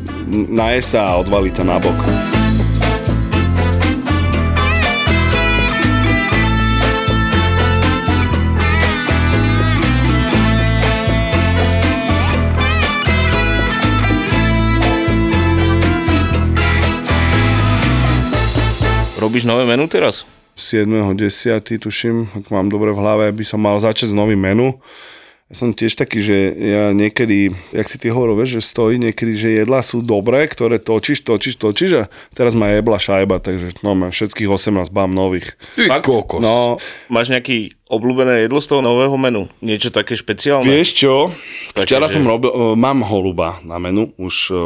naje 0.49 0.81
sa 0.81 1.13
a 1.13 1.21
odvalí 1.21 1.51
to 1.53 1.67
nabok. 1.67 1.97
Robíš 19.19 19.45
nové 19.45 19.67
menu 19.67 19.85
teraz? 19.91 20.25
7.10. 20.59 21.79
tuším, 21.79 22.35
ak 22.35 22.51
mám 22.51 22.67
dobre 22.67 22.91
v 22.91 22.99
hlave, 22.99 23.27
by 23.31 23.45
som 23.47 23.63
mal 23.63 23.79
začať 23.79 24.11
s 24.11 24.19
novým 24.19 24.43
menu. 24.43 24.75
Ja 25.49 25.57
som 25.57 25.73
tiež 25.73 25.97
taký, 25.97 26.21
že 26.21 26.37
ja 26.53 26.93
niekedy, 26.93 27.57
jak 27.73 27.89
si 27.89 27.97
ty 27.97 28.13
hovoril, 28.13 28.37
vieš, 28.37 28.61
že 28.61 28.69
stojí 28.69 29.01
niekedy, 29.01 29.33
že 29.33 29.49
jedlá 29.65 29.81
sú 29.81 30.05
dobré, 30.05 30.45
ktoré 30.45 30.77
točíš, 30.77 31.25
točíš, 31.25 31.57
točíš 31.57 32.05
a 32.05 32.13
teraz 32.37 32.53
ma 32.53 32.69
jebla 32.69 33.01
šajba, 33.01 33.41
takže 33.41 33.81
no, 33.81 33.97
mám 33.97 34.13
všetkých 34.13 34.45
18 34.45 34.93
mám 34.93 35.09
nových. 35.09 35.57
Ty 35.73 36.05
kokos. 36.05 36.45
No, 36.45 36.77
Máš 37.09 37.33
nejaký 37.33 37.81
obľúbené 37.89 38.45
jedlo 38.45 38.61
z 38.61 38.69
toho 38.69 38.85
nového 38.85 39.17
menu? 39.17 39.49
Niečo 39.65 39.89
také 39.89 40.21
špeciálne? 40.21 40.69
vieš 40.69 41.01
čo, 41.01 41.33
Také, 41.73 41.97
včera 41.97 42.13
že- 42.13 42.21
som 42.21 42.29
robil, 42.29 42.53
uh, 42.53 42.77
mám 42.77 43.01
holuba 43.09 43.57
na 43.65 43.81
menu, 43.81 44.13
už 44.21 44.53
uh, 44.53 44.61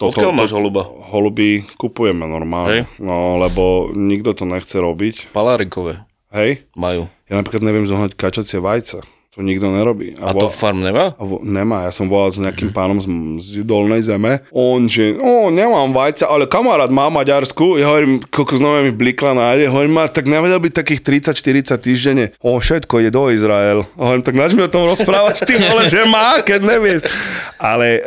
toto, 0.00 0.24
Odkiaľ 0.24 0.32
máš 0.32 0.56
holuba? 0.56 0.88
Holuby 1.12 1.68
kupujeme 1.76 2.24
normálne, 2.24 2.88
Hej. 2.88 2.96
no 2.96 3.36
lebo 3.36 3.92
nikto 3.92 4.32
to 4.32 4.48
nechce 4.48 4.80
robiť, 4.80 5.36
Palárikové 5.36 6.00
hej. 6.32 6.64
majú. 6.72 7.12
Ja 7.28 7.36
napríklad 7.36 7.60
neviem 7.60 7.84
zohnať 7.84 8.16
kačacie 8.16 8.56
vajca. 8.64 9.04
To 9.34 9.42
nikto 9.42 9.66
nerobí. 9.66 10.14
A 10.14 10.30
to 10.30 10.46
vo- 10.46 10.54
farm 10.54 10.78
nemá? 10.78 11.10
a 11.18 11.22
vo- 11.26 11.42
nemá, 11.42 11.86
ja 11.86 11.92
som 11.92 12.06
volal 12.06 12.30
s 12.30 12.38
nejakým 12.38 12.70
pánom 12.70 13.02
z, 13.02 13.10
z 13.42 13.66
dolnej 13.66 13.98
zeme. 13.98 14.46
On, 14.48 14.78
že, 14.86 15.18
o, 15.18 15.50
nemám 15.50 15.90
vajca, 15.90 16.30
ale 16.30 16.46
kamarát 16.46 16.86
má 16.86 17.10
Maďarsku. 17.10 17.74
Ja 17.74 17.90
hovorím, 17.90 18.22
koľko 18.22 18.62
znova 18.62 18.86
mi 18.86 18.94
blikla 18.94 19.34
nájde. 19.34 19.66
Hovorím, 19.66 19.90
ma, 19.92 20.06
tak 20.06 20.30
nevedel 20.30 20.62
by 20.62 20.70
takých 20.70 21.02
30-40 21.34 21.66
týždenne. 21.82 22.26
O, 22.38 22.54
všetko 22.54 23.02
ide 23.02 23.10
do 23.10 23.26
Izrael. 23.26 23.82
Hovorím, 23.98 24.22
tak 24.22 24.38
nač 24.38 24.54
mi 24.54 24.62
o 24.62 24.70
tom 24.70 24.86
rozprávať, 24.86 25.42
ty 25.42 25.58
vole, 25.58 25.82
že 25.84 26.06
má, 26.06 26.38
keď 26.38 26.60
nevieš. 26.62 27.00
Ale 27.58 27.86
e, 27.98 28.00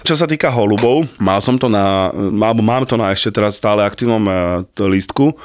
čo 0.00 0.16
sa 0.16 0.24
týka 0.24 0.48
holubov, 0.48 1.04
mal 1.20 1.44
som 1.44 1.60
to 1.60 1.68
na, 1.68 2.08
alebo 2.40 2.64
mám 2.64 2.88
to 2.88 2.96
na 2.96 3.12
ešte 3.12 3.36
teraz 3.36 3.60
stále 3.60 3.84
aktívnom 3.84 4.24
e, 4.24 4.32
to 4.72 4.88
lístku. 4.88 5.36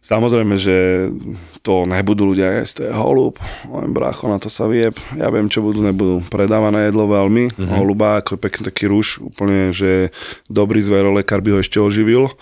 Samozrejme, 0.00 0.56
že 0.56 1.08
to 1.60 1.84
nebudú 1.84 2.32
ľudia 2.32 2.64
jesť, 2.64 2.72
to 2.72 2.82
je 2.88 2.92
holub. 2.96 3.36
Len 3.68 3.92
brácho, 3.92 4.32
na 4.32 4.40
to 4.40 4.48
sa 4.48 4.64
vie. 4.64 4.88
Ja 5.12 5.28
viem, 5.28 5.52
čo 5.52 5.60
budú, 5.60 5.84
nebudú. 5.84 6.24
Predávané 6.32 6.88
jedlo 6.88 7.04
veľmi. 7.04 7.52
Uh-huh. 7.52 7.68
Holuba, 7.76 8.24
ako 8.24 8.40
pekný 8.40 8.72
taký 8.72 8.88
rúž, 8.88 9.20
úplne, 9.20 9.76
že 9.76 10.08
dobrý 10.48 10.80
zverolekár 10.80 11.44
by 11.44 11.52
ho 11.52 11.58
ešte 11.60 11.76
oživil. 11.76 12.32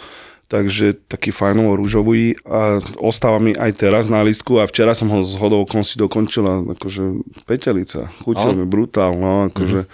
Takže 0.48 0.96
taký 1.12 1.28
fajnovo 1.28 1.76
rúžový 1.76 2.40
a 2.48 2.80
ostáva 2.96 3.36
mi 3.36 3.52
aj 3.52 3.84
teraz 3.84 4.08
na 4.08 4.24
listku 4.24 4.56
a 4.56 4.64
včera 4.64 4.96
som 4.96 5.12
ho 5.12 5.20
z 5.20 5.36
hodou 5.36 5.60
okolností 5.68 6.00
dokončila, 6.00 6.64
akože 6.72 7.20
petelica, 7.44 8.08
chutil 8.24 8.56
mi 8.56 8.64
brutál, 8.64 9.12
no, 9.12 9.52
akože. 9.52 9.84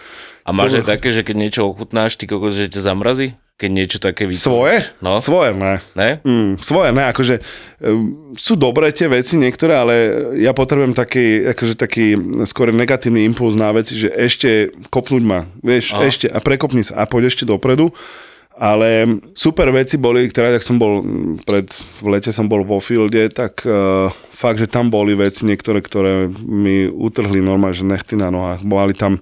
A 0.47 0.51
máš 0.55 0.79
aj 0.79 0.95
také, 0.95 1.11
že 1.11 1.27
keď 1.27 1.37
niečo 1.43 1.67
ochutnáš, 1.67 2.15
ty 2.15 2.31
kokos, 2.31 2.55
že 2.55 2.71
ťa 2.71 2.87
zamrazí? 2.87 3.35
Keď 3.55 3.71
niečo 3.71 3.99
také 4.03 4.27
vytvoríš? 4.27 4.43
Svoje? 4.43 4.77
No. 4.99 5.23
Svoje, 5.23 5.55
ne. 5.55 5.79
Ne? 5.95 6.19
Mm, 6.27 6.59
svoje, 6.59 6.91
ne, 6.91 7.07
akože 7.15 7.39
um, 7.87 8.35
sú 8.35 8.59
dobré 8.59 8.91
tie 8.91 9.07
veci 9.07 9.39
niektoré, 9.39 9.79
ale 9.79 9.95
ja 10.43 10.51
potrebujem 10.51 10.91
taký, 10.91 11.55
akože 11.55 11.79
taký 11.79 12.19
skôr 12.51 12.75
negatívny 12.75 13.23
impuls 13.23 13.55
na 13.55 13.71
veci, 13.71 13.95
že 13.95 14.11
ešte 14.11 14.75
kopnúť 14.91 15.23
ma, 15.23 15.47
vieš, 15.63 15.95
Aha. 15.95 16.03
ešte 16.03 16.27
a 16.27 16.43
prekopni 16.43 16.83
sa 16.83 16.99
a 16.99 17.07
poď 17.07 17.31
ešte 17.31 17.47
dopredu. 17.47 17.95
Ale 18.55 19.19
super 19.35 19.67
veci 19.75 19.99
boli, 19.99 20.31
ktoré, 20.31 20.55
ak 20.55 20.63
som 20.63 20.79
bol 20.79 21.03
pred, 21.43 21.67
v 21.99 22.07
lete 22.07 22.31
som 22.31 22.47
bol 22.47 22.63
vo 22.63 22.79
fielde, 22.79 23.27
tak 23.27 23.67
uh, 23.67 24.07
fakt, 24.31 24.63
že 24.63 24.71
tam 24.71 24.95
boli 24.95 25.19
veci 25.19 25.43
niektoré, 25.43 25.83
ktoré 25.83 26.31
mi 26.31 26.87
utrhli 26.87 27.43
normálne, 27.43 27.75
že 27.75 27.83
nechty 27.83 28.15
na 28.15 28.31
nohách. 28.31 28.63
Boli 28.63 28.95
tam 28.95 29.19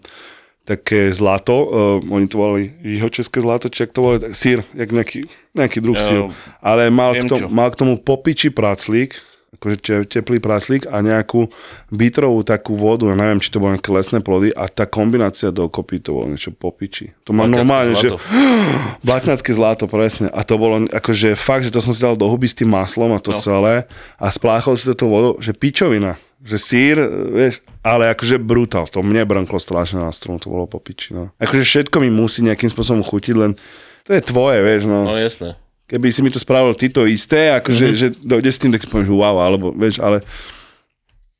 také 0.62 1.10
zlato, 1.10 1.54
uh, 1.66 2.14
oni 2.14 2.30
to 2.30 2.38
volali 2.38 2.70
jihočeské 2.86 3.42
zlato, 3.42 3.66
či 3.66 3.90
to 3.90 4.00
volali, 4.02 4.30
sír, 4.30 4.62
jak 4.78 4.94
nejaký, 4.94 5.26
nejaký 5.58 5.78
druh 5.82 5.98
Ja, 5.98 6.06
sír. 6.06 6.20
Ale 6.62 6.86
mal 6.94 7.18
k, 7.18 7.26
tomu, 7.26 7.40
čo. 7.42 7.46
mal 7.50 7.68
k 7.74 7.78
tomu 7.82 7.94
popiči 7.98 8.54
praclík, 8.54 9.18
akože 9.58 9.76
te- 9.82 10.06
teplý 10.06 10.38
praclík 10.40 10.86
a 10.86 11.02
nejakú 11.02 11.50
bitrovú 11.92 12.40
takú 12.46 12.78
vodu, 12.78 13.10
ja 13.10 13.18
neviem, 13.18 13.42
či 13.42 13.50
to 13.50 13.58
boli 13.58 13.76
nejaké 13.76 13.90
lesné 13.90 14.18
plody 14.22 14.48
a 14.54 14.70
tá 14.70 14.88
kombinácia 14.88 15.50
dokopy 15.50 16.00
to 16.00 16.14
bolo 16.16 16.32
niečo 16.32 16.54
popiči. 16.54 17.12
To 17.28 17.34
má 17.36 17.44
normálne, 17.50 17.98
že 17.98 18.14
zlato. 18.14 18.22
Blatňacké 19.06 19.50
zlato, 19.52 19.84
presne. 19.90 20.32
A 20.32 20.40
to 20.46 20.56
bolo 20.56 20.88
akože 20.88 21.34
fakt, 21.34 21.68
že 21.68 21.74
to 21.74 21.84
som 21.84 21.92
si 21.92 22.00
dal 22.00 22.16
do 22.16 22.26
huby 22.30 22.48
s 22.48 22.56
tým 22.56 22.70
maslom 22.70 23.12
a 23.12 23.20
to 23.20 23.34
no. 23.34 23.38
celé 23.38 23.84
a 24.16 24.26
spláchol 24.30 24.78
si 24.78 24.88
to 24.88 24.94
tou 24.94 25.10
vodou, 25.12 25.32
že 25.42 25.52
pičovina, 25.52 26.16
že 26.42 26.58
sír, 26.58 26.98
vieš, 27.30 27.62
ale 27.86 28.10
akože 28.10 28.42
brutál, 28.42 28.84
to 28.90 28.98
mne 29.00 29.22
brnklo 29.22 29.62
strašne 29.62 30.02
na 30.02 30.10
strunu, 30.10 30.42
to 30.42 30.50
bolo 30.50 30.66
po 30.66 30.82
piči, 30.82 31.14
no. 31.14 31.30
Akože 31.38 31.62
všetko 31.62 31.96
mi 32.02 32.10
musí 32.10 32.42
nejakým 32.42 32.66
spôsobom 32.66 33.06
chutiť, 33.06 33.34
len 33.38 33.54
to 34.02 34.10
je 34.10 34.22
tvoje, 34.26 34.58
vieš, 34.58 34.90
no. 34.90 35.06
No 35.06 35.14
jasné. 35.14 35.54
Keby 35.86 36.08
si 36.10 36.20
mi 36.26 36.34
to 36.34 36.42
spravil 36.42 36.74
ty 36.74 36.90
to 36.90 37.06
isté, 37.06 37.54
akože, 37.54 37.84
mm-hmm. 37.86 38.00
že 38.00 38.06
dojde 38.26 38.50
s 38.50 38.58
tým, 38.58 38.70
tak 38.74 38.82
si 38.82 38.90
povieš, 38.90 39.10
wow, 39.14 39.38
alebo, 39.38 39.70
vieš, 39.70 40.02
ale 40.02 40.26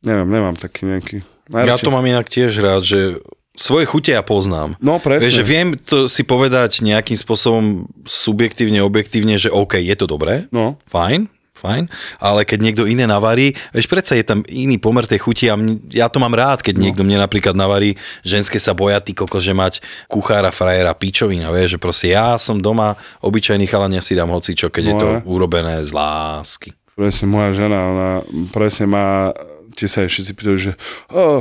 neviem, 0.07 0.29
nemám 0.31 0.55
taký 0.55 0.87
nejaký. 0.87 1.27
Ja 1.51 1.75
to 1.75 1.91
mám 1.91 2.07
inak 2.07 2.31
tiež 2.31 2.55
rád, 2.63 2.87
že 2.87 3.19
svoje 3.59 3.85
chute 3.85 4.15
ja 4.15 4.23
poznám. 4.25 4.79
No, 4.81 4.97
presne. 4.97 5.29
Vieš, 5.29 5.37
že 5.43 5.45
viem 5.45 5.69
to 5.77 6.09
si 6.09 6.25
povedať 6.25 6.81
nejakým 6.81 7.19
spôsobom 7.19 7.91
subjektívne, 8.07 8.81
objektívne, 8.81 9.37
že 9.37 9.53
OK, 9.53 9.77
je 9.77 9.97
to 9.99 10.07
dobré, 10.09 10.49
No. 10.55 10.81
fajn, 10.89 11.29
fajn, 11.63 11.87
ale 12.19 12.43
keď 12.43 12.59
niekto 12.59 12.83
iné 12.91 13.07
navarí, 13.07 13.55
vieš, 13.71 13.87
predsa 13.87 14.19
je 14.19 14.27
tam 14.27 14.43
iný 14.51 14.83
pomer 14.83 15.07
tej 15.07 15.23
chuti 15.23 15.47
a 15.47 15.55
mne, 15.55 15.79
ja 15.95 16.11
to 16.11 16.19
mám 16.19 16.35
rád, 16.35 16.67
keď 16.67 16.75
no. 16.77 16.83
niekto 16.83 17.07
mne 17.07 17.23
napríklad 17.23 17.55
navarí, 17.55 17.95
ženské 18.27 18.59
sa 18.59 18.75
boja 18.75 18.99
ty 18.99 19.15
koko, 19.15 19.39
že 19.39 19.55
mať 19.55 19.79
kuchára, 20.11 20.51
frajera, 20.51 20.91
pičovina, 20.99 21.55
vieš, 21.55 21.79
že 21.79 21.79
proste 21.79 22.07
ja 22.11 22.35
som 22.43 22.59
doma, 22.59 22.99
obyčajný 23.23 23.71
chalan, 23.71 23.95
ja 23.95 24.03
si 24.03 24.19
dám 24.19 24.35
hocičo, 24.35 24.75
keď 24.75 24.83
No, 24.83 24.91
je 24.91 24.95
to 24.99 25.09
urobené 25.31 25.79
z 25.87 25.95
lásky. 25.95 26.75
Presne 26.93 27.27
moja 27.31 27.55
žena, 27.57 27.79
ona 27.89 28.11
presne 28.53 28.85
má, 28.85 29.33
či 29.73 29.89
sa 29.89 30.05
jej 30.05 30.13
všetci 30.13 30.33
pýtajú, 30.37 30.57
že 30.61 30.73
oh, 31.15 31.41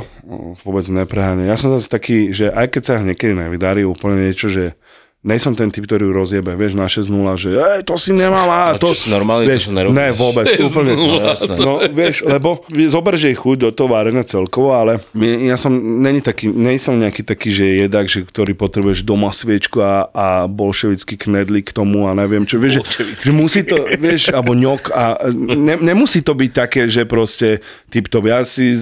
vôbec 0.64 0.86
nepreháňa. 0.88 1.50
Ja 1.50 1.60
som 1.60 1.74
zase 1.76 1.92
taký, 1.92 2.32
že 2.32 2.48
aj 2.48 2.72
keď 2.72 2.82
sa 2.82 2.94
niekedy 3.04 3.36
nevydarí 3.36 3.84
úplne 3.84 4.24
niečo, 4.24 4.48
že 4.48 4.78
nejsom 5.22 5.54
ten 5.54 5.70
typ, 5.70 5.86
ktorý 5.86 6.10
rozjebe, 6.10 6.58
vieš, 6.58 6.74
na 6.74 6.90
6-0, 6.90 7.06
že 7.38 7.50
ej, 7.54 7.80
to 7.86 7.94
si 7.94 8.10
nemala. 8.10 8.74
To, 8.74 8.90
si 8.90 9.06
normálne, 9.06 9.46
to 9.46 9.54
vieš, 9.54 9.70
sa 9.70 9.78
nerobí? 9.78 9.94
Ne, 9.94 10.10
vôbec, 10.10 10.50
úplne. 10.66 10.98
No, 10.98 11.22
jasné. 11.22 11.54
No, 11.62 11.78
vieš, 11.78 12.26
lebo 12.26 12.66
zober, 12.90 13.14
že 13.14 13.30
je 13.30 13.36
chuť 13.38 13.56
do 13.62 13.70
toho 13.70 13.86
varenia 13.86 14.26
celkovo, 14.26 14.74
ale 14.74 14.98
ja 15.46 15.54
som, 15.54 15.70
není 15.78 16.18
taký, 16.18 16.50
nej 16.50 16.74
som 16.74 16.98
nejaký 16.98 17.22
taký, 17.22 17.54
že 17.54 17.86
jedak, 17.86 18.10
že, 18.10 18.26
ktorý 18.26 18.58
potrebuješ 18.58 19.06
doma 19.06 19.30
sviečku 19.30 19.78
a, 19.78 20.10
a 20.10 20.26
bolševický 20.50 21.14
knedlík 21.14 21.70
k 21.70 21.76
tomu 21.78 22.10
a 22.10 22.18
neviem 22.18 22.42
čo, 22.42 22.58
vieš, 22.58 22.82
že, 22.82 23.30
že 23.30 23.30
musí 23.30 23.62
to, 23.62 23.78
vieš, 24.02 24.34
alebo 24.34 24.58
ňok 24.58 24.82
a 24.90 25.22
ne, 25.38 25.78
nemusí 25.78 26.26
to 26.26 26.34
byť 26.34 26.50
také, 26.50 26.90
že 26.90 27.06
proste 27.06 27.62
tip-top. 27.94 28.26
Ja 28.26 28.42
si 28.42 28.74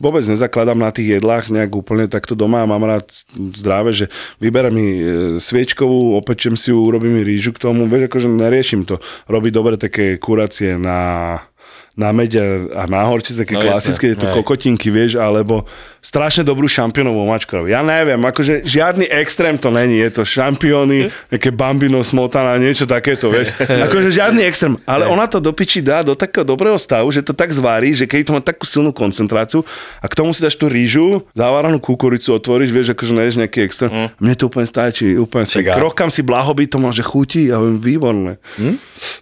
vôbec 0.00 0.24
nezakladám 0.24 0.80
na 0.80 0.88
tých 0.88 1.20
jedlách 1.20 1.52
nejak 1.52 1.76
úplne 1.76 2.08
takto 2.08 2.32
doma 2.32 2.64
a 2.64 2.70
mám 2.70 2.80
rád 2.80 3.04
zdravé, 3.60 3.92
že 3.92 4.06
vyberám 4.40 4.72
mi 4.72 4.86
e, 4.88 5.02
vajíčkovú, 5.82 6.16
opečem 6.16 6.54
si 6.56 6.70
ju, 6.70 6.78
urobím 6.78 7.22
rýžu 7.22 7.52
k 7.52 7.58
tomu, 7.58 7.90
vieš, 7.90 8.06
akože 8.08 8.28
neriešim 8.30 8.86
to. 8.86 9.02
Robí 9.26 9.50
dobre 9.50 9.76
také 9.76 10.18
kurácie 10.18 10.78
na 10.78 11.40
na 11.92 12.08
mede 12.08 12.40
a 12.72 12.88
na 12.88 13.04
horči, 13.04 13.36
také 13.36 13.52
no, 13.52 13.68
klasické, 13.68 14.16
tu 14.16 14.24
kokotinky, 14.24 14.88
vieš, 14.88 15.20
alebo 15.20 15.68
strašne 16.02 16.42
dobrú 16.42 16.66
šampiónovú 16.66 17.22
mačku. 17.30 17.70
Ja 17.70 17.80
neviem, 17.86 18.18
akože 18.18 18.66
žiadny 18.66 19.06
extrém 19.06 19.54
to 19.54 19.70
není, 19.70 20.02
je 20.02 20.10
to 20.18 20.22
šampióny, 20.26 21.06
nejaké 21.30 21.54
bambino, 21.54 22.02
smotana, 22.02 22.58
niečo 22.58 22.90
takéto, 22.90 23.30
vieš. 23.30 23.54
Akože 23.86 24.10
žiadny 24.10 24.42
extrém, 24.42 24.74
ale 24.82 25.06
ona 25.06 25.30
to 25.30 25.38
do 25.38 25.54
piči 25.54 25.78
dá 25.78 26.02
do 26.02 26.18
takého 26.18 26.42
dobrého 26.42 26.74
stavu, 26.74 27.14
že 27.14 27.22
to 27.22 27.30
tak 27.30 27.54
zvarí, 27.54 27.94
že 27.94 28.10
keď 28.10 28.18
to 28.26 28.34
má 28.34 28.40
takú 28.42 28.66
silnú 28.66 28.90
koncentráciu 28.90 29.62
a 30.02 30.06
k 30.10 30.18
tomu 30.18 30.34
si 30.34 30.42
dáš 30.42 30.58
tú 30.58 30.66
rýžu, 30.66 31.22
zaváranú 31.38 31.78
kukuricu 31.78 32.34
otvoríš, 32.34 32.74
vieš, 32.74 32.98
akože 32.98 33.12
neješ 33.14 33.38
nejaký 33.38 33.62
extrém. 33.62 33.90
Mm. 33.94 34.08
Mne 34.18 34.34
to 34.34 34.44
úplne 34.50 34.66
stačí, 34.66 35.14
úplne 35.14 35.46
si. 35.46 35.62
Krokam 35.62 36.10
si 36.10 36.26
blahobyt, 36.26 36.74
to 36.74 36.82
má, 36.82 36.90
že 36.90 37.06
chutí 37.06 37.54
a 37.54 37.62
výborné. 37.62 38.42
Mm? 38.58 38.76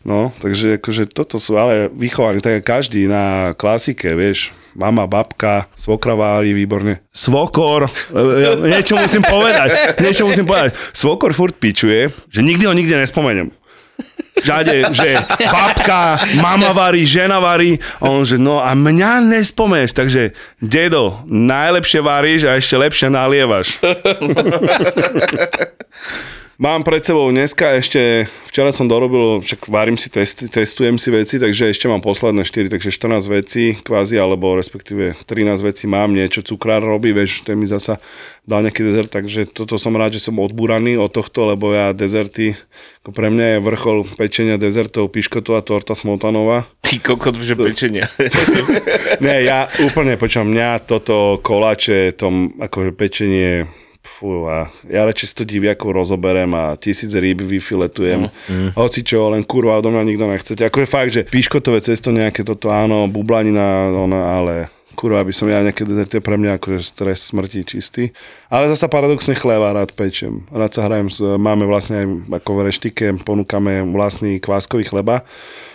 No, 0.09 0.33
takže 0.41 0.81
akože 0.81 1.13
toto 1.13 1.37
sú 1.37 1.61
ale 1.61 1.93
vychovaní, 1.93 2.41
tak 2.41 2.65
každý 2.65 3.05
na 3.05 3.53
klasike, 3.53 4.17
vieš, 4.17 4.57
mama, 4.75 5.07
babka, 5.07 5.67
svokra 5.75 6.15
vári 6.15 6.55
výborne. 6.55 7.03
Svokor, 7.11 7.91
ja 8.13 8.55
niečo 8.59 8.99
musím 8.99 9.23
povedať, 9.23 9.99
niečo 10.03 10.27
musím 10.27 10.47
povedať. 10.47 10.75
Svokor 10.95 11.35
furt 11.35 11.59
pičuje, 11.59 12.11
že 12.31 12.41
nikdy 12.41 12.67
ho 12.67 12.75
nikde 12.75 12.99
nespomeniem. 12.99 13.51
Žade, 14.41 14.97
že 14.97 15.21
babka, 15.53 16.17
mama 16.41 16.73
varí, 16.73 17.05
žena 17.05 17.37
varí. 17.37 17.77
A 18.01 18.09
on, 18.09 18.25
že 18.25 18.41
no 18.41 18.65
a 18.65 18.73
mňa 18.73 19.21
nespomeš. 19.21 19.93
Takže, 19.93 20.33
dedo, 20.65 21.21
najlepšie 21.29 22.01
varíš 22.01 22.49
a 22.49 22.57
ešte 22.57 22.81
lepšie 22.81 23.13
nalievaš. 23.13 23.77
Mám 26.61 26.85
pred 26.85 27.01
sebou 27.01 27.25
dneska 27.33 27.81
ešte, 27.81 28.29
včera 28.45 28.69
som 28.69 28.85
dorobil, 28.85 29.41
však 29.41 29.73
várim 29.73 29.97
si, 29.97 30.13
test, 30.13 30.45
testujem 30.53 31.01
si 31.01 31.09
veci, 31.09 31.41
takže 31.41 31.73
ešte 31.73 31.89
mám 31.89 32.05
posledné 32.05 32.45
4, 32.45 32.69
takže 32.69 32.93
14 32.93 33.33
vecí 33.33 33.81
kvázi, 33.81 34.21
alebo 34.21 34.53
respektíve 34.61 35.17
13 35.25 35.57
vecí 35.65 35.89
mám, 35.89 36.13
niečo 36.13 36.45
cukrár 36.45 36.85
robí, 36.85 37.17
vieš, 37.17 37.49
ten 37.49 37.57
mi 37.57 37.65
zasa 37.65 37.97
dal 38.45 38.61
nejaký 38.61 38.85
dezert, 38.85 39.09
takže 39.09 39.49
toto 39.49 39.81
som 39.81 39.97
rád, 39.97 40.21
že 40.21 40.29
som 40.29 40.37
odbúraný 40.37 41.01
od 41.01 41.09
tohto, 41.09 41.49
lebo 41.49 41.73
ja 41.73 41.97
dezerty, 41.97 42.53
ako 43.01 43.17
pre 43.17 43.33
mňa 43.33 43.57
je 43.57 43.59
vrchol 43.65 43.99
pečenia 44.21 44.61
dezertov, 44.61 45.09
piškotová 45.17 45.65
torta 45.65 45.97
smotanová. 45.97 46.69
Ty 46.85 47.01
kokot, 47.01 47.41
že 47.41 47.57
to, 47.57 47.73
pečenia. 47.73 48.05
ne, 49.25 49.49
ja 49.49 49.65
úplne 49.81 50.21
počujem, 50.21 50.53
mňa 50.53 50.85
toto 50.85 51.41
koláče, 51.41 52.13
tom 52.21 52.53
akože 52.61 52.93
pečenie 52.93 53.65
Fú, 54.01 54.49
a 54.49 54.73
ja 54.89 55.05
radšej 55.05 55.27
si 55.29 55.35
to 55.37 55.45
diviakov 55.45 55.93
rozoberem 55.93 56.49
a 56.57 56.73
tisíc 56.81 57.13
rýb 57.13 57.45
vyfiletujem. 57.45 58.33
Mm. 58.33 58.73
Hoci 58.73 59.05
čo, 59.05 59.29
len 59.29 59.45
kurva 59.45 59.77
odo 59.77 59.93
mňa 59.93 60.09
nikto 60.09 60.25
nechcete. 60.25 60.65
Ako 60.65 60.85
je 60.85 60.89
fakt, 60.89 61.13
že 61.13 61.29
píškotové 61.29 61.85
cesto 61.85 62.09
nejaké 62.09 62.41
toto, 62.41 62.73
áno, 62.73 63.05
bublanina, 63.13 63.93
ona, 63.93 64.41
ale 64.41 64.55
kurva, 64.97 65.21
aby 65.21 65.37
som 65.37 65.53
ja 65.53 65.61
nejaké 65.61 65.85
dezerty, 65.85 66.21
pre 66.25 66.41
mňa 66.41 66.57
akože 66.57 66.81
stres 66.81 67.29
smrti 67.29 67.61
čistý. 67.69 68.17
Ale 68.49 68.73
zasa 68.73 68.89
paradoxne 68.89 69.37
chleba 69.37 69.77
rád 69.77 69.93
pečem. 69.93 70.49
Rád 70.49 70.73
sa 70.73 70.85
hrajem, 70.89 71.09
máme 71.37 71.69
vlastne 71.69 72.05
aj 72.05 72.07
ako 72.41 72.51
v 72.57 72.61
reštike, 72.73 73.05
ponúkame 73.21 73.85
vlastný 73.93 74.41
kváskový 74.41 74.89
chleba 74.89 75.29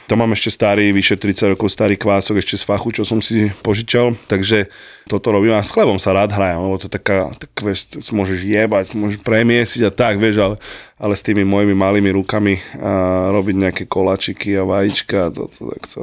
to 0.05 0.13
mám 0.13 0.29
ešte 0.37 0.53
starý, 0.53 0.93
vyše 0.93 1.17
30 1.17 1.57
rokov 1.57 1.73
starý 1.73 1.97
kvások 1.97 2.37
ešte 2.37 2.61
z 2.61 2.63
fachu, 2.63 2.93
čo 2.93 3.03
som 3.05 3.19
si 3.21 3.49
požičal, 3.65 4.13
takže 4.29 4.69
toto 5.09 5.33
robím 5.33 5.57
a 5.57 5.65
s 5.65 5.73
chlebom 5.73 5.97
sa 5.97 6.13
rád 6.13 6.33
hrajem, 6.33 6.61
lebo 6.61 6.77
to 6.77 6.85
taká, 6.85 7.33
tak 7.37 7.49
vieš, 7.57 7.89
môžeš 8.13 8.45
jebať, 8.45 8.93
môžeš 8.93 9.19
premiesiť 9.25 9.81
a 9.89 9.91
tak, 9.91 10.21
vieš, 10.21 10.41
ale, 10.41 10.55
ale 11.01 11.13
s 11.17 11.25
tými 11.25 11.41
mojimi 11.41 11.73
malými 11.73 12.13
rukami 12.13 12.61
a 12.77 13.29
robiť 13.33 13.55
nejaké 13.57 13.83
kolačiky 13.89 14.53
a 14.57 14.63
vajíčka, 14.65 15.33
to, 15.33 15.49
to, 15.49 15.61
tak 15.73 15.83
to, 15.89 15.99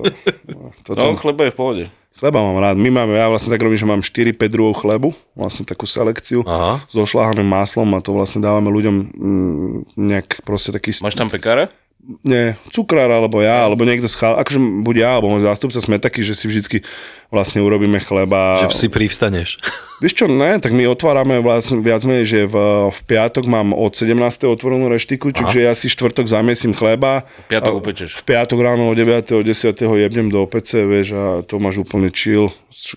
to, 0.86 0.90
to, 0.94 1.02
no, 1.02 1.18
chleba 1.18 1.46
je 1.46 1.54
v 1.54 1.58
pohode. 1.58 1.84
Chleba 2.22 2.38
mám 2.38 2.62
rád. 2.62 2.78
My 2.78 2.86
máme, 2.86 3.18
ja 3.18 3.26
vlastne 3.26 3.50
tak 3.50 3.66
robím, 3.66 3.82
že 3.82 3.88
mám 3.88 3.98
4-5 3.98 4.38
druhov 4.46 4.78
chlebu, 4.78 5.10
vlastne 5.34 5.66
takú 5.66 5.90
selekciu 5.90 6.46
Aha. 6.46 6.78
s 6.86 6.94
ošláhaným 6.94 7.42
máslom 7.42 7.90
a 7.96 8.04
to 8.04 8.14
vlastne 8.14 8.38
dávame 8.38 8.70
ľuďom 8.70 8.94
mm, 9.10 9.98
nejak 9.98 10.46
proste 10.46 10.70
taký... 10.70 10.94
Máš 11.02 11.18
tam 11.18 11.26
pekára? 11.26 11.74
Nie, 12.02 12.58
cukrár 12.74 13.06
alebo 13.06 13.38
ja, 13.38 13.62
alebo 13.62 13.86
niekto 13.86 14.10
z 14.10 14.18
chal, 14.18 14.34
akože 14.34 14.58
buď 14.58 14.96
ja, 14.98 15.10
alebo 15.14 15.30
môj 15.30 15.46
zástupca 15.46 15.78
sme 15.78 16.02
takí, 16.02 16.26
že 16.26 16.34
si 16.34 16.50
vždycky 16.50 16.82
vlastne 17.30 17.62
urobíme 17.62 18.02
chleba. 18.02 18.66
Že 18.66 18.74
si 18.74 18.88
privstaneš. 18.90 19.48
Vieš 20.02 20.14
čo, 20.18 20.26
ne, 20.26 20.58
tak 20.58 20.74
my 20.74 20.82
otvárame 20.90 21.38
vlastne 21.38 21.78
viac 21.78 22.02
menej, 22.02 22.26
že 22.26 22.40
v, 22.50 22.56
v 22.90 23.00
piatok 23.06 23.46
mám 23.46 23.70
od 23.70 23.94
17. 23.94 24.18
otvorenú 24.50 24.90
reštiku, 24.90 25.30
čiže 25.30 25.62
ja 25.62 25.78
si 25.78 25.86
štvrtok 25.86 26.26
zamiesím 26.26 26.74
chleba. 26.74 27.22
Piatok 27.46 27.78
upečeš. 27.78 28.18
V 28.18 28.22
piatok 28.26 28.58
ráno 28.58 28.90
o 28.90 28.94
9. 28.98 29.38
o 29.38 29.46
10. 29.46 29.78
jebnem 29.78 30.26
do 30.26 30.42
opece, 30.42 30.82
vieš, 30.82 31.14
a 31.14 31.24
to 31.46 31.62
máš 31.62 31.86
úplne 31.86 32.10
chill, 32.10 32.50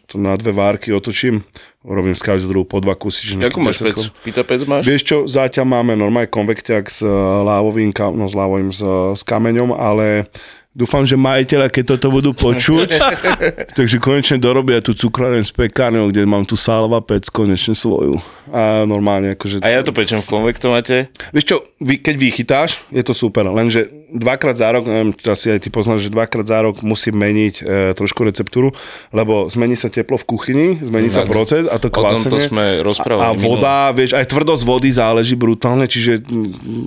to 0.10 0.18
na 0.18 0.34
dve 0.34 0.50
várky 0.50 0.90
otočím 0.90 1.46
robím 1.86 2.18
z 2.18 2.26
každého 2.26 2.50
druhu 2.50 2.66
po 2.66 2.82
dva 2.82 2.98
kusy. 2.98 3.38
Ako 3.38 3.62
máš 3.62 3.86
pec? 3.86 4.10
Pita 4.26 4.42
pec 4.42 4.66
máš? 4.66 4.90
Vieš 4.90 5.02
čo, 5.06 5.18
zatiaľ 5.30 5.80
máme 5.80 5.94
normálne 5.94 6.28
konvektiak 6.28 6.90
s 6.90 7.06
lávovým, 7.46 7.94
no 8.18 8.26
s 8.26 8.34
lávovým, 8.34 8.74
s, 8.74 8.82
s 9.16 9.22
kameňom, 9.22 9.78
ale 9.78 10.28
Dúfam, 10.76 11.08
že 11.08 11.16
majiteľa, 11.16 11.72
keď 11.72 11.96
toto 11.96 12.12
budú 12.12 12.36
počuť, 12.36 13.00
takže 13.80 13.96
konečne 13.96 14.36
dorobia 14.36 14.84
tú 14.84 14.92
cukráreň 14.92 15.48
s 15.48 15.56
pekárňou, 15.56 16.12
kde 16.12 16.28
mám 16.28 16.44
tu 16.44 16.60
salva 16.60 17.00
pec 17.00 17.32
konečne 17.32 17.72
svoju. 17.72 18.20
A 18.52 18.84
normálne 18.84 19.40
akože... 19.40 19.64
A 19.64 19.72
ja 19.72 19.88
to 19.88 19.96
pečem 19.96 20.20
v 20.20 20.28
konvektomate. 20.28 21.08
Vieš 21.32 21.46
čo, 21.48 21.58
vy, 21.80 22.04
keď 22.04 22.16
vychytáš, 22.20 22.84
je 22.92 23.00
to 23.08 23.16
super, 23.16 23.48
lenže 23.56 23.88
dvakrát 24.12 24.56
za 24.58 24.70
rok, 24.72 24.86
neviem, 24.86 25.12
asi 25.26 25.58
aj 25.58 25.60
ty 25.66 25.70
poznáš, 25.74 26.08
že 26.08 26.10
dvakrát 26.14 26.46
za 26.46 26.60
rok 26.62 26.82
musím 26.86 27.18
meniť 27.18 27.56
e, 27.60 27.64
trošku 27.98 28.22
receptúru, 28.22 28.72
lebo 29.10 29.50
zmení 29.50 29.74
sa 29.74 29.90
teplo 29.90 30.22
v 30.22 30.26
kuchyni, 30.26 30.68
zmení 30.82 31.10
no, 31.10 31.16
sa 31.16 31.24
proces 31.26 31.66
a 31.66 31.76
to 31.82 31.90
kvásenie. 31.90 32.32
To 32.32 32.40
sme 32.42 32.66
rozprávali. 32.86 33.26
A 33.26 33.30
voda, 33.34 33.92
minul. 33.92 33.98
vieš, 33.98 34.12
aj 34.14 34.26
tvrdosť 34.30 34.64
vody 34.66 34.90
záleží 34.94 35.36
brutálne, 35.38 35.90
čiže 35.90 36.22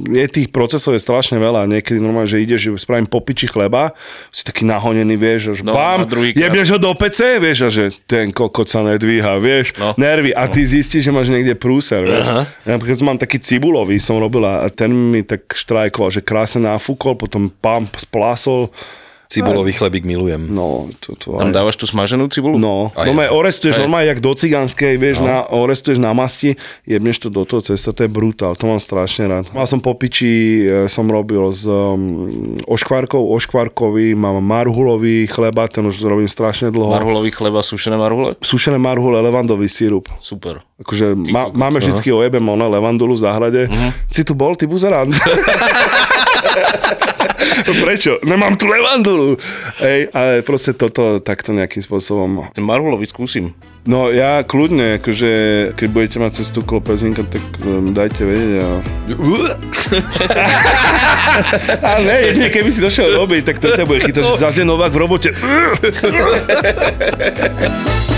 je 0.08 0.26
tých 0.30 0.48
procesov 0.54 0.94
je 0.94 1.02
strašne 1.02 1.36
veľa. 1.42 1.66
Niekedy 1.66 1.98
normálne, 1.98 2.30
že 2.30 2.42
ideš, 2.42 2.70
že 2.70 2.70
spravím 2.78 3.10
popiči 3.10 3.50
chleba 3.50 3.92
si 4.30 4.46
taký 4.46 4.62
nahonený, 4.68 5.14
vieš, 5.18 5.58
že 5.58 5.62
no, 5.66 5.74
bam, 5.74 6.06
jebneš 6.34 6.74
ho 6.74 6.78
do 6.78 6.92
PC, 6.94 7.42
vieš, 7.42 7.58
a 7.66 7.68
že 7.72 7.84
ten 8.06 8.30
kokot 8.30 8.68
sa 8.68 8.84
nedvíha, 8.84 9.40
vieš, 9.42 9.74
no. 9.76 9.96
nervy 9.98 10.30
a 10.32 10.46
ty 10.46 10.62
no. 10.64 10.70
zistíš, 10.70 11.08
že 11.08 11.12
máš 11.12 11.32
niekde 11.32 11.58
prúser, 11.58 12.04
vieš. 12.06 12.26
Aha. 12.26 12.42
Napríklad 12.68 12.98
mám 13.02 13.18
taký 13.18 13.40
cibulový, 13.42 13.98
som 13.98 14.20
robil 14.20 14.44
a 14.46 14.68
ten 14.70 14.90
mi 14.92 15.24
tak 15.24 15.48
štrajkoval, 15.50 16.10
že 16.12 16.20
krásne 16.20 16.68
nafúkol, 17.08 17.14
potom 17.16 17.48
pam, 17.48 17.88
splásol, 17.96 18.68
Cibulový 19.28 19.76
chlebík 19.76 20.08
milujem. 20.08 20.48
No, 20.48 20.88
to, 21.04 21.12
to 21.12 21.36
Tam 21.36 21.52
aj... 21.52 21.60
dávaš 21.60 21.76
tú 21.76 21.84
smaženú 21.84 22.32
cibulu? 22.32 22.56
No, 22.56 22.88
no 22.96 23.12
aj, 23.12 23.28
orestuješ 23.28 23.76
aj. 23.76 23.80
normálne, 23.84 24.08
jak 24.08 24.24
do 24.24 24.32
cigánskej, 24.32 24.96
vieš, 24.96 25.20
no. 25.20 25.28
na, 25.28 25.36
orestuješ 25.44 26.00
na 26.00 26.16
masti, 26.16 26.56
jebneš 26.88 27.20
to 27.20 27.28
do 27.28 27.44
toho 27.44 27.60
cesta, 27.60 27.92
to 27.92 28.08
je 28.08 28.10
brutál, 28.10 28.56
to 28.56 28.64
mám 28.64 28.80
strašne 28.80 29.28
rád. 29.28 29.52
Mal 29.52 29.68
som 29.68 29.84
popiči, 29.84 30.64
e, 30.64 30.88
som 30.88 31.04
robil 31.12 31.44
s 31.52 31.68
um, 31.68 32.56
oškvárkou, 32.64 33.20
oškvárkový, 33.36 34.16
mám 34.16 34.40
marhulový 34.40 35.28
chleba, 35.28 35.68
ten 35.68 35.84
už 35.84 36.00
robím 36.08 36.24
strašne 36.24 36.72
dlho. 36.72 36.88
Marhulový 36.96 37.28
chleba, 37.28 37.60
sušené 37.60 38.00
marhule? 38.00 38.32
Sušené 38.40 38.80
marhule, 38.80 39.20
levandový 39.20 39.68
sírup. 39.68 40.08
Super. 40.24 40.64
Akože 40.80 41.12
má, 41.28 41.52
máme 41.52 41.84
vždycky 41.84 42.08
ojebem 42.08 42.48
ona 42.48 42.64
levandulu 42.64 43.12
v 43.12 43.20
záhrade. 43.20 43.68
Uh-huh. 43.68 43.92
Si 44.08 44.24
tu 44.24 44.32
bol, 44.32 44.56
ty 44.56 44.64
buzerant? 44.64 45.12
Prečo? 47.84 48.18
Nemám 48.22 48.56
tu 48.56 48.66
levandulu. 48.66 49.36
Ej, 49.82 50.08
ale 50.14 50.42
proste 50.42 50.74
toto 50.74 51.20
takto 51.20 51.52
nejakým 51.52 51.82
spôsobom. 51.82 52.48
Ten 52.54 52.64
marhulový 52.64 53.06
skúsim. 53.08 53.54
No 53.88 54.12
ja 54.12 54.44
kľudne, 54.44 55.00
akože 55.00 55.30
keď 55.72 55.88
budete 55.88 56.20
mať 56.20 56.44
cestu 56.44 56.60
okolo 56.60 56.84
Pezinka, 56.84 57.24
tak 57.24 57.40
um, 57.64 57.96
dajte 57.96 58.20
vedieť 58.20 58.60
a... 58.60 58.68
a 61.88 61.90
ne, 62.04 62.16
jedne, 62.28 62.52
keby 62.52 62.68
si 62.68 62.84
došiel 62.84 63.16
robiť, 63.16 63.48
tak 63.48 63.64
to 63.64 63.72
ťa 63.72 63.88
bude 63.88 64.04
chytať, 64.04 64.28
že 64.28 64.44
zase 64.44 64.68
Novák 64.68 64.92
v 64.92 65.00
robote. 65.00 65.32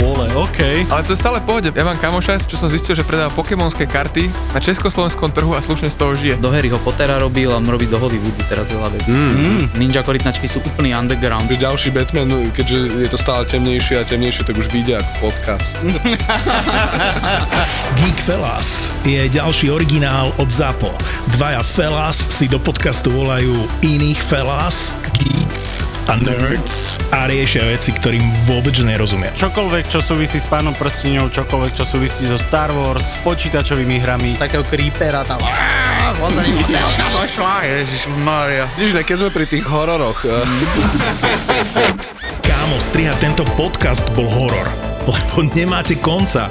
Vole, 0.00 0.26
OK. 0.32 0.88
Ale 0.88 1.04
to 1.04 1.12
je 1.12 1.20
stále 1.20 1.38
pohode. 1.44 1.68
Ja 1.68 1.84
mám 1.84 2.00
kamoša, 2.00 2.40
čo 2.48 2.56
som 2.56 2.72
zistil, 2.72 2.96
že 2.96 3.04
predáva 3.04 3.28
pokémonské 3.36 3.84
karty 3.84 4.26
na 4.56 4.60
československom 4.60 5.28
trhu 5.30 5.52
a 5.52 5.60
slušne 5.60 5.92
z 5.92 5.96
toho 6.00 6.12
žije. 6.16 6.34
Do 6.40 6.48
Harryho 6.48 6.80
Pottera 6.80 7.20
robil 7.20 7.52
a 7.52 7.60
robí 7.60 7.84
do 7.84 8.00
Hollywoodu 8.00 8.40
teraz 8.48 8.72
veľa 8.72 8.88
vecí. 8.96 9.12
Mm. 9.12 9.68
Ninja 9.76 10.00
korytnačky 10.00 10.48
sú 10.48 10.64
úplný 10.64 10.96
underground. 10.96 11.52
Ďalší 11.52 11.92
Batman, 11.92 12.48
keďže 12.56 12.78
je 13.04 13.08
to 13.12 13.18
stále 13.20 13.44
temnejšie 13.44 14.00
a 14.00 14.04
temnejšie, 14.08 14.48
tak 14.48 14.56
už 14.56 14.72
vyjde 14.72 14.96
ako 14.96 15.12
podcast. 15.28 15.76
Geek 18.00 18.18
Fellas 18.24 18.88
je 19.04 19.28
ďalší 19.28 19.68
originál 19.68 20.32
od 20.40 20.48
ZAPO. 20.48 20.94
Dvaja 21.36 21.60
Fellas 21.60 22.16
si 22.16 22.48
do 22.48 22.56
podcastu 22.56 23.12
volajú 23.12 23.68
iných 23.84 24.20
Fellas, 24.24 24.96
Geeks 25.18 25.49
a 26.10 26.18
Nerds 26.18 26.98
a 27.14 27.30
riešia 27.30 27.62
veci, 27.70 27.94
ktorým 27.94 28.26
vôbec 28.50 28.74
nerozumia. 28.82 29.30
Čokoľvek, 29.30 29.86
čo 29.86 30.02
súvisí 30.02 30.42
s 30.42 30.46
pánom 30.50 30.74
prstiňou, 30.74 31.30
čokoľvek, 31.30 31.70
čo 31.78 31.86
súvisí 31.86 32.26
so 32.26 32.34
Star 32.34 32.74
Wars, 32.74 33.14
s 33.14 33.16
počítačovými 33.22 34.02
hrami. 34.02 34.34
Takého 34.34 34.66
creepera 34.66 35.22
tam. 35.22 35.38
Maria. 38.26 38.66
Vidíš, 38.74 38.98
ne, 38.98 39.06
keď 39.06 39.16
sme 39.22 39.30
pri 39.30 39.46
tých 39.46 39.62
hororoch, 39.70 40.18
eh, 40.26 40.42
Kámo, 42.42 42.82
strihať 42.82 43.22
tento 43.22 43.46
podcast 43.54 44.02
bol 44.18 44.26
horor, 44.26 44.66
lebo 45.06 45.46
nemáte 45.54 45.94
konca. 45.94 46.50